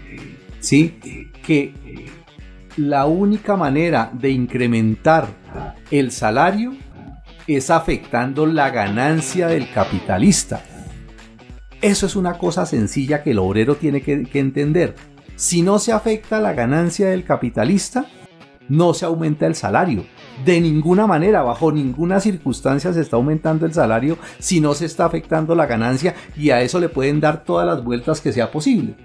¿sí? 0.59 1.29
Que 1.45 1.73
la 2.77 3.05
única 3.05 3.55
manera 3.55 4.09
de 4.13 4.31
incrementar 4.31 5.27
el 5.91 6.11
salario 6.11 6.73
es 7.47 7.69
afectando 7.69 8.45
la 8.45 8.69
ganancia 8.69 9.47
del 9.47 9.71
capitalista. 9.71 10.63
Eso 11.81 12.05
es 12.05 12.15
una 12.15 12.37
cosa 12.37 12.65
sencilla 12.65 13.21
que 13.21 13.31
el 13.31 13.39
obrero 13.39 13.75
tiene 13.75 14.01
que, 14.01 14.23
que 14.23 14.39
entender. 14.39 14.95
Si 15.35 15.61
no 15.61 15.79
se 15.79 15.91
afecta 15.91 16.39
la 16.39 16.53
ganancia 16.53 17.07
del 17.09 17.25
capitalista, 17.25 18.05
no 18.69 18.93
se 18.93 19.05
aumenta 19.05 19.45
el 19.45 19.55
salario. 19.55 20.05
De 20.45 20.59
ninguna 20.59 21.07
manera, 21.07 21.43
bajo 21.43 21.71
ninguna 21.71 22.19
circunstancia 22.19 22.91
se 22.91 23.01
está 23.01 23.15
aumentando 23.15 23.65
el 23.65 23.73
salario 23.73 24.17
si 24.39 24.59
no 24.59 24.73
se 24.73 24.85
está 24.85 25.05
afectando 25.05 25.55
la 25.55 25.67
ganancia 25.67 26.15
y 26.35 26.49
a 26.49 26.61
eso 26.61 26.79
le 26.79 26.89
pueden 26.89 27.19
dar 27.19 27.43
todas 27.43 27.65
las 27.65 27.83
vueltas 27.83 28.19
que 28.19 28.33
sea 28.33 28.51
posible. 28.51 28.95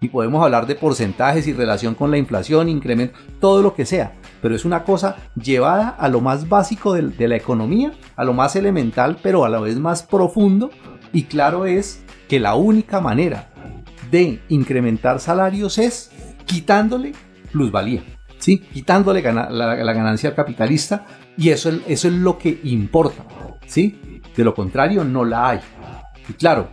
Y 0.00 0.08
podemos 0.08 0.44
hablar 0.44 0.66
de 0.66 0.74
porcentajes 0.74 1.46
y 1.46 1.52
relación 1.52 1.94
con 1.94 2.10
la 2.10 2.18
inflación, 2.18 2.68
incremento, 2.68 3.16
todo 3.40 3.62
lo 3.62 3.74
que 3.74 3.86
sea. 3.86 4.14
Pero 4.42 4.54
es 4.54 4.64
una 4.64 4.84
cosa 4.84 5.16
llevada 5.40 5.88
a 5.88 6.08
lo 6.08 6.20
más 6.20 6.48
básico 6.48 6.92
de, 6.92 7.28
la 7.28 7.36
economía, 7.36 7.92
a 8.16 8.24
lo 8.24 8.34
más 8.34 8.56
elemental, 8.56 9.16
pero 9.22 9.44
a 9.44 9.48
la 9.48 9.60
vez 9.60 9.78
más 9.78 10.02
profundo. 10.02 10.70
Y 11.12 11.24
claro 11.24 11.64
es 11.64 12.04
que 12.28 12.40
la 12.40 12.54
única 12.54 13.00
manera 13.00 13.50
de 14.10 14.40
incrementar 14.48 15.20
salarios 15.20 15.78
es 15.78 16.10
quitándole 16.44 17.12
plusvalía. 17.52 18.02
¿Sí? 18.44 18.58
quitándole 18.58 19.22
la, 19.22 19.94
ganancia 19.94 20.28
al 20.28 20.34
capitalista 20.34 21.06
y 21.38 21.48
eso, 21.48 21.70
eso 21.88 22.08
es 22.08 22.14
lo 22.14 22.36
que 22.36 22.60
importa. 22.64 23.24
¿sí? 23.66 24.20
De 24.36 24.44
lo 24.44 24.54
contrario, 24.54 25.02
no 25.02 25.24
la 25.24 25.48
hay. 25.48 25.60
Y 26.28 26.34
claro, 26.34 26.68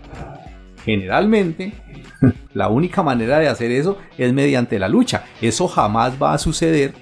generalmente 0.84 1.72
la 2.53 2.67
única 2.67 3.03
manera 3.03 3.39
de 3.39 3.47
hacer 3.47 3.72
eso 3.72 3.97
es 4.17 4.34
mediante 4.34 4.80
la 4.80 4.89
lucha. 4.89 5.24
Eso 5.41 5.69
jamás 5.69 6.22
va 6.22 6.34
a 6.34 6.38
suceder 6.38 6.93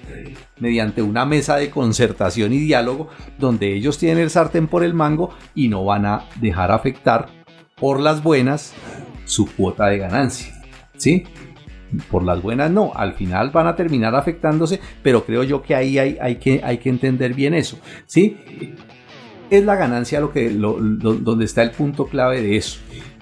mediante 0.60 1.02
una 1.02 1.24
mesa 1.24 1.56
de 1.56 1.68
concertación 1.68 2.52
y 2.52 2.58
diálogo 2.58 3.08
donde 3.40 3.74
ellos 3.74 3.98
tienen 3.98 4.22
el 4.22 4.30
sartén 4.30 4.68
por 4.68 4.84
el 4.84 4.94
mango 4.94 5.30
y 5.52 5.66
no 5.66 5.84
van 5.84 6.06
a 6.06 6.26
dejar 6.36 6.70
afectar 6.70 7.26
por 7.74 7.98
las 7.98 8.22
buenas 8.22 8.72
su 9.24 9.52
cuota 9.52 9.86
de 9.86 9.98
ganancia. 9.98 10.62
¿Sí? 10.96 11.24
Por 12.10 12.24
las 12.24 12.42
buenas 12.42 12.70
no, 12.70 12.92
al 12.94 13.14
final 13.14 13.50
van 13.50 13.66
a 13.66 13.76
terminar 13.76 14.14
afectándose, 14.14 14.80
pero 15.02 15.24
creo 15.24 15.42
yo 15.42 15.62
que 15.62 15.74
ahí 15.74 15.98
hay, 15.98 16.18
hay, 16.20 16.36
que, 16.36 16.60
hay 16.62 16.78
que 16.78 16.88
entender 16.88 17.34
bien 17.34 17.54
eso, 17.54 17.78
¿sí? 18.06 18.36
Es 19.50 19.64
la 19.64 19.74
ganancia 19.74 20.20
lo 20.20 20.32
que, 20.32 20.50
donde 20.50 21.44
está 21.44 21.62
el 21.62 21.72
punto 21.72 22.06
clave 22.06 22.40
de 22.40 22.56
eso. 22.56 22.78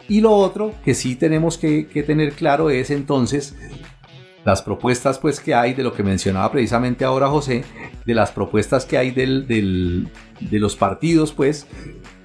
Y 0.09 0.21
lo 0.21 0.33
otro 0.33 0.75
que 0.85 0.95
sí 0.95 1.17
tenemos 1.17 1.59
que, 1.59 1.85
tener 2.07 2.33
claro 2.33 2.71
es 2.71 2.91
entonces 2.91 3.57
las 4.45 4.63
propuestas 4.63 5.19
pues 5.19 5.41
que 5.41 5.55
hay 5.55 5.75
de 5.75 5.83
lo 5.83 5.93
que 5.93 6.03
mencionaba 6.03 6.51
precisamente 6.51 7.05
ahora 7.05 7.29
José, 7.29 7.65
de 8.07 8.15
las 8.15 8.31
propuestas 8.31 8.87
que 8.87 8.97
hay 8.97 9.11
del, 9.11 9.47
de 9.47 10.59
los 10.59 10.77
partidos 10.77 11.33
pues, 11.33 11.67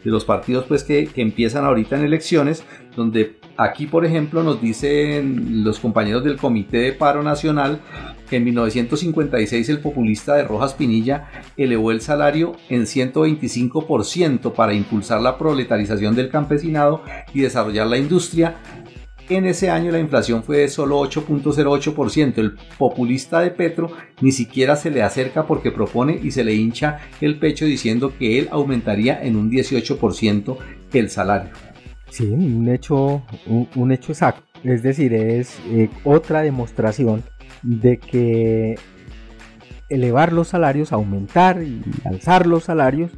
de 0.04 0.12
los 0.12 0.24
partidos 0.24 0.66
pues 0.66 0.84
que, 0.84 1.08
que 1.08 1.22
empiezan 1.22 1.66
ahorita 1.66 1.98
en 1.98 2.06
elecciones, 2.06 2.64
donde 2.96 3.38
Aquí, 3.56 3.86
por 3.86 4.04
ejemplo, 4.04 4.42
nos 4.42 4.60
dicen 4.60 5.64
los 5.64 5.80
compañeros 5.80 6.24
del 6.24 6.38
Comité 6.38 6.78
de 6.78 6.92
Paro 6.92 7.22
Nacional 7.22 7.80
que 8.28 8.38
en 8.38 8.46
1956 8.46 9.70
el 9.70 9.80
populista 9.80 10.34
de 10.36 10.44
Rojas 10.44 10.74
Pinilla 10.74 11.30
elevó 11.56 11.92
el 11.92 12.02
salario 12.02 12.54
en 12.70 12.84
125% 12.84 14.54
para 14.54 14.74
impulsar 14.74 15.22
la 15.22 15.38
proletarización 15.38 16.16
del 16.16 16.30
campesinado 16.30 17.04
y 17.32 17.42
desarrollar 17.42 17.86
la 17.86 17.98
industria. 17.98 18.56
En 19.30 19.46
ese 19.46 19.70
año 19.70 19.92
la 19.92 20.00
inflación 20.00 20.44
fue 20.44 20.58
de 20.58 20.68
solo 20.68 21.00
8.08%. 21.02 22.38
El 22.40 22.56
populista 22.78 23.40
de 23.40 23.52
Petro 23.52 23.92
ni 24.20 24.32
siquiera 24.32 24.76
se 24.76 24.90
le 24.90 25.04
acerca 25.04 25.46
porque 25.46 25.72
propone 25.72 26.20
y 26.22 26.32
se 26.32 26.44
le 26.44 26.56
hincha 26.56 27.00
el 27.22 27.38
pecho 27.38 27.66
diciendo 27.66 28.14
que 28.18 28.40
él 28.40 28.50
aumentaría 28.52 29.24
en 29.24 29.36
un 29.36 29.52
18% 29.52 30.58
el 30.92 31.10
salario. 31.10 31.52
Sí, 32.14 32.26
un 32.30 32.70
hecho, 32.70 33.24
un, 33.48 33.92
hecho 33.92 34.12
exacto. 34.12 34.44
Es 34.64 34.84
decir, 34.84 35.16
es 35.16 35.60
eh, 35.66 35.90
otra 36.04 36.44
demostración 36.44 37.24
de 37.64 37.98
que 37.98 38.76
elevar 39.90 40.32
los 40.32 40.50
salarios, 40.50 40.94
aumentar 40.94 41.64
y 41.64 41.82
alzar 42.06 42.46
los 42.46 42.66
salarios, 42.66 43.10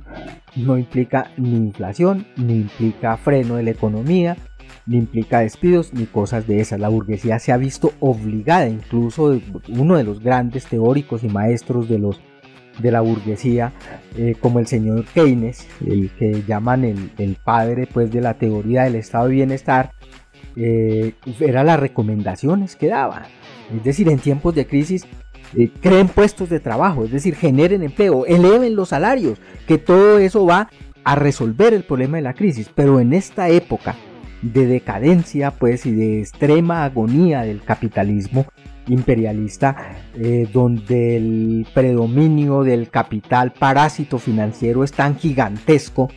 no 0.56 0.78
implica 0.78 1.30
ni 1.36 1.58
inflación, 1.58 2.26
ni 2.38 2.62
implica 2.62 3.18
freno 3.18 3.58
de 3.58 3.64
la 3.64 3.72
economía, 3.72 4.38
ni 4.86 4.96
implica 4.96 5.42
despidos, 5.42 5.94
ni 5.94 6.06
cosas 6.06 6.48
de 6.48 6.62
esas. 6.62 6.80
La 6.80 6.88
burguesía 6.88 7.38
se 7.40 7.52
ha 7.52 7.58
visto 7.58 7.92
obligada, 8.00 8.70
incluso 8.70 9.38
uno 9.68 9.98
de 9.98 10.06
los 10.06 10.22
grandes 10.22 10.68
teóricos 10.68 11.22
y 11.26 11.28
maestros 11.28 11.90
de 11.90 12.00
los 12.00 12.22
de 12.80 12.92
la 12.92 13.02
burguesía, 13.02 13.74
eh, 14.18 14.36
como 14.40 14.60
el 14.60 14.68
señor 14.68 15.06
Keynes, 15.06 15.68
el 15.86 16.10
que 16.12 16.44
llaman 16.48 16.84
el, 16.84 17.38
padre 17.44 17.88
pues, 17.92 18.12
de 18.12 18.22
la 18.22 18.36
teoría 18.36 18.84
del 18.84 18.96
estado 18.96 19.28
de 19.28 19.36
bienestar, 19.36 19.92
eh, 20.56 21.14
era 21.40 21.64
las 21.64 21.80
recomendaciones 21.80 22.76
que 22.76 22.88
daba. 22.88 23.28
Es 23.76 23.84
decir, 23.84 24.10
en 24.10 24.20
tiempos 24.20 24.56
de 24.56 24.68
crisis 24.68 25.06
eh, 25.58 25.70
creen 25.82 26.08
puestos 26.08 26.50
de 26.50 26.60
trabajo, 26.60 27.06
es 27.06 27.12
decir, 27.12 27.36
generen 27.36 27.84
empleo, 27.84 28.26
eleven 28.26 28.76
los 28.76 28.90
salarios, 28.90 29.40
que 29.68 29.78
todo 29.78 30.20
eso 30.20 30.46
va 30.46 30.70
a 31.04 31.16
resolver 31.16 31.74
el 31.74 31.84
problema 31.84 32.18
de 32.18 32.24
la 32.24 32.34
crisis. 32.34 32.70
Pero 32.74 33.00
en 33.00 33.14
esta 33.14 33.50
época 33.50 33.96
de 34.42 34.66
decadencia, 34.66 35.52
pues, 35.52 35.86
y 35.86 35.92
de 35.94 36.20
extrema 36.20 36.84
agonía 36.84 37.42
del 37.42 37.62
capitalismo 37.62 38.46
imperialista, 38.88 39.76
eh, 40.16 40.48
donde 40.52 41.18
el 41.18 41.68
predominio 41.74 42.64
del 42.64 42.90
capital 42.90 43.52
parásito 43.52 44.20
financiero 44.20 44.84
es 44.84 44.92
tan 44.92 45.18
gigantesco, 45.18 46.10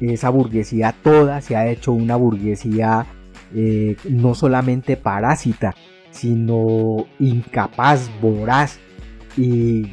esa 0.00 0.30
burguesía 0.30 0.94
toda 1.02 1.40
se 1.40 1.56
ha 1.56 1.68
hecho 1.68 1.92
una 1.92 2.16
burguesía 2.16 3.06
eh, 3.54 3.96
no 4.08 4.34
solamente 4.34 4.96
parásita, 4.96 5.74
sino 6.10 7.06
incapaz, 7.18 8.10
voraz 8.20 8.80
y 9.36 9.88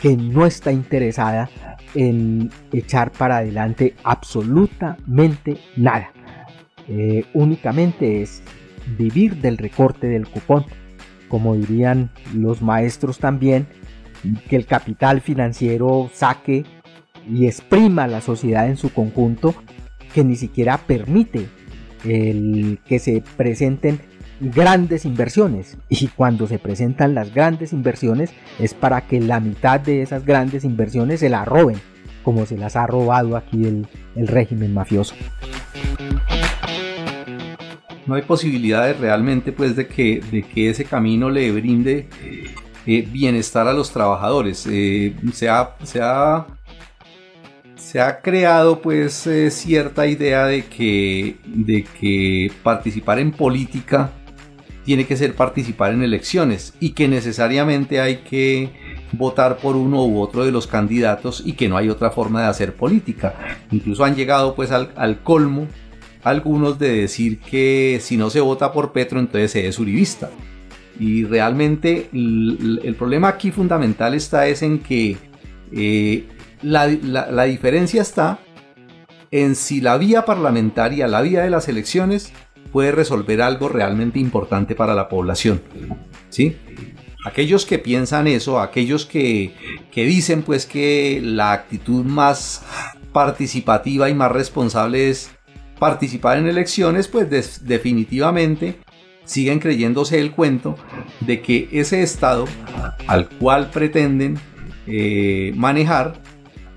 que 0.00 0.16
no 0.16 0.46
está 0.46 0.72
interesada 0.72 1.48
en 1.94 2.50
echar 2.72 3.12
para 3.12 3.38
adelante 3.38 3.94
absolutamente 4.02 5.58
nada. 5.76 6.10
Eh, 6.88 7.24
únicamente 7.34 8.22
es 8.22 8.42
vivir 8.98 9.36
del 9.36 9.56
recorte 9.56 10.06
del 10.06 10.28
cupón, 10.28 10.66
como 11.34 11.56
dirían 11.56 12.10
los 12.32 12.62
maestros 12.62 13.18
también, 13.18 13.66
que 14.48 14.54
el 14.54 14.66
capital 14.66 15.20
financiero 15.20 16.08
saque 16.14 16.62
y 17.28 17.46
exprima 17.46 18.06
la 18.06 18.20
sociedad 18.20 18.68
en 18.68 18.76
su 18.76 18.92
conjunto, 18.92 19.52
que 20.14 20.22
ni 20.22 20.36
siquiera 20.36 20.78
permite 20.78 21.48
el 22.04 22.78
que 22.86 23.00
se 23.00 23.24
presenten 23.36 23.98
grandes 24.38 25.04
inversiones. 25.04 25.76
Y 25.88 26.06
cuando 26.06 26.46
se 26.46 26.60
presentan 26.60 27.16
las 27.16 27.34
grandes 27.34 27.72
inversiones 27.72 28.30
es 28.60 28.72
para 28.72 29.00
que 29.00 29.20
la 29.20 29.40
mitad 29.40 29.80
de 29.80 30.02
esas 30.02 30.24
grandes 30.24 30.62
inversiones 30.62 31.18
se 31.18 31.30
la 31.30 31.44
roben 31.44 31.80
como 32.22 32.46
se 32.46 32.56
las 32.56 32.76
ha 32.76 32.86
robado 32.86 33.36
aquí 33.36 33.64
el, 33.66 33.88
régimen 34.28 34.72
mafioso 34.72 35.16
no 38.06 38.14
hay 38.14 38.22
posibilidades 38.22 38.98
realmente 38.98 39.52
pues 39.52 39.76
de 39.76 39.86
que, 39.86 40.20
de 40.30 40.42
que 40.42 40.70
ese 40.70 40.84
camino 40.84 41.30
le 41.30 41.50
brinde 41.52 42.08
eh, 42.86 43.08
bienestar 43.10 43.66
a 43.66 43.72
los 43.72 43.90
trabajadores 43.90 44.66
eh, 44.70 45.14
se, 45.32 45.48
ha, 45.48 45.74
se, 45.82 46.00
ha, 46.02 46.46
se, 47.76 48.00
ha, 48.00 48.20
creado 48.20 48.82
pues 48.82 49.26
eh, 49.26 49.50
cierta 49.50 50.06
idea 50.06 50.46
de 50.46 50.64
que, 50.66 51.36
de 51.46 51.84
que 51.84 52.52
participar 52.62 53.18
en 53.18 53.32
política 53.32 54.12
tiene 54.84 55.06
que 55.06 55.16
ser 55.16 55.34
participar 55.34 55.92
en 55.92 56.02
elecciones 56.02 56.74
y 56.78 56.90
que 56.90 57.08
necesariamente 57.08 58.00
hay 58.00 58.18
que 58.18 58.70
votar 59.12 59.56
por 59.58 59.76
uno 59.76 60.04
u 60.04 60.20
otro 60.20 60.44
de 60.44 60.52
los 60.52 60.66
candidatos 60.66 61.42
y 61.44 61.54
que 61.54 61.68
no 61.68 61.76
hay 61.76 61.88
otra 61.88 62.10
forma 62.10 62.42
de 62.42 62.48
hacer 62.48 62.74
política. 62.74 63.34
Incluso 63.70 64.04
han 64.04 64.14
llegado 64.14 64.54
pues 64.54 64.70
al, 64.70 65.20
colmo 65.22 65.66
algunos 66.24 66.78
de 66.78 67.02
decir 67.02 67.38
que 67.38 67.98
si 68.00 68.16
no 68.16 68.30
se 68.30 68.40
vota 68.40 68.72
por 68.72 68.92
Petro 68.92 69.20
entonces 69.20 69.52
se 69.52 69.68
es 69.68 69.78
uribista. 69.78 70.30
Y 70.98 71.24
realmente 71.24 72.08
el, 72.12 72.96
problema 72.98 73.28
aquí 73.28 73.50
fundamental 73.50 74.14
está 74.14 74.46
es 74.46 74.62
en 74.62 74.78
que 74.78 75.16
eh, 75.72 76.24
la, 76.62 76.86
la 76.86 77.44
diferencia 77.44 78.02
está 78.02 78.38
en 79.30 79.56
si 79.56 79.80
la 79.80 79.98
vía 79.98 80.24
parlamentaria, 80.24 81.08
la 81.08 81.20
vía 81.20 81.42
de 81.42 81.50
las 81.50 81.68
elecciones, 81.68 82.32
puede 82.74 82.92
resolver 82.92 83.42
algo 83.42 83.68
realmente 83.68 84.18
importante 84.18 84.74
para 84.74 84.94
la 84.94 85.08
población. 85.08 85.60
¿Sí? 86.28 86.56
Aquellos 87.24 87.64
que 87.64 87.78
piensan 87.78 88.26
eso, 88.26 88.60
aquellos 88.60 89.06
que, 89.06 89.54
dicen 89.94 90.42
pues 90.42 90.66
que 90.66 91.20
la 91.22 91.52
actitud 91.52 92.04
más 92.04 92.62
participativa 93.12 94.10
y 94.10 94.14
más 94.14 94.30
responsable 94.30 95.08
es 95.08 95.30
participar 95.78 96.38
en 96.38 96.46
elecciones, 96.46 97.08
pues 97.08 97.64
definitivamente 97.66 98.76
siguen 99.24 99.58
creyéndose 99.58 100.20
el 100.20 100.32
cuento 100.32 100.76
de 101.20 101.40
que 101.40 101.68
ese 101.72 102.02
Estado 102.02 102.44
al 103.06 103.28
cual 103.28 103.70
pretenden 103.70 104.38
eh, 104.86 105.52
manejar 105.56 106.20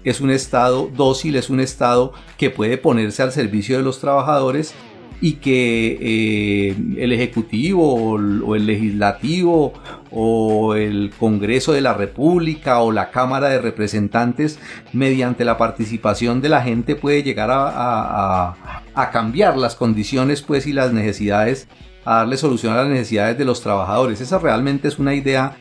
es 0.03 0.21
un 0.21 0.31
Estado 0.31 0.89
dócil, 0.95 1.35
es 1.35 1.49
un 1.49 1.59
Estado 1.59 2.13
que 2.37 2.49
puede 2.49 2.77
ponerse 2.77 3.23
al 3.23 3.33
servicio 3.33 3.77
de 3.77 3.83
los 3.83 3.99
trabajadores 3.99 4.73
y 5.19 5.33
que 5.33 5.97
eh, 5.99 6.75
el 6.97 7.11
Ejecutivo 7.11 8.15
o, 8.15 8.55
el 8.55 8.65
Legislativo 8.65 9.73
o 10.11 10.75
el 10.75 11.11
Congreso 11.17 11.73
de 11.73 11.81
la 11.81 11.93
República 11.93 12.79
o 12.79 12.91
la 12.91 13.09
Cámara 13.09 13.49
de 13.49 13.59
Representantes, 13.59 14.59
mediante 14.93 15.43
la 15.43 15.57
participación 15.57 16.41
de 16.41 16.49
la 16.49 16.61
gente, 16.61 16.95
puede 16.95 17.23
llegar 17.23 17.49
a, 17.51 18.55
a 18.97 19.11
cambiar 19.11 19.57
las 19.57 19.75
condiciones 19.75 20.41
pues, 20.41 20.65
y 20.65 20.73
las 20.73 20.91
necesidades, 20.91 21.67
a 22.03 22.17
darle 22.17 22.37
solución 22.37 22.73
a 22.73 22.77
las 22.77 22.87
necesidades 22.87 23.37
de 23.37 23.45
los 23.45 23.61
trabajadores. 23.61 24.21
Esa 24.21 24.39
realmente 24.39 24.87
es 24.87 24.97
una 24.97 25.13
idea, 25.13 25.55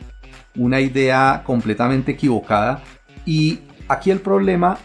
una 0.55 0.81
idea 0.81 1.43
completamente 1.45 2.13
equivocada 2.13 2.81
y 3.25 3.59
aquí 3.87 4.09
el 4.09 4.19
problema 4.19 4.77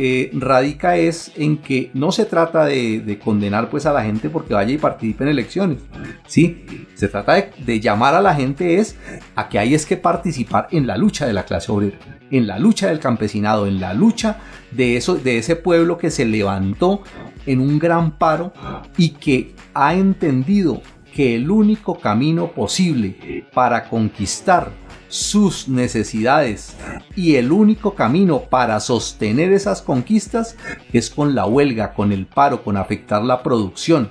eh, 0.00 0.30
radica 0.32 0.96
es 0.96 1.32
en 1.34 1.58
que 1.58 1.90
no 1.92 2.12
se 2.12 2.24
trata 2.24 2.66
de, 2.66 3.18
condenar 3.22 3.68
pues 3.68 3.84
a 3.84 3.92
la 3.92 4.04
gente 4.04 4.30
porque 4.30 4.54
vaya 4.54 4.72
y 4.72 4.78
participe 4.78 5.24
en 5.24 5.30
elecciones. 5.30 5.78
Sí, 6.24 6.86
se 6.94 7.08
trata 7.08 7.34
de, 7.34 7.80
llamar 7.80 8.14
a 8.14 8.20
la 8.20 8.32
gente 8.32 8.76
es 8.76 8.94
a 9.34 9.48
que 9.48 9.58
hay 9.58 9.74
es 9.74 9.84
que 9.84 9.96
participar 9.96 10.68
en 10.70 10.86
la 10.86 10.96
lucha 10.96 11.26
de 11.26 11.32
la 11.32 11.44
clase 11.44 11.72
obrera, 11.72 11.98
en 12.30 12.46
la 12.46 12.60
lucha 12.60 12.86
del 12.86 13.00
campesinado, 13.00 13.66
en 13.66 13.80
la 13.80 13.92
lucha 13.92 14.38
de, 14.70 14.96
eso, 14.96 15.16
de 15.16 15.38
ese 15.38 15.56
pueblo 15.56 15.98
que 15.98 16.12
se 16.12 16.24
levantó 16.24 17.02
en 17.44 17.58
un 17.58 17.80
gran 17.80 18.12
paro 18.12 18.52
y 18.96 19.10
que 19.10 19.52
ha 19.74 19.94
entendido 19.94 20.80
que 21.12 21.34
el 21.34 21.50
único 21.50 21.98
camino 21.98 22.52
posible 22.52 23.44
para 23.52 23.88
conquistar 23.88 24.70
sus 25.08 25.68
necesidades 25.68 26.76
y 27.16 27.36
el 27.36 27.50
único 27.50 27.94
camino 27.94 28.40
para 28.40 28.78
sostener 28.80 29.52
esas 29.52 29.82
conquistas 29.82 30.56
es 30.92 31.10
con 31.10 31.34
la 31.34 31.46
huelga, 31.46 31.94
con 31.94 32.12
el 32.12 32.26
paro, 32.26 32.62
con 32.62 32.76
afectar 32.76 33.22
la 33.22 33.42
producción. 33.42 34.10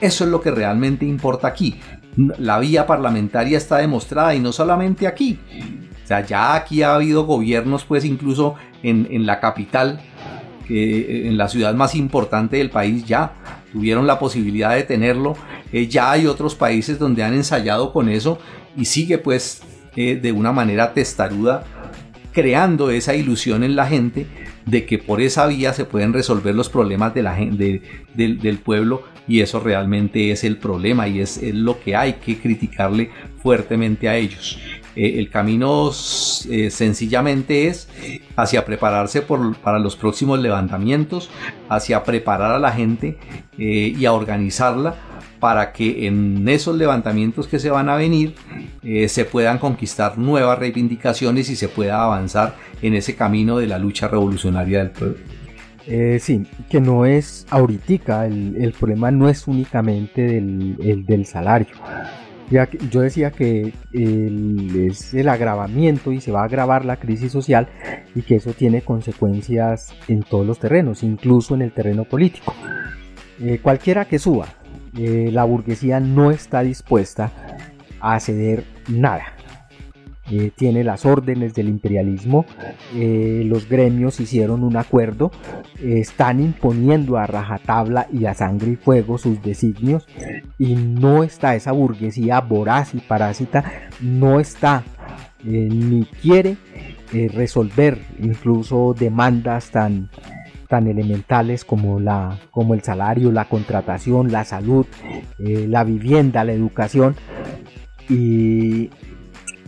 Eso 0.00 0.24
es 0.24 0.30
lo 0.30 0.40
que 0.40 0.50
realmente 0.50 1.06
importa 1.06 1.48
aquí. 1.48 1.80
La 2.16 2.58
vía 2.58 2.86
parlamentaria 2.86 3.58
está 3.58 3.78
demostrada 3.78 4.34
y 4.34 4.40
no 4.40 4.52
solamente 4.52 5.06
aquí. 5.06 5.38
O 6.04 6.06
sea, 6.06 6.24
ya 6.24 6.54
aquí 6.54 6.82
ha 6.82 6.94
habido 6.94 7.24
gobiernos, 7.24 7.84
pues 7.84 8.04
incluso 8.04 8.54
en, 8.82 9.26
la 9.26 9.40
capital, 9.40 10.00
que 10.68 11.26
en 11.26 11.36
la 11.36 11.48
ciudad 11.48 11.74
más 11.74 11.94
importante 11.94 12.58
del 12.58 12.70
país 12.70 13.04
ya 13.04 13.32
tuvieron 13.72 14.06
la 14.06 14.18
posibilidad 14.18 14.74
de 14.74 14.84
tenerlo. 14.84 15.36
Eh, 15.72 15.88
ya 15.88 16.12
hay 16.12 16.26
otros 16.26 16.54
países 16.54 16.98
donde 16.98 17.24
han 17.24 17.34
ensayado 17.34 17.92
con 17.92 18.08
eso 18.08 18.38
y 18.76 18.84
sigue 18.84 19.18
pues 19.18 19.62
eh, 19.96 20.16
de 20.16 20.32
una 20.32 20.52
manera 20.52 20.92
testaruda, 20.92 21.64
creando 22.32 22.90
esa 22.90 23.14
ilusión 23.14 23.64
en 23.64 23.76
la 23.76 23.86
gente 23.86 24.26
de 24.66 24.84
que 24.84 24.98
por 24.98 25.20
esa 25.20 25.46
vía 25.46 25.72
se 25.72 25.84
pueden 25.84 26.12
resolver 26.12 26.54
los 26.54 26.68
problemas 26.68 27.14
de 27.14 27.22
la 27.22 27.34
gente, 27.34 27.82
del 28.14 28.58
pueblo 28.58 29.04
y 29.26 29.40
eso 29.40 29.60
realmente 29.60 30.32
es 30.32 30.44
el 30.44 30.58
problema 30.58 31.08
y 31.08 31.20
es, 31.20 31.40
lo 31.42 31.80
que 31.80 31.96
hay 31.96 32.14
que 32.14 32.38
criticarle 32.38 33.10
fuertemente 33.42 34.08
a 34.08 34.16
ellos. 34.16 34.58
Eh, 34.96 35.18
el 35.18 35.30
camino 35.30 35.90
eh, 36.50 36.70
sencillamente 36.70 37.68
es 37.68 37.88
hacia 38.36 38.64
prepararse 38.64 39.22
por, 39.22 39.56
para 39.56 39.78
los 39.78 39.96
próximos 39.96 40.38
levantamientos, 40.38 41.30
hacia 41.68 42.04
preparar 42.04 42.52
a 42.52 42.58
la 42.58 42.72
gente 42.72 43.18
y 43.56 44.04
a 44.04 44.12
organizarla 44.12 44.94
para 45.40 45.72
que 45.72 46.06
en 46.06 46.48
esos 46.48 46.76
levantamientos 46.76 47.46
que 47.46 47.58
se 47.58 47.70
van 47.70 47.88
a 47.88 47.96
venir 47.96 48.34
eh, 48.82 49.08
se 49.08 49.24
puedan 49.24 49.58
conquistar 49.58 50.18
nuevas 50.18 50.58
reivindicaciones 50.58 51.50
y 51.50 51.56
se 51.56 51.68
pueda 51.68 52.02
avanzar 52.02 52.56
en 52.82 52.94
ese 52.94 53.14
camino 53.14 53.58
de 53.58 53.66
la 53.66 53.78
lucha 53.78 54.08
revolucionaria 54.08 54.78
del 54.78 54.90
pueblo. 54.90 55.18
Eh, 55.86 56.18
sí, 56.20 56.44
que 56.68 56.80
no 56.80 57.06
es 57.06 57.46
ahorita, 57.50 58.26
el, 58.26 58.74
problema 58.78 59.10
no 59.10 59.28
es 59.28 59.46
únicamente 59.46 60.22
del, 60.22 60.76
el, 60.80 61.06
del 61.06 61.26
salario. 61.26 61.76
Yo 62.90 63.00
decía 63.00 63.32
que 63.32 63.72
es 63.92 65.14
el 65.14 65.28
agravamiento 65.28 66.12
y 66.12 66.20
se 66.20 66.30
va 66.30 66.42
a 66.42 66.44
agravar 66.44 66.84
la 66.84 66.96
crisis 66.96 67.32
social 67.32 67.68
y 68.14 68.22
que 68.22 68.36
eso 68.36 68.52
tiene 68.52 68.82
consecuencias 68.82 69.92
en 70.06 70.22
todos 70.22 70.46
los 70.46 70.60
terrenos, 70.60 71.02
incluso 71.02 71.56
en 71.56 71.62
el 71.62 71.72
terreno 71.72 72.04
político. 72.04 72.54
Eh, 73.40 73.58
cualquiera 73.60 74.04
que 74.04 74.18
suba, 74.20 74.46
eh, 74.98 75.30
la 75.30 75.44
burguesía 75.44 76.00
no 76.00 76.30
está 76.30 76.62
dispuesta 76.62 77.30
a 78.00 78.18
ceder 78.20 78.64
nada. 78.88 79.24
eh, 80.28 80.50
tiene 80.56 80.82
las 80.82 81.06
órdenes 81.06 81.54
del 81.54 81.68
imperialismo, 81.68 82.46
eh, 82.96 83.42
los 83.44 83.68
gremios 83.68 84.18
hicieron 84.18 84.64
un 84.64 84.76
acuerdo, 84.76 85.30
están 85.80 86.40
imponiendo 86.40 87.16
a 87.16 87.26
rajatabla 87.26 88.08
y 88.12 88.24
a 88.24 88.34
sangre 88.34 88.72
y 88.72 88.76
fuego 88.76 89.18
sus 89.18 89.40
designios 89.40 90.08
y 90.58 90.74
no 90.74 91.22
está 91.22 91.54
esa 91.54 91.70
burguesía 91.70 92.40
voraz 92.40 92.92
y 92.94 92.98
parásita, 92.98 93.88
no 94.00 94.40
está 94.40 94.82
ni 95.44 96.06
quiere 96.20 96.56
resolver 97.12 98.00
incluso 98.18 98.96
demandas 98.98 99.70
tan 99.70 100.10
tan 100.66 100.86
elementales 100.86 101.64
como, 101.64 102.00
la, 102.00 102.38
como 102.50 102.74
el 102.74 102.82
salario, 102.82 103.32
la 103.32 103.46
contratación, 103.46 104.32
la 104.32 104.44
salud, 104.44 104.86
eh, 105.38 105.66
la 105.68 105.84
vivienda, 105.84 106.44
la 106.44 106.52
educación, 106.52 107.16
y, 108.08 108.90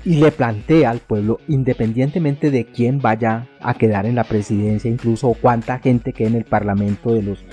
y 0.04 0.16
le 0.16 0.30
plantea 0.30 0.90
al 0.90 0.98
pueblo, 0.98 1.40
independientemente 1.48 2.50
de 2.50 2.66
quién 2.66 3.00
vaya 3.00 3.46
a 3.60 3.74
quedar 3.74 4.06
en 4.06 4.14
la 4.14 4.24
presidencia, 4.24 4.90
incluso 4.90 5.34
cuánta 5.40 5.78
gente 5.78 6.12
quede 6.12 6.28
en 6.28 6.36
el 6.36 6.44
parlamento 6.44 7.12
de 7.12 7.22
los 7.22 7.44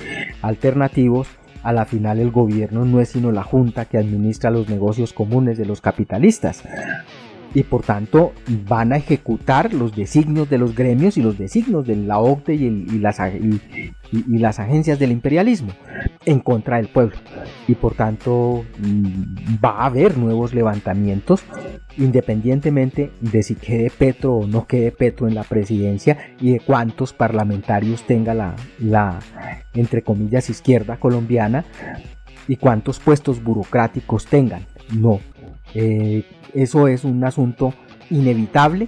alternativos, 0.41 1.27
a 1.63 1.73
la 1.73 1.85
final 1.85 2.19
el 2.19 2.29
gobierno 2.29 2.85
no 2.85 3.01
es 3.01 3.09
sino 3.09 3.31
la 3.31 3.41
junta 3.41 3.85
que 3.85 3.97
administra 3.97 4.51
los 4.51 4.69
negocios 4.69 5.13
comunes 5.13 5.57
de 5.57 5.65
los 5.65 5.81
capitalistas 5.81 6.63
y 7.55 7.63
por 7.63 7.83
tanto 7.83 8.33
van 8.67 8.91
a 8.91 8.97
ejecutar 8.97 9.73
los 9.73 9.95
designios 9.95 10.49
de 10.49 10.57
los 10.57 10.75
gremios 10.75 11.17
y 11.17 11.21
los 11.21 11.37
designios 11.37 11.87
de 11.87 11.95
la 11.95 12.19
OCDE 12.19 12.53
y, 12.53 12.99
las, 12.99 13.17
y, 14.11 14.37
las, 14.37 14.59
agencias 14.59 14.99
del 14.99 15.11
imperialismo 15.11 15.71
en 16.25 16.41
contra 16.41 16.77
del 16.77 16.89
pueblo. 16.89 17.15
Y 17.67 17.75
por 17.75 17.95
tanto 17.95 18.65
mm, 18.79 19.55
va 19.63 19.79
a 19.79 19.85
haber 19.85 20.17
nuevos 20.17 20.53
levantamientos 20.53 21.43
independientemente 21.97 23.11
de 23.21 23.41
si 23.41 23.55
quede 23.55 23.89
Petro 23.89 24.33
o 24.33 24.47
no 24.47 24.67
quede 24.67 24.91
Petro 24.91 25.29
en 25.29 25.33
la 25.33 25.43
presidencia 25.43 26.17
y 26.41 26.51
de 26.51 26.59
cuántos 26.59 27.13
parlamentarios 27.13 28.03
tenga 28.03 28.33
la, 28.33 28.55
la 28.79 29.19
entre 29.73 30.01
comillas, 30.01 30.49
izquierda 30.49 30.97
colombiana 30.97 31.63
y 32.49 32.57
cuántos 32.57 32.99
puestos 32.99 33.41
burocráticos 33.41 34.25
tengan. 34.25 34.65
No. 34.93 35.19
Eh, 35.75 36.23
eso 36.53 36.87
es 36.87 37.03
un 37.03 37.23
asunto 37.23 37.73
inevitable 38.09 38.87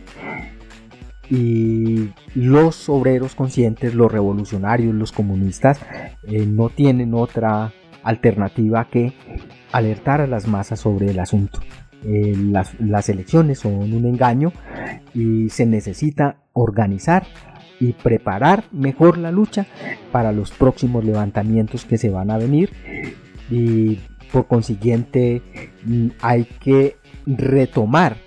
y 1.29 2.09
los 2.33 2.87
obreros 2.87 3.35
conscientes, 3.35 3.93
los 3.93 4.11
revolucionarios, 4.11 4.95
los 4.95 5.11
comunistas 5.11 5.81
eh, 6.23 6.45
no 6.45 6.69
tienen 6.69 7.13
otra 7.13 7.73
alternativa 8.03 8.87
que 8.89 9.13
alertar 9.73 10.21
a 10.21 10.27
las 10.27 10.47
masas 10.47 10.79
sobre 10.79 11.11
el 11.11 11.19
asunto. 11.19 11.59
Eh, 12.05 12.33
las, 12.37 12.79
las, 12.79 13.09
elecciones 13.09 13.59
son 13.59 13.93
un 13.93 14.05
engaño 14.05 14.53
y 15.13 15.49
se 15.49 15.65
necesita 15.65 16.37
organizar 16.53 17.25
y 17.79 17.93
preparar 17.93 18.63
mejor 18.71 19.17
la 19.17 19.31
lucha 19.31 19.65
para 20.11 20.31
los 20.31 20.51
próximos 20.51 21.03
levantamientos 21.03 21.85
que 21.85 21.97
se 21.97 22.09
van 22.09 22.31
a 22.31 22.37
venir 22.37 22.71
y 23.51 23.99
por 24.31 24.47
consiguiente 24.47 25.41
mm, 25.85 26.07
hay 26.21 26.45
que 26.45 26.97
retomar 27.25 28.17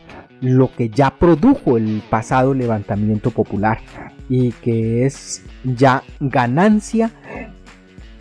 lo 0.41 0.73
que 0.75 0.89
ya 0.89 1.19
produjo 1.19 1.77
el 1.77 2.03
pasado 2.09 2.55
levantamiento 2.55 3.31
popular 3.31 3.79
y 4.29 4.53
que 4.53 5.05
es 5.05 5.45
ya 5.65 6.03
ganancia 6.19 7.11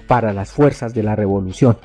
para 0.10 0.34
las 0.34 0.52
fuerzas 0.52 0.96
de 0.96 1.04
la 1.04 1.16
revolución. 1.16 1.78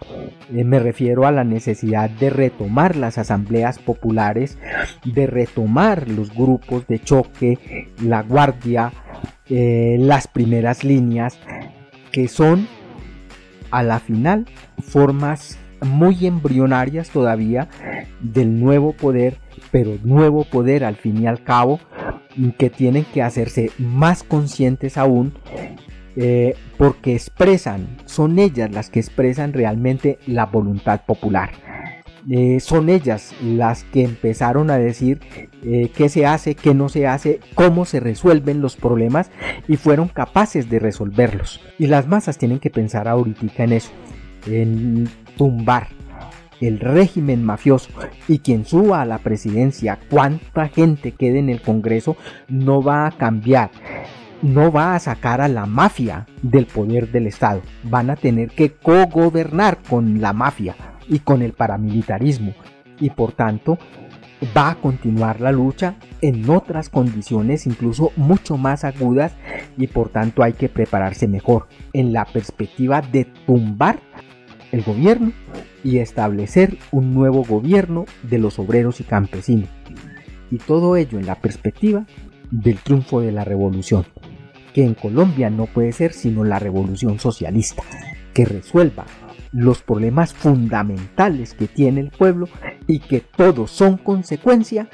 Eh, 0.52 0.64
me 0.64 0.78
refiero 0.78 1.26
a 1.26 1.30
la 1.30 1.44
necesidad 1.44 2.08
de 2.08 2.30
retomar 2.30 2.96
las 2.96 3.18
asambleas 3.18 3.78
populares, 3.78 4.58
de 5.04 5.26
retomar 5.26 6.08
los 6.08 6.34
grupos 6.34 6.86
de 6.86 7.00
choque, 7.00 7.92
la 8.02 8.22
guardia, 8.22 8.92
eh, 9.50 9.96
las 10.00 10.26
primeras 10.26 10.84
líneas, 10.84 11.38
que 12.12 12.26
son 12.28 12.66
a 13.70 13.82
la 13.82 14.00
final 14.00 14.46
formas 14.80 15.58
muy 15.82 16.26
embrionarias 16.26 17.10
todavía 17.10 17.68
del 18.20 18.60
nuevo 18.60 18.92
poder, 18.92 19.38
pero 19.70 19.98
nuevo 20.02 20.44
poder 20.44 20.84
al 20.84 20.96
fin 20.96 21.22
y 21.22 21.26
al 21.26 21.42
cabo, 21.42 21.80
que 22.58 22.70
tienen 22.70 23.04
que 23.04 23.22
hacerse 23.22 23.70
más 23.78 24.22
conscientes 24.22 24.98
aún 24.98 25.34
eh, 26.16 26.54
porque 26.78 27.14
expresan, 27.14 27.96
son 28.04 28.38
ellas 28.38 28.70
las 28.70 28.88
que 28.88 29.00
expresan 29.00 29.52
realmente 29.52 30.18
la 30.26 30.46
voluntad 30.46 31.04
popular. 31.04 31.50
Eh, 32.30 32.58
son 32.60 32.88
ellas 32.88 33.34
las 33.42 33.84
que 33.84 34.02
empezaron 34.02 34.70
a 34.70 34.78
decir 34.78 35.20
eh, 35.62 35.90
qué 35.94 36.08
se 36.08 36.24
hace, 36.24 36.54
qué 36.54 36.72
no 36.72 36.88
se 36.88 37.06
hace, 37.06 37.40
cómo 37.54 37.84
se 37.84 38.00
resuelven 38.00 38.62
los 38.62 38.76
problemas 38.76 39.30
y 39.68 39.76
fueron 39.76 40.08
capaces 40.08 40.70
de 40.70 40.78
resolverlos. 40.78 41.60
Y 41.78 41.88
las 41.88 42.06
masas 42.06 42.38
tienen 42.38 42.60
que 42.60 42.70
pensar 42.70 43.08
ahorita 43.08 43.64
en 43.64 43.72
eso, 43.72 43.90
en 44.46 45.08
tumbar 45.36 45.88
el 46.60 46.80
régimen 46.80 47.42
mafioso 47.44 47.90
y 48.28 48.38
quien 48.38 48.64
suba 48.64 49.02
a 49.02 49.06
la 49.06 49.18
presidencia, 49.18 49.98
cuánta 50.10 50.68
gente 50.68 51.12
quede 51.12 51.38
en 51.38 51.48
el 51.48 51.60
Congreso, 51.60 52.16
no 52.48 52.82
va 52.82 53.06
a 53.06 53.12
cambiar, 53.12 53.70
no 54.42 54.72
va 54.72 54.94
a 54.94 54.98
sacar 54.98 55.40
a 55.40 55.48
la 55.48 55.66
mafia 55.66 56.26
del 56.42 56.66
poder 56.66 57.10
del 57.10 57.26
Estado. 57.26 57.60
Van 57.82 58.10
a 58.10 58.16
tener 58.16 58.50
que 58.50 58.72
cogobernar 58.72 59.78
con 59.88 60.20
la 60.20 60.32
mafia 60.32 60.76
y 61.08 61.18
con 61.20 61.42
el 61.42 61.52
paramilitarismo 61.52 62.54
y 63.00 63.10
por 63.10 63.32
tanto 63.32 63.78
va 64.56 64.70
a 64.70 64.74
continuar 64.76 65.40
la 65.40 65.52
lucha 65.52 65.94
en 66.20 66.48
otras 66.50 66.88
condiciones 66.88 67.66
incluso 67.66 68.12
mucho 68.16 68.56
más 68.56 68.84
agudas 68.84 69.34
y 69.76 69.86
por 69.86 70.10
tanto 70.10 70.42
hay 70.42 70.52
que 70.52 70.68
prepararse 70.68 71.28
mejor 71.28 71.66
en 71.92 72.12
la 72.12 72.24
perspectiva 72.24 73.00
de 73.00 73.24
tumbar 73.46 74.00
el 74.74 74.82
gobierno 74.82 75.32
y 75.84 75.98
establecer 75.98 76.78
un 76.90 77.14
nuevo 77.14 77.44
gobierno 77.44 78.06
de 78.22 78.38
los 78.38 78.58
obreros 78.58 79.00
y 79.00 79.04
campesinos. 79.04 79.68
Y 80.50 80.58
todo 80.58 80.96
ello 80.96 81.18
en 81.18 81.26
la 81.26 81.36
perspectiva 81.36 82.06
del 82.50 82.78
triunfo 82.78 83.20
de 83.20 83.32
la 83.32 83.44
revolución, 83.44 84.04
que 84.74 84.84
en 84.84 84.94
Colombia 84.94 85.48
no 85.48 85.66
puede 85.66 85.92
ser 85.92 86.12
sino 86.12 86.44
la 86.44 86.58
revolución 86.58 87.18
socialista, 87.18 87.82
que 88.32 88.44
resuelva 88.44 89.06
los 89.52 89.82
problemas 89.82 90.34
fundamentales 90.34 91.54
que 91.54 91.68
tiene 91.68 92.00
el 92.00 92.10
pueblo 92.10 92.48
y 92.88 92.98
que 92.98 93.20
todos 93.20 93.70
son 93.70 93.96
consecuencia 93.96 94.88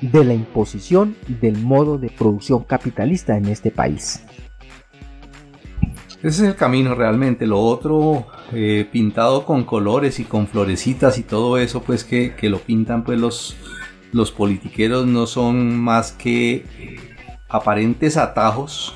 de 0.00 0.24
la 0.24 0.32
imposición 0.32 1.14
del 1.40 1.58
modo 1.58 1.98
de 1.98 2.08
producción 2.08 2.64
capitalista 2.64 3.36
en 3.36 3.46
este 3.46 3.70
país. 3.70 4.24
Ese 6.18 6.28
es 6.28 6.40
el 6.40 6.56
camino 6.56 6.94
realmente. 6.94 7.46
Lo 7.46 7.60
otro, 7.60 8.26
eh, 8.52 8.88
pintado 8.90 9.44
con 9.44 9.64
colores 9.64 10.18
y 10.18 10.24
con 10.24 10.46
florecitas 10.46 11.18
y 11.18 11.22
todo 11.22 11.58
eso, 11.58 11.82
pues 11.82 12.04
que, 12.04 12.34
lo 12.42 12.58
pintan 12.58 13.04
pues 13.04 13.20
los, 13.20 13.56
los 14.12 14.32
politiqueros 14.32 15.06
no 15.06 15.26
son 15.26 15.78
más 15.78 16.12
que 16.12 16.64
aparentes 17.48 18.16
atajos 18.16 18.94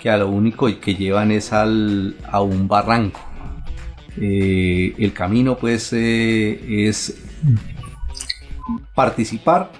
que 0.00 0.10
a 0.10 0.16
lo 0.16 0.28
único 0.28 0.68
que 0.80 0.94
llevan 0.94 1.32
es 1.32 1.52
al, 1.52 2.16
a 2.30 2.40
un 2.40 2.68
barranco. 2.68 3.20
Eh, 4.16 4.94
el 4.98 5.12
camino 5.12 5.56
pues 5.56 5.92
eh, 5.92 6.88
es 6.88 7.20
participar 8.94 9.70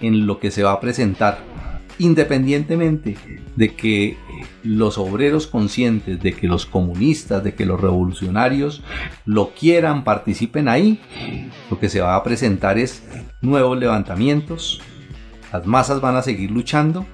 en 0.00 0.26
lo 0.26 0.38
que 0.38 0.50
se 0.50 0.62
va 0.62 0.72
a 0.72 0.80
presentar 0.80 1.38
independientemente 1.98 3.16
de 3.56 3.74
que 3.74 4.16
los 4.62 4.98
obreros 4.98 5.46
conscientes, 5.46 6.20
de 6.20 6.32
que 6.32 6.46
los 6.46 6.66
comunistas, 6.66 7.42
de 7.42 7.54
que 7.54 7.66
los 7.66 7.80
revolucionarios 7.80 8.82
lo 9.24 9.50
quieran, 9.54 10.04
participen 10.04 10.68
ahí, 10.68 11.00
lo 11.70 11.78
que 11.78 11.88
se 11.88 12.00
va 12.00 12.16
a 12.16 12.22
presentar 12.22 12.78
es 12.78 13.02
nuevos 13.40 13.78
levantamientos, 13.78 14.80
las 15.52 15.66
masas 15.66 16.00
van 16.00 16.16
a 16.16 16.22
seguir 16.22 16.50
luchando 16.50 17.06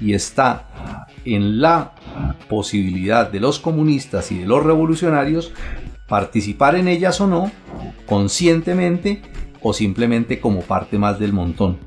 y 0.00 0.14
está 0.14 1.06
en 1.24 1.60
la 1.60 1.92
posibilidad 2.48 3.30
de 3.30 3.40
los 3.40 3.58
comunistas 3.58 4.32
y 4.32 4.38
de 4.38 4.46
los 4.46 4.64
revolucionarios 4.64 5.52
participar 6.08 6.74
en 6.74 6.88
ellas 6.88 7.20
o 7.20 7.26
no, 7.26 7.50
conscientemente 8.06 9.22
o 9.62 9.72
simplemente 9.72 10.40
como 10.40 10.60
parte 10.62 10.98
más 10.98 11.18
del 11.18 11.32
montón. 11.32 11.78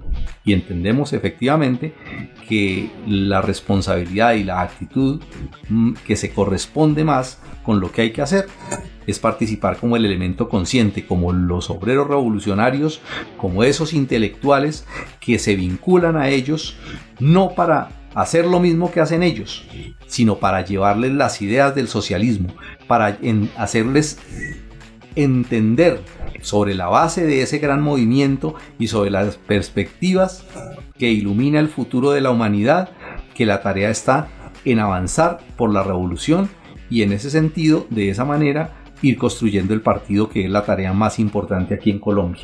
Y 0.45 0.53
entendemos 0.53 1.13
efectivamente 1.13 1.93
que 2.47 2.89
la 3.07 3.41
responsabilidad 3.41 4.33
y 4.33 4.43
la 4.43 4.61
actitud 4.61 5.21
mm, 5.69 5.93
que 6.05 6.15
se 6.15 6.31
corresponde 6.31 7.03
más 7.03 7.39
con 7.63 7.79
lo 7.79 7.91
que 7.91 8.01
hay 8.01 8.11
que 8.11 8.21
hacer 8.21 8.47
es 9.07 9.19
participar 9.19 9.77
como 9.77 9.95
el 9.95 10.05
elemento 10.05 10.49
consciente, 10.49 11.05
como 11.05 11.33
los 11.33 11.69
obreros 11.69 12.07
revolucionarios, 12.07 13.01
como 13.37 13.63
esos 13.63 13.93
intelectuales 13.93 14.85
que 15.19 15.39
se 15.39 15.55
vinculan 15.55 16.15
a 16.17 16.29
ellos 16.29 16.77
no 17.19 17.55
para 17.55 17.89
hacer 18.15 18.45
lo 18.45 18.59
mismo 18.59 18.91
que 18.91 18.99
hacen 18.99 19.23
ellos, 19.23 19.65
sino 20.07 20.37
para 20.37 20.63
llevarles 20.63 21.11
las 21.13 21.41
ideas 21.41 21.73
del 21.73 21.87
socialismo, 21.87 22.49
para 22.87 23.17
hacerles 23.57 24.19
entender 25.15 26.01
sobre 26.41 26.75
la 26.75 26.87
base 26.87 27.25
de 27.25 27.41
ese 27.41 27.59
gran 27.59 27.81
movimiento 27.81 28.55
y 28.79 28.87
sobre 28.87 29.11
las 29.11 29.37
perspectivas 29.37 30.45
que 30.97 31.11
ilumina 31.11 31.59
el 31.59 31.69
futuro 31.69 32.11
de 32.11 32.21
la 32.21 32.31
humanidad, 32.31 32.89
que 33.33 33.45
la 33.45 33.61
tarea 33.61 33.89
está 33.89 34.27
en 34.65 34.79
avanzar 34.79 35.39
por 35.57 35.71
la 35.71 35.83
revolución 35.83 36.49
y 36.89 37.01
en 37.01 37.11
ese 37.11 37.29
sentido, 37.29 37.87
de 37.89 38.09
esa 38.09 38.25
manera, 38.25 38.71
ir 39.01 39.17
construyendo 39.17 39.73
el 39.73 39.81
partido 39.81 40.29
que 40.29 40.45
es 40.45 40.51
la 40.51 40.63
tarea 40.63 40.93
más 40.93 41.19
importante 41.19 41.73
aquí 41.73 41.89
en 41.89 41.99
Colombia. 41.99 42.43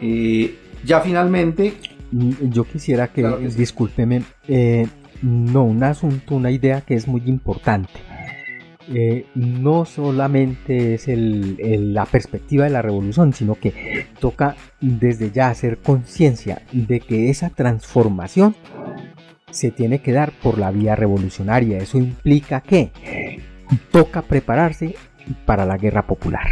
Eh, 0.00 0.58
ya 0.84 1.00
finalmente... 1.00 1.74
Mm, 2.12 2.50
yo 2.50 2.64
quisiera 2.64 3.08
que, 3.08 3.22
discúlpeme, 3.56 4.22
eh, 4.46 4.86
no, 5.22 5.64
un 5.64 5.82
asunto, 5.82 6.36
una 6.36 6.50
idea 6.50 6.82
que 6.82 6.94
es 6.94 7.08
muy 7.08 7.22
importante. 7.26 7.90
Eh, 8.88 9.26
no 9.34 9.84
solamente 9.84 10.94
es 10.94 11.08
la 11.08 12.06
perspectiva 12.06 12.64
de 12.64 12.70
la 12.70 12.82
revolución, 12.82 13.32
sino 13.32 13.56
que 13.56 14.06
toca 14.20 14.54
desde 14.80 15.32
ya 15.32 15.48
hacer 15.48 15.78
conciencia 15.78 16.62
de 16.72 17.00
que 17.00 17.30
esa 17.30 17.50
transformación 17.50 18.54
se 19.50 19.70
tiene 19.70 20.00
que 20.00 20.12
dar 20.12 20.32
por 20.42 20.58
la 20.58 20.70
vía 20.70 20.94
revolucionaria. 20.94 21.78
Eso 21.78 21.98
implica 21.98 22.60
que 22.60 22.92
toca 23.90 24.22
prepararse 24.22 24.94
para 25.44 25.64
la 25.64 25.76
guerra 25.76 26.06
popular, 26.06 26.46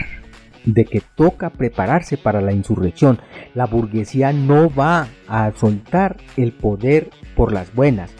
de 0.64 0.84
que 0.86 1.02
toca 1.14 1.50
prepararse 1.50 2.16
para 2.16 2.40
la 2.40 2.52
insurrección. 2.52 3.20
La 3.54 3.66
burguesía 3.66 4.32
no 4.32 4.74
va 4.74 5.08
a 5.28 5.52
soltar 5.52 6.16
el 6.36 6.52
poder 6.52 7.10
por 7.36 7.52
las 7.52 7.72
buenas, 7.74 8.12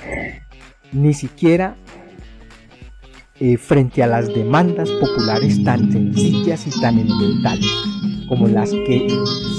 ni 0.93 1.15
siquiera 1.15 1.77
eh, 3.47 3.59
frente 3.59 4.03
a 4.03 4.07
las 4.07 4.35
demandas 4.35 4.89
populares 4.89 5.63
tan 5.63 5.93
sencillas 5.93 6.67
y 6.67 6.81
tan 6.81 6.99
elementales 6.99 7.71
como 8.27 8.49
las 8.49 8.71
que 8.71 9.07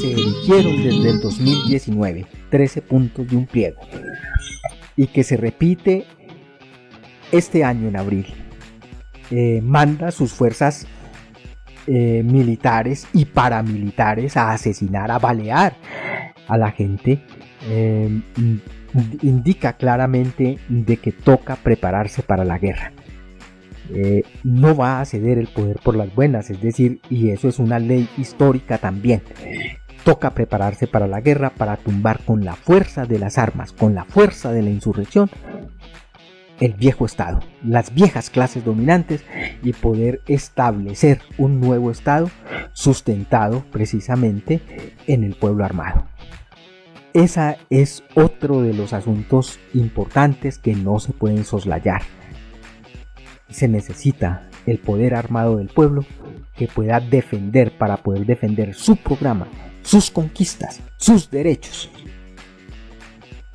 se 0.01 0.11
erigieron 0.11 0.81
desde 0.81 1.11
el 1.11 1.21
2019, 1.21 2.25
13 2.49 2.81
puntos 2.81 3.27
de 3.27 3.37
un 3.37 3.45
pliego, 3.45 3.81
y 4.95 5.05
que 5.05 5.23
se 5.23 5.37
repite 5.37 6.03
este 7.31 7.63
año 7.63 7.87
en 7.87 7.95
abril. 7.95 8.25
Eh, 9.29 9.61
manda 9.61 10.09
sus 10.09 10.33
fuerzas 10.33 10.87
eh, 11.85 12.23
militares 12.25 13.07
y 13.13 13.25
paramilitares 13.25 14.35
a 14.35 14.51
asesinar, 14.51 15.11
a 15.11 15.19
balear 15.19 15.75
a 16.47 16.57
la 16.57 16.71
gente, 16.71 17.21
indica 19.21 19.73
claramente 19.73 20.57
de 20.69 20.97
que 20.97 21.11
toca 21.11 21.55
prepararse 21.55 22.23
para 22.23 22.43
la 22.43 22.57
guerra. 22.57 22.91
No 24.43 24.75
va 24.75 25.01
a 25.01 25.05
ceder 25.05 25.37
el 25.37 25.47
poder 25.47 25.79
por 25.83 25.95
las 25.95 26.13
buenas, 26.13 26.49
es 26.49 26.61
decir, 26.61 26.99
y 27.09 27.29
eso 27.29 27.47
es 27.47 27.59
una 27.59 27.79
ley 27.79 28.07
histórica 28.17 28.77
también. 28.77 29.21
Toca 30.03 30.35
prepararse 30.35 30.87
para 30.87 31.07
la 31.07 31.21
guerra, 31.21 31.51
para 31.51 31.77
tumbar 31.77 32.19
con 32.23 32.45
la 32.45 32.55
fuerza 32.55 33.05
de 33.05 33.19
las 33.19 33.37
armas, 33.37 33.71
con 33.71 33.95
la 33.95 34.05
fuerza 34.05 34.51
de 34.51 34.61
la 34.61 34.69
insurrección, 34.69 35.29
el 36.59 36.73
viejo 36.73 37.05
Estado, 37.05 37.39
las 37.63 37.93
viejas 37.93 38.29
clases 38.29 38.63
dominantes 38.63 39.23
y 39.63 39.73
poder 39.73 40.21
establecer 40.27 41.21
un 41.37 41.59
nuevo 41.59 41.91
Estado 41.91 42.29
sustentado 42.73 43.65
precisamente 43.71 44.61
en 45.07 45.23
el 45.23 45.35
pueblo 45.35 45.65
armado. 45.65 46.05
Esa 47.13 47.57
es 47.69 48.03
otro 48.13 48.61
de 48.61 48.73
los 48.73 48.93
asuntos 48.93 49.59
importantes 49.73 50.57
que 50.57 50.75
no 50.75 50.99
se 50.99 51.13
pueden 51.13 51.45
soslayar. 51.45 52.01
Se 53.49 53.67
necesita 53.67 54.49
el 54.65 54.79
poder 54.79 55.15
armado 55.15 55.57
del 55.57 55.67
pueblo 55.67 56.05
que 56.55 56.67
pueda 56.67 56.99
defender 56.99 57.77
para 57.77 57.97
poder 57.97 58.25
defender 58.25 58.73
su 58.73 58.95
programa, 58.97 59.47
sus 59.81 60.09
conquistas, 60.09 60.81
sus 60.97 61.29
derechos 61.29 61.89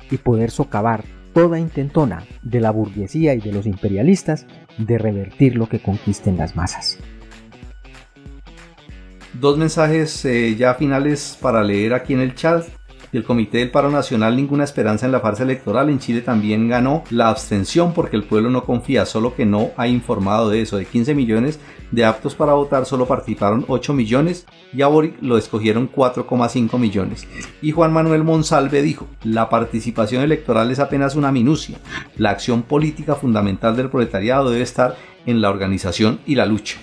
y 0.09 0.17
poder 0.17 0.51
socavar 0.51 1.03
toda 1.33 1.59
intentona 1.59 2.25
de 2.41 2.59
la 2.59 2.71
burguesía 2.71 3.33
y 3.33 3.39
de 3.39 3.51
los 3.51 3.65
imperialistas 3.65 4.45
de 4.77 4.97
revertir 4.97 5.55
lo 5.55 5.67
que 5.69 5.79
conquisten 5.79 6.37
las 6.37 6.55
masas. 6.55 6.97
Dos 9.33 9.57
mensajes 9.57 10.25
eh, 10.25 10.55
ya 10.55 10.73
finales 10.75 11.37
para 11.41 11.63
leer 11.63 11.93
aquí 11.93 12.13
en 12.13 12.19
el 12.19 12.35
chat 12.35 12.65
del 13.11 13.23
Comité 13.23 13.59
del 13.59 13.71
Paro 13.71 13.91
Nacional 13.91 14.35
ninguna 14.35 14.63
esperanza 14.63 15.05
en 15.05 15.11
la 15.11 15.19
farsa 15.19 15.43
electoral. 15.43 15.89
En 15.89 15.99
Chile 15.99 16.21
también 16.21 16.67
ganó 16.67 17.03
la 17.09 17.29
abstención 17.29 17.93
porque 17.93 18.15
el 18.15 18.23
pueblo 18.23 18.49
no 18.49 18.63
confía, 18.63 19.05
solo 19.05 19.35
que 19.35 19.45
no 19.45 19.71
ha 19.77 19.87
informado 19.87 20.49
de 20.49 20.61
eso. 20.61 20.77
De 20.77 20.85
15 20.85 21.15
millones 21.15 21.59
de 21.91 22.05
aptos 22.05 22.35
para 22.35 22.53
votar 22.53 22.85
solo 22.85 23.05
participaron 23.05 23.65
8 23.67 23.93
millones 23.93 24.45
y 24.73 24.81
a 24.81 24.87
Boric 24.87 25.21
lo 25.21 25.37
escogieron 25.37 25.91
4,5 25.91 26.77
millones. 26.77 27.27
Y 27.61 27.71
Juan 27.71 27.93
Manuel 27.93 28.23
Monsalve 28.23 28.81
dijo, 28.81 29.07
la 29.23 29.49
participación 29.49 30.23
electoral 30.23 30.71
es 30.71 30.79
apenas 30.79 31.15
una 31.15 31.31
minucia. 31.31 31.77
La 32.17 32.31
acción 32.31 32.63
política 32.63 33.15
fundamental 33.15 33.75
del 33.75 33.89
proletariado 33.89 34.49
debe 34.49 34.63
estar 34.63 34.95
en 35.25 35.41
la 35.41 35.49
organización 35.49 36.19
y 36.25 36.35
la 36.35 36.45
lucha. 36.45 36.77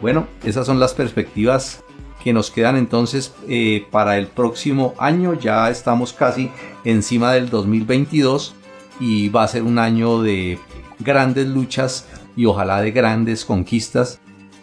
Bueno, 0.00 0.26
esas 0.44 0.66
son 0.66 0.80
las 0.80 0.94
perspectivas 0.94 1.84
que 2.22 2.32
nos 2.32 2.50
quedan 2.50 2.76
entonces 2.76 3.34
eh, 3.48 3.86
para 3.90 4.18
el 4.18 4.26
próximo 4.26 4.94
año. 4.98 5.34
Ya 5.34 5.70
estamos 5.70 6.12
casi 6.12 6.50
encima 6.84 7.32
del 7.32 7.50
2022 7.50 8.54
y 9.00 9.28
va 9.28 9.44
a 9.44 9.48
ser 9.48 9.62
un 9.62 9.78
año 9.78 10.22
de 10.22 10.58
grandes 11.00 11.46
luchas 11.48 12.06
y 12.36 12.46
ojalá 12.46 12.80
de 12.80 12.92
grandes 12.92 13.44
conquistas 13.44 14.20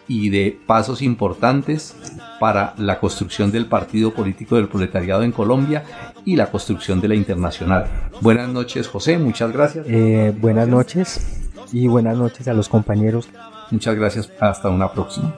y 0.07 0.30
de 0.30 0.57
pasos 0.66 1.01
importantes 1.01 1.95
para 2.39 2.74
la 2.78 2.99
construcción 2.99 3.51
del 3.51 3.68
partido 3.68 4.14
político 4.14 4.55
del 4.55 4.68
proletariado 4.68 5.24
en 5.24 5.32
Colombia 5.32 5.84
y 6.26 6.36
la 6.36 6.49
construcción 6.49 6.99
de 6.99 7.10
la 7.10 7.16
internacional. 7.16 7.86
Buenas 8.22 8.49
noches 8.49 8.88
José, 8.88 9.20
muchas 9.20 9.51
gracias. 9.51 9.86
Eh, 9.88 10.34
buenas 10.39 10.68
noches 10.68 11.41
y 11.72 11.88
buenas 11.88 12.18
noches 12.18 12.47
a 12.47 12.53
los 12.53 12.70
compañeros. 12.70 13.30
Muchas 13.70 13.95
gracias, 13.95 14.32
hasta 14.39 14.70
una 14.70 14.91
próxima. 14.91 15.36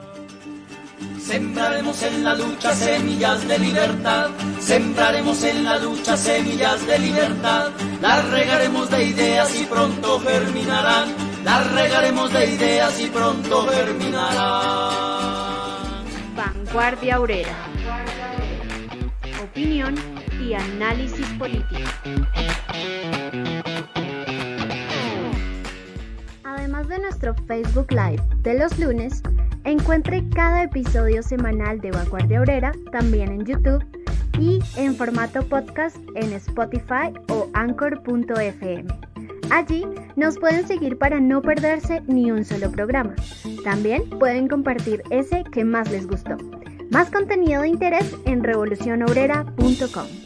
Sembraremos 1.22 2.02
en 2.02 2.24
la 2.24 2.34
lucha 2.34 2.74
semillas 2.74 3.46
de 3.46 3.58
libertad, 3.58 4.30
sembraremos 4.58 5.44
en 5.44 5.64
la 5.64 5.78
lucha 5.78 6.16
semillas 6.16 6.84
de 6.84 6.98
libertad, 6.98 7.70
las 8.00 8.28
regaremos 8.28 8.90
de 8.90 9.04
ideas 9.04 9.54
y 9.60 9.64
pronto 9.64 10.18
germinarán, 10.20 11.14
las 11.44 11.72
regaremos 11.72 12.32
de 12.32 12.50
ideas 12.50 13.00
y 13.00 13.06
pronto 13.06 13.68
germinarán. 13.68 14.82
Vanguardia 16.34 17.20
Obrera. 17.20 17.56
Opinión 19.44 19.94
y 20.40 20.54
análisis 20.54 21.26
político. 21.38 21.88
De 26.88 26.98
nuestro 26.98 27.34
Facebook 27.46 27.90
Live 27.90 28.22
de 28.42 28.58
los 28.58 28.78
lunes, 28.78 29.22
Encuentre 29.64 30.28
cada 30.30 30.64
episodio 30.64 31.22
semanal 31.22 31.80
de 31.80 31.92
Vanguardia 31.92 32.40
Obrera 32.40 32.72
también 32.90 33.30
en 33.30 33.44
YouTube 33.44 33.84
y 34.38 34.58
en 34.76 34.96
formato 34.96 35.42
podcast 35.44 35.96
en 36.16 36.32
Spotify 36.32 37.12
o 37.28 37.48
anchor.fm. 37.54 38.84
Allí 39.50 39.84
nos 40.16 40.38
pueden 40.38 40.66
seguir 40.66 40.98
para 40.98 41.20
no 41.20 41.42
perderse 41.42 42.02
ni 42.08 42.32
un 42.32 42.44
solo 42.44 42.72
programa. 42.72 43.14
También 43.62 44.08
pueden 44.18 44.48
compartir 44.48 45.02
ese 45.10 45.44
que 45.52 45.64
más 45.64 45.90
les 45.92 46.08
gustó. 46.08 46.36
Más 46.90 47.10
contenido 47.10 47.62
de 47.62 47.68
interés 47.68 48.14
en 48.24 48.42
revolucionobrera.com. 48.42 50.21